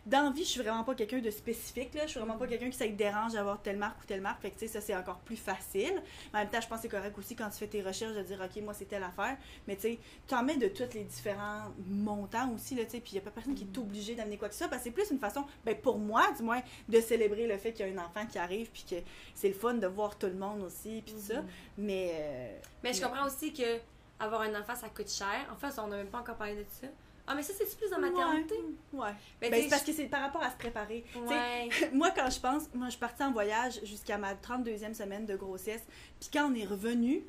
[0.04, 1.94] dans la vie, je suis vraiment pas quelqu'un de spécifique.
[1.94, 2.02] Là.
[2.06, 4.42] Je suis vraiment pas quelqu'un qui ça te dérange d'avoir telle marque ou telle marque.
[4.42, 6.02] Fait que tu sais, ça, c'est encore plus facile.
[6.32, 8.14] Mais en même temps, je pense que c'est correct aussi quand tu fais tes recherches
[8.14, 9.36] de dire, OK, moi, c'est telle affaire.
[9.68, 13.12] Mais tu sais, tu en mets de tous les différents montants aussi, là, puis il
[13.12, 14.94] n'y a pas personne qui est obligé d'amener quoi que ce soit, parce que c'est
[14.94, 17.92] plus une façon, ben pour moi, du moins, de célébrer le fait qu'il y a
[17.92, 18.96] un enfant qui arrive, puis que
[19.34, 21.40] c'est le fun de voir tout le monde aussi, puis ça.
[21.42, 21.46] Mhm.
[21.78, 22.10] Mais.
[22.14, 23.78] euh, Mais je comprends aussi que
[24.18, 25.46] avoir un enfant, ça coûte cher.
[25.52, 26.86] En fait, on n'a même pas encore parlé de ça.
[27.26, 28.54] Ah, mais ça, c'est plus dans maternité.
[28.92, 29.00] Ouais.
[29.00, 29.14] ouais.
[29.40, 31.04] Ben, tu c'est parce que c'est par rapport à se préparer.
[31.16, 31.68] Ouais.
[31.92, 35.36] moi, quand je pense, moi, je suis partie en voyage jusqu'à ma 32e semaine de
[35.36, 35.82] grossesse.
[36.20, 37.24] Puis quand on est revenu,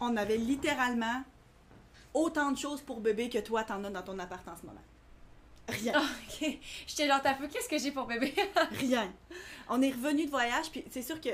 [0.00, 1.22] on avait littéralement
[2.14, 4.82] autant de choses pour bébé que toi, t'en as dans ton appart en ce moment.
[5.68, 5.92] Rien.
[5.96, 6.58] Ah, ok.
[6.86, 8.34] J'étais genre, t'as qu'est-ce que j'ai pour bébé?
[8.72, 9.12] Rien.
[9.68, 11.30] On est revenu de voyage, puis c'est sûr que.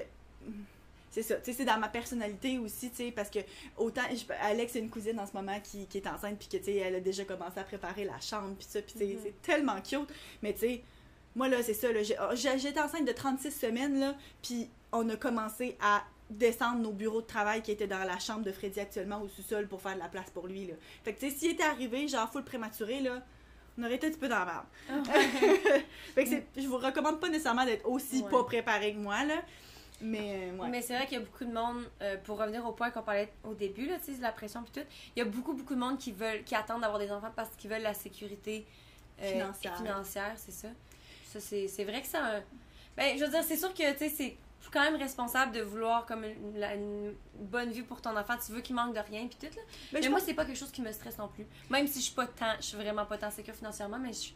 [1.12, 3.38] C'est ça, tu sais, c'est dans ma personnalité aussi, tu sais, parce que
[3.76, 4.00] autant.
[4.10, 6.64] je- Alex a une cousine en ce moment qui, qui est enceinte, puis que, tu
[6.64, 9.18] sais, elle a déjà commencé à préparer la chambre, puis ça, puis Mhm.
[9.22, 10.08] c'est tellement cute.
[10.42, 10.82] Mais, tu sais,
[11.36, 12.16] moi, là, c'est ça, j'ai-
[12.58, 17.26] j'étais enceinte de 36 semaines, là, puis on a commencé à descendre nos bureaux de
[17.26, 20.08] travail qui étaient dans la chambre de Freddy actuellement au sous-sol pour faire de la
[20.08, 20.74] place pour lui, là.
[21.04, 23.22] Fait que, tu sais, s'il était arrivé, genre, full prématuré, là,
[23.78, 25.04] on aurait été un petit peu dans la merde.
[26.14, 28.30] fait que je vous recommande pas nécessairement d'être aussi Ouais.
[28.30, 29.42] pas préparé que moi, là.
[30.02, 30.68] Mais, euh, ouais.
[30.68, 33.02] Mais c'est vrai qu'il y a beaucoup de monde, euh, pour revenir au point qu'on
[33.02, 34.86] parlait au début, là, tu sais, la pression puis tout,
[35.16, 37.50] il y a beaucoup, beaucoup de monde qui veulent, qui attendent d'avoir des enfants parce
[37.56, 38.66] qu'ils veulent la sécurité
[39.20, 39.76] euh, Financière.
[39.76, 40.68] financière, c'est ça.
[41.26, 42.24] Ça, c'est vrai que ça...
[42.24, 42.42] a un-
[42.96, 44.36] Ben, je veux dire, c'est sûr que, tu sais, c'est
[44.72, 48.34] quand même responsable de vouloir comme une, la- une bonne vue pour ton enfant.
[48.44, 49.62] Tu veux qu'il manque de rien puis tout, là.
[49.92, 51.46] Ben, Mais moi, pense- c'est pas quelque chose qui me stresse non plus.
[51.70, 54.30] Même si je suis pas tant, je suis vraiment pas tant sécure financièrement, mais je...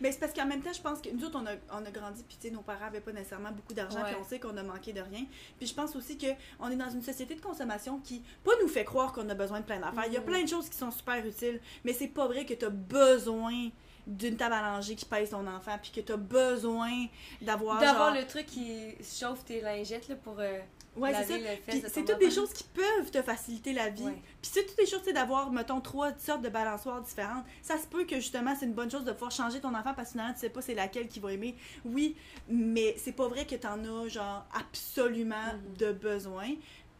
[0.00, 1.90] ben, c'est parce qu'en même temps, je pense que nous autres, on a, on a
[1.90, 4.56] grandi, puis tu sais, nos parents avaient pas nécessairement beaucoup d'argent, puis on sait qu'on
[4.56, 5.24] a manqué de rien.
[5.58, 6.26] Puis je pense aussi que
[6.60, 9.60] on est dans une société de consommation qui, pas nous fait croire qu'on a besoin
[9.60, 10.04] de plein d'affaires.
[10.06, 10.26] Il y a Mhm.
[10.26, 13.70] plein de choses qui sont super utiles, mais c'est pas vrai que tu as besoin
[14.06, 17.06] d'une table à langer qui pèse ton enfant, puis que tu as besoin
[17.42, 17.78] d'avoir.
[17.80, 20.58] D'avoir genre- le truc qui chauffe tes lingettes, là, pour euh,
[20.98, 21.40] Ouais, c'est
[21.80, 21.88] ça.
[21.88, 24.04] c'est toutes des choses qui peuvent te faciliter la vie.
[24.04, 24.22] Ouais.
[24.42, 27.44] Puis c'est toutes des choses, tu sais, d'avoir, mettons, trois sortes de balançoires différentes.
[27.62, 30.08] Ça se peut que justement, c'est une bonne chose de pouvoir changer ton enfant parce
[30.08, 31.54] que finalement, tu sais pas c'est laquelle qui va aimer.
[31.84, 32.16] Oui,
[32.48, 35.76] mais c'est pas vrai que t'en as, genre, absolument Mhm.
[35.78, 36.48] de besoin.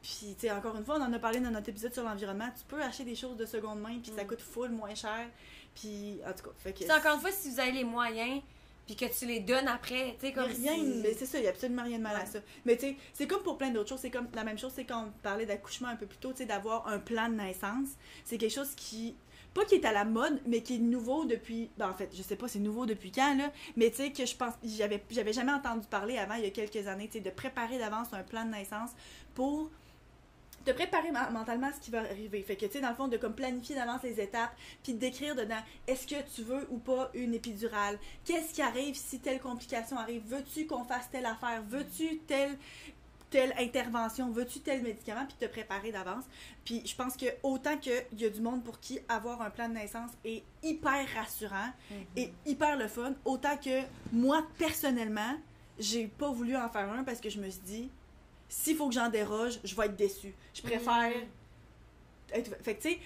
[0.00, 2.48] Puis, tu sais, encore une fois, on en a parlé dans notre épisode sur l'environnement.
[2.56, 4.28] Tu peux acheter des choses de seconde main, puis ça Mhm.
[4.28, 5.26] coûte full moins cher.
[5.74, 6.84] Puis, en tout cas, fait que.
[6.96, 8.40] Encore une fois, si vous avez les moyens,
[8.88, 11.42] puis que tu les donnes après, tu sais, comme rien, si- mais c'est ça, il
[11.42, 12.40] n'y a absolument rien de mal à ça.
[12.64, 14.00] Mais tu sais, c'est comme pour plein d'autres choses.
[14.00, 16.38] C'est comme la même chose, c'est quand on parlait d'accouchement un peu plus tôt, tu
[16.38, 17.90] sais, d'avoir un plan de naissance.
[18.24, 19.14] C'est quelque chose qui,
[19.54, 22.22] pas qui est à la mode, mais qui est nouveau depuis, ben en fait, je
[22.22, 25.32] sais pas c'est nouveau depuis quand, là, mais tu sais, que je pense, j'avais j'avais
[25.34, 28.22] jamais entendu parler avant, il y a quelques années, tu sais, de préparer d'avance un
[28.22, 28.90] plan de naissance
[29.34, 29.70] pour
[30.68, 32.42] te préparer mentalement à ce qui va arriver.
[32.42, 35.34] Fait que, tu sais, dans le fond, de comme planifier d'avance les étapes, puis d'écrire
[35.34, 37.98] dedans, est-ce que tu veux ou pas une épidurale?
[38.24, 40.22] Qu'est-ce qui arrive si telle complication arrive?
[40.26, 41.62] Veux-tu qu'on fasse telle affaire?
[41.68, 42.58] Veux-tu telle
[43.30, 46.24] telle intervention, veux-tu tel médicament, puis te préparer d'avance.
[46.64, 49.68] Puis je pense que autant qu'il y a du monde pour qui avoir un plan
[49.68, 51.70] de naissance est hyper rassurant
[52.16, 55.34] et hyper le fun, autant que moi, personnellement,
[55.78, 57.90] j'ai pas voulu en faire un parce que je me suis dit,
[58.48, 60.34] s'il faut que j'en déroge, je vais être déçue.
[60.54, 61.12] Je préfère
[62.32, 62.62] être...
[62.62, 62.98] Fait que tu sais,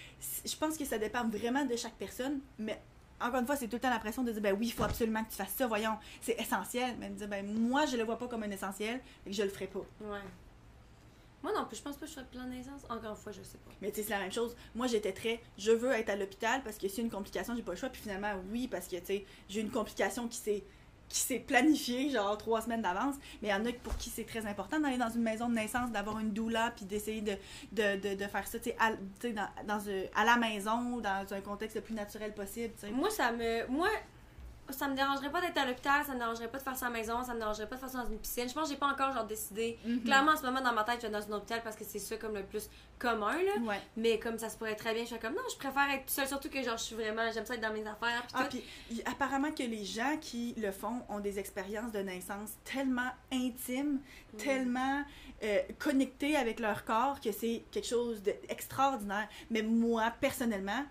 [0.44, 2.80] je pense que ça dépend vraiment de chaque personne, mais
[3.20, 4.82] encore une fois, c'est tout le temps la pression de dire, ben oui, il faut
[4.82, 6.96] absolument que tu fasses ça, voyons, c'est essentiel.
[6.98, 9.42] Mais de dire, ben moi, je le vois pas comme un essentiel, et que je
[9.42, 9.84] le ferai pas.
[10.00, 10.18] Ouais.
[11.42, 12.82] Moi non plus, je pense pas que je ferais plein de naissance.
[12.88, 13.70] Encore une fois, je sais pas.
[13.80, 14.56] Mais tu sais, c'est la même chose.
[14.74, 17.72] Moi, j'étais très, je veux être à l'hôpital parce que a une complication, j'ai pas
[17.72, 17.88] le choix.
[17.88, 20.64] Puis finalement, oui, parce que tu sais, j'ai une complication qui s'est
[21.12, 23.16] qui s'est planifiée, genre trois semaines d'avance.
[23.42, 25.54] Mais il y en a pour qui c'est très important d'aller dans une maison de
[25.54, 27.32] naissance, d'avoir une doula, puis d'essayer de,
[27.72, 28.92] de, de, de faire ça, tu sais, à,
[29.30, 32.72] dans, dans un- à la maison, dans un contexte le plus naturel possible.
[32.92, 33.66] Moi, ça me.
[33.68, 33.88] Moi,
[34.72, 36.90] ça me dérangerait pas d'être à l'hôpital, ça me dérangerait pas de faire ça à
[36.90, 38.48] la maison, ça me dérangerait pas de faire ça dans une piscine.
[38.48, 39.78] Je pense que j'ai pas encore genre décidé.
[39.84, 40.02] Mhm.
[40.04, 41.98] Clairement, en ce moment, dans ma tête, je vais dans un hôpital parce que c'est
[41.98, 42.68] ça comme le plus
[42.98, 43.60] commun, là.
[43.62, 43.80] Ouais.
[43.96, 46.28] Mais comme ça se pourrait très bien, je suis comme non, je préfère être seule,
[46.28, 48.22] surtout que genre je suis vraiment, j'aime ça être dans mes affaires.
[48.34, 48.62] Ah, puis
[49.04, 54.00] apparemment que les gens qui le font ont des expériences de naissance tellement intimes,
[54.32, 54.36] Mm.
[54.38, 55.02] tellement
[55.42, 59.28] euh, connectées avec leur corps que c'est quelque chose d'extraordinaire.
[59.50, 60.84] Mais moi, personnellement,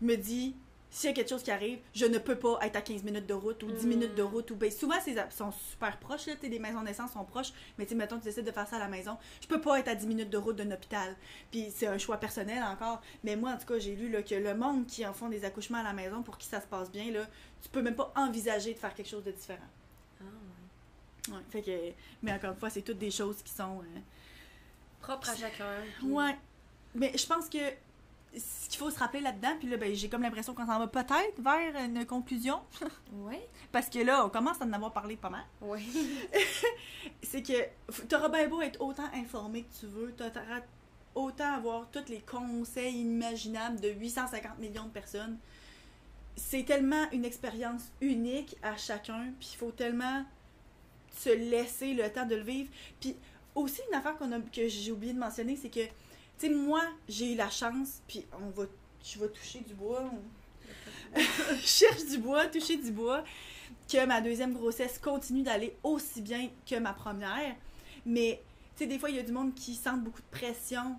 [0.00, 0.56] je me dis,
[0.96, 3.26] s'il y a quelque chose qui arrive, je ne peux pas être à 15 minutes
[3.26, 3.88] de route ou 10 Mm.
[3.88, 4.48] minutes de route.
[4.52, 7.52] ou ben, Souvent, ces apps sont super proches, là, les maisons de naissance sont proches,
[7.78, 9.96] mais mettons, tu décides de faire ça à la maison, je peux pas être à
[9.96, 11.16] 10 minutes de route d'un hôpital.
[11.50, 13.02] Puis c'est un choix personnel encore.
[13.24, 15.44] Mais moi, en tout cas, j'ai lu là, que le monde qui en font des
[15.44, 17.26] accouchements à la maison, pour qui ça se passe bien, là,
[17.60, 19.58] tu peux même pas envisager de faire quelque chose de différent.
[20.20, 20.24] Ah,
[21.28, 21.34] ouais.
[21.34, 21.92] Ouais, fait que,
[22.22, 23.80] mais encore une fois, c'est toutes des choses qui sont.
[23.80, 23.98] euh,
[25.00, 25.64] Propre à chacun.
[25.98, 26.36] puis- Ouais.
[26.94, 27.58] Mais je pense que
[28.36, 30.86] ce qu'il faut se rappeler là-dedans, puis là, ben, j'ai comme l'impression qu'on s'en va
[30.88, 32.60] peut-être vers une conclusion,
[33.12, 33.48] Ouais.
[33.72, 35.44] parce que là, on commence à en avoir parlé pas mal.
[35.60, 35.80] Ouais.
[37.22, 37.52] c'est que
[38.08, 40.60] t'auras bien beau être autant informé que tu veux, t'auras
[41.14, 45.38] autant avoir tous les conseils inimaginables de 850 millions de personnes.
[46.36, 50.24] C'est tellement une expérience unique à chacun, puis il faut tellement
[51.16, 52.68] se laisser le temps de le vivre.
[53.00, 53.14] Puis
[53.54, 55.86] aussi une affaire qu'on a, que j'ai oublié de mentionner, c'est que,
[56.50, 58.64] moi, j'ai eu la chance, puis on va,
[59.04, 61.18] je toucher du bois, on-
[61.62, 63.22] cherche du bois, toucher du bois,
[63.88, 67.54] que ma deuxième grossesse continue d'aller aussi bien que ma première.
[68.06, 68.42] Mais,
[68.76, 70.96] tu sais, des fois, il y a du monde qui sent beaucoup de pression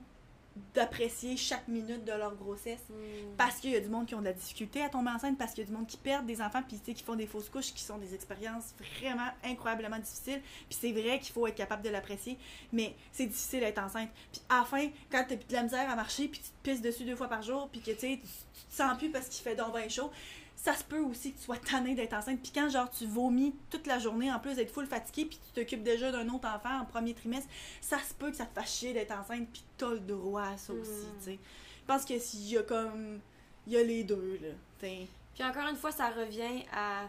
[0.73, 2.83] d'apprécier chaque minute de leur grossesse.
[2.89, 3.35] Mm.
[3.37, 5.53] Parce qu'il y a du monde qui ont de la difficulté à tomber enceinte, parce
[5.53, 7.27] qu'il y a du monde qui perdent des enfants, puis tu sais, qui font des
[7.27, 10.41] fausses couches, qui sont des expériences vraiment incroyablement difficiles.
[10.69, 12.37] Puis c'est vrai qu'il faut être capable de l'apprécier,
[12.71, 14.09] mais c'est difficile d'être enceinte.
[14.31, 16.69] Puis à la fin, quand t'as plus de la misère à marcher, puis tu te
[16.69, 19.09] pisses dessus deux fois par jour, puis que tu sais, tu tu te sens plus
[19.09, 20.11] parce qu'il fait donc bien chaud,
[20.55, 22.41] ça se peut aussi que tu sois tanné d'être enceinte.
[22.41, 25.51] Puis quand genre tu vomis toute la journée, en plus d'être full fatigué, puis tu
[25.61, 27.49] t'occupes déjà d'un autre enfant en premier trimestre,
[27.81, 30.57] ça se peut que ça te fasse chier d'être enceinte, puis t'as le droit à
[30.57, 31.17] ça aussi, Mm.
[31.19, 31.39] tu sais.
[31.81, 33.19] Je pense que s'il y a comme.
[33.67, 34.49] Il y a les deux, là.
[34.79, 35.07] T'sais.
[35.33, 37.05] Puis encore une fois, ça revient à,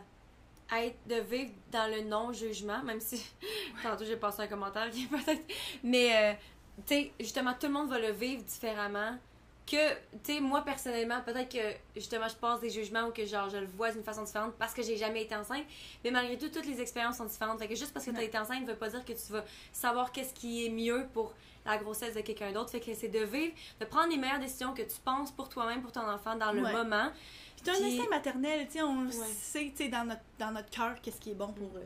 [0.71, 3.23] à être, de vivre dans le non-jugement, même si
[3.83, 5.43] tantôt j'ai passé un commentaire qui peut-être.
[5.83, 6.35] Mais, euh,
[6.87, 9.17] tu sais, justement, tout le monde va le vivre différemment.
[9.67, 13.51] Que, tu sais, moi personnellement, peut-être que justement je passe des jugements ou que genre
[13.51, 15.65] je le vois d'une façon différente parce que j'ai jamais été enceinte.
[16.05, 17.59] Mais malgré tout, toutes les expériences sont différentes.
[17.59, 19.33] Fait que juste parce que tu as été enceinte ne veut pas dire que tu
[19.33, 22.71] vas savoir qu'est-ce qui est mieux pour la grossesse de quelqu'un d'autre.
[22.71, 25.83] Fait que c'est de vivre, de prendre les meilleures décisions que tu penses pour toi-même,
[25.83, 26.73] pour ton enfant dans le Ouais.
[26.73, 27.11] moment.
[27.57, 29.11] Puis t'as un instinct maternel, tu sais, on Ouais.
[29.11, 31.81] sait, tu sais, dans notre, dans notre cœur, qu'est-ce qui est bon pour, euh,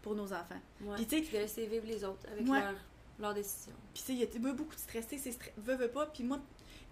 [0.00, 0.60] pour nos enfants.
[0.80, 0.94] Ouais.
[0.96, 2.60] Puis tu sais, de laisser vivre les autres avec Ouais.
[2.60, 2.74] leurs
[3.18, 3.72] leurs décisions.
[3.94, 5.88] Puis tu sais, il y a beaucoup de stress, tu sais, c'est stre- veux, veux
[5.88, 6.04] pas.
[6.06, 6.38] Puis moi,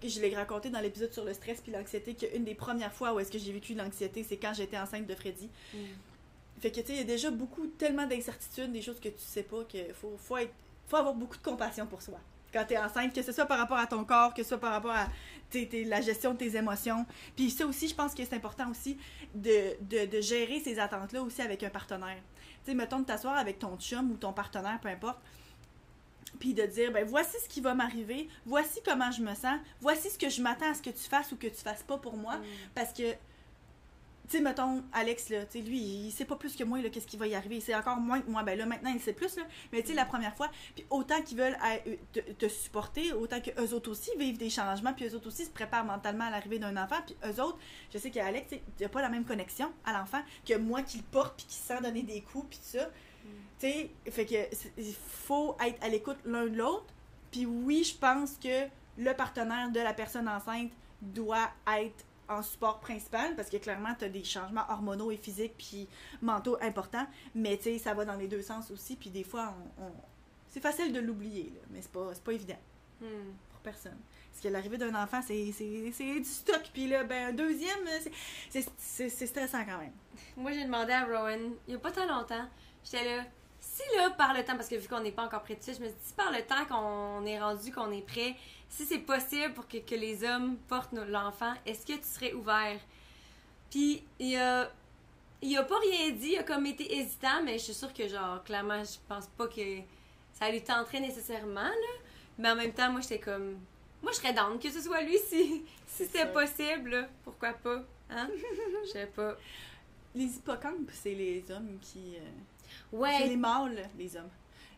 [0.08, 3.20] je l'ai raconté dans l'épisode sur le stress puis l'anxiété, qu'une des premières fois où
[3.20, 5.48] est-ce que j'ai vécu de l'anxiété, c'est quand j'étais enceinte de Freddy.
[6.60, 9.18] Fait que tu sais, il y a déjà beaucoup, tellement d'incertitudes, des choses que tu
[9.18, 10.52] sais pas, qu'il faut, faut, être,
[10.86, 12.18] faut avoir beaucoup de compassion pour soi.
[12.52, 14.70] Quand t'es enceinte, que ce soit par rapport à ton corps, que ce soit par
[14.70, 15.08] rapport à
[15.50, 17.04] t'es- t'es- la gestion de tes émotions.
[17.34, 18.96] Puis ça aussi, je pense que c'est important aussi
[19.34, 22.22] de, de, de gérer ces attentes-là aussi avec un partenaire.
[22.64, 25.18] Tu sais, mettons de t'asseoir avec ton chum ou ton partenaire, peu importe,
[26.38, 30.10] puis de dire, ben voici ce qui va m'arriver, voici comment je me sens, voici
[30.10, 32.16] ce que je m'attends à ce que tu fasses ou que tu fasses pas pour
[32.16, 32.38] moi.
[32.74, 33.14] Parce que
[34.26, 36.88] tu sais, mettons, Alex, là, tu sais, lui, il sait pas plus que moi, là,
[36.88, 37.60] qu'est-ce qui va y arriver.
[37.60, 38.42] C'est encore moins que moi.
[38.42, 39.42] Ben là, maintenant, il sait plus, là.
[39.70, 43.40] Mais tu sais, la première fois, puis autant qu'ils veulent euh, te, te supporter, autant
[43.42, 46.30] que eux autres aussi vivent des changements, puis eux autres aussi se préparent mentalement à
[46.30, 47.58] l'arrivée d'un enfant, puis eux autres,
[47.92, 51.04] je sais qu'Alex, il a pas la même connexion à l'enfant que moi qui le
[51.04, 52.88] porte, puis qui sent donner des coups, puis tout ça.
[53.60, 54.34] Tu sais, fait que
[54.78, 56.86] il faut être à l'écoute l'un de l'autre.
[57.30, 58.66] Puis oui, je pense que
[58.98, 60.70] le partenaire de la personne enceinte
[61.00, 65.54] doit être en support principal parce que clairement, tu as des changements hormonaux et physiques
[65.58, 65.86] puis
[66.22, 67.06] mentaux importants.
[67.34, 68.96] Mais tu sais, ça va dans les deux sens aussi.
[68.96, 69.92] Puis des fois, on, on-
[70.48, 72.58] c'est facile de l'oublier, mais c'est pas, c'est pas évident
[73.00, 73.32] Hmm.
[73.50, 73.98] pour personne.
[74.30, 76.62] Parce que l'arrivée d'un enfant, c'est, c'est, c'est du stock.
[76.72, 78.12] Puis là, ben, un deuxième, c'est,
[78.50, 79.92] c'est, c'est- c'est stressant quand même.
[80.36, 82.46] Moi, j'ai demandé à Rowan, il y a pas tant longtemps,
[82.84, 83.24] j'étais là,
[83.60, 85.76] si là, par le temps, parce que vu qu'on n'est pas encore prêt de suite,
[85.78, 88.36] je me suis dit, si par le temps qu'on est rendu, qu'on est prêt,
[88.68, 92.78] si c'est possible pour que, que les hommes portent l'enfant, est-ce que tu serais ouvert?
[93.70, 94.70] Puis, il a,
[95.42, 98.06] il a pas rien dit, il a comme été hésitant, mais je suis sûre que,
[98.06, 99.78] genre, clairement, je pense pas que
[100.32, 101.92] ça lui tenterait nécessairement, là.
[102.38, 103.58] Mais en même temps, moi, j'étais comme,
[104.02, 106.26] moi, je serais down que ce soit lui si, si ça.
[106.26, 107.08] possible, là.
[107.24, 107.82] Pourquoi pas?
[108.10, 108.28] Hein?
[108.84, 109.34] Je sais pas.
[110.14, 112.16] Les hippocampes, c'est les hommes qui.
[112.16, 112.20] euh,
[112.92, 114.30] Ouais, C'est les mâles, les hommes.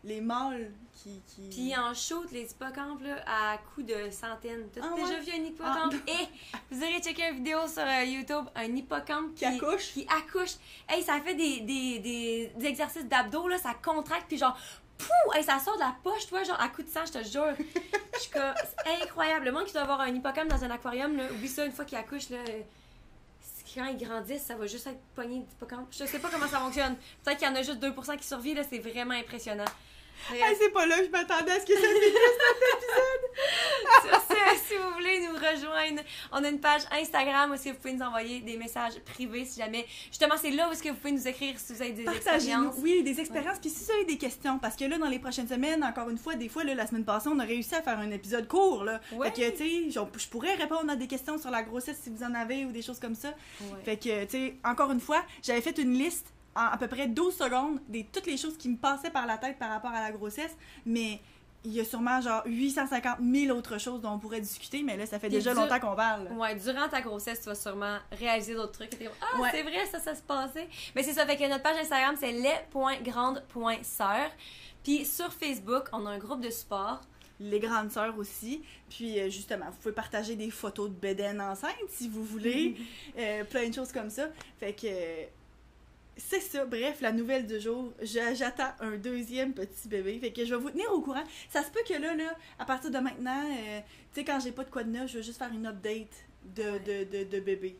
[0.04, 1.20] Les mâles qui.
[1.26, 1.48] qui...
[1.48, 4.68] Puis en shoot, les hippocampes, là, à coups de centaines.
[4.72, 5.20] T'as Ah déjà ouais?
[5.20, 5.94] vu un hippocampe?
[6.08, 6.28] Et
[6.70, 9.92] vous aurez checké une vidéo sur euh, YouTube, un hippocampe Qui accouche?
[9.94, 10.54] Qui accouche.
[10.88, 14.56] Hey, ça fait des, des, des, des exercices d'abdos, là, ça contracte, puis genre,
[14.96, 15.32] pouh!
[15.34, 17.54] Hey, ça sort de la poche, toi, genre, à coup de sang, je te jure.
[18.14, 19.44] Je suis comme, c'est incroyable.
[19.46, 21.84] Le monde qui doit avoir un hippocampe dans un aquarium, là, oublie ça, une fois
[21.84, 22.38] qu'il accouche, là.
[23.76, 25.88] Quand ils grandissent, ça va juste être pogné d'hippocampe.
[25.90, 26.96] Je sais pas comment ça fonctionne.
[27.22, 29.66] Peut-être qu'il y en a juste 2% qui survivent, là, c'est vraiment impressionnant.
[30.32, 32.16] Hey, c'est pas là, je m'attendais à ce que ça finisse.
[34.02, 36.02] Sur ce, si vous voulez nous rejoindre,
[36.32, 39.60] on a une page Instagram où que vous pouvez nous envoyer des messages privés si
[39.60, 39.86] jamais.
[40.08, 42.74] Justement, c'est là où est-ce que vous pouvez nous écrire si vous avez des expériences.
[42.78, 43.58] oui, des expériences.
[43.58, 46.18] Puis si vous avez des questions, parce que là, dans les prochaines semaines, encore une
[46.18, 48.84] fois, des fois, là, la semaine passée, on a réussi à faire un épisode court,
[48.84, 49.00] là.
[49.12, 49.30] Ouais.
[49.30, 52.22] Fait que, tu sais, je pourrais répondre à des questions sur la grossesse si vous
[52.22, 53.28] en avez ou des choses comme ça.
[53.60, 53.82] Ouais.
[53.84, 56.26] Fait que, tu sais, encore une fois, j'avais fait une liste
[56.56, 59.36] en à peu près 12 secondes de toutes les choses qui me passaient par la
[59.38, 61.20] tête par rapport à la grossesse, mais
[61.64, 65.04] il y a sûrement genre 850 000 autres choses dont on pourrait discuter, mais là,
[65.04, 66.28] ça fait déjà longtemps qu'on parle.
[66.32, 68.94] Ouais, durant ta grossesse, tu vas sûrement réaliser d'autres trucs.
[69.00, 69.48] et Ah, Ouais.
[69.52, 70.68] c'est vrai, ça, ça se passait.
[70.94, 74.30] Mais c'est ça, fait que notre page Instagram, c'est les.grandes.sœurs.
[74.84, 77.00] Puis sur Facebook, on a un groupe de support.
[77.40, 78.62] les grandes sœurs aussi.
[78.88, 82.76] Puis euh, justement, vous pouvez partager des photos de bédaine enceinte si vous voulez.
[83.18, 84.28] Euh, plein de choses comme ça.
[84.60, 85.24] Fait que euh,
[86.16, 86.64] c'est ça.
[86.64, 90.18] Bref, la nouvelle du jour, j'attends un deuxième petit bébé.
[90.18, 91.24] Fait que je vais vous tenir au courant.
[91.50, 93.80] Ça se peut que là, là à partir de maintenant, euh,
[94.12, 96.08] tu sais, quand j'ai pas de quoi de neuf, je vais juste faire une update
[96.44, 97.76] de, de, de bébé.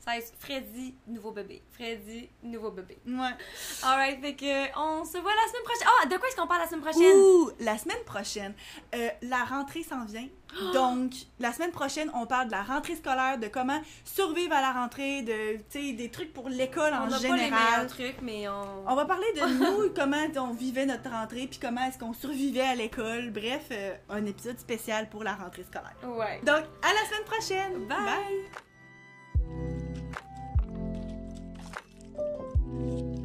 [0.00, 1.62] Ça va être Freddy, nouveau bébé.
[1.72, 2.98] Freddy, nouveau bébé.
[3.06, 3.34] Ouais.
[3.82, 5.88] Alright, fait que on se voit la semaine prochaine.
[6.02, 7.16] Ah, de quoi est-ce qu'on parle la semaine prochaine?
[7.16, 8.54] Ouh, la semaine prochaine,
[8.94, 10.26] euh, la rentrée s'en vient.
[10.72, 14.72] Donc, la semaine prochaine, on parle de la rentrée scolaire, de comment survivre à la
[14.72, 15.58] rentrée, de,
[15.92, 17.86] des trucs pour l'école on en n'a pas les meilleurs général.
[17.86, 18.88] trucs, mais on.
[18.88, 19.40] On va parler de
[19.86, 23.30] nous, comment on vivait notre rentrée, puis comment est-ce qu'on survivait à l'école.
[23.30, 25.94] Bref, euh, un épisode spécial pour la rentrée scolaire.
[26.04, 26.40] Ouais.
[26.42, 27.86] Donc, à la semaine prochaine!
[27.86, 28.48] Bye.
[32.80, 33.19] thank you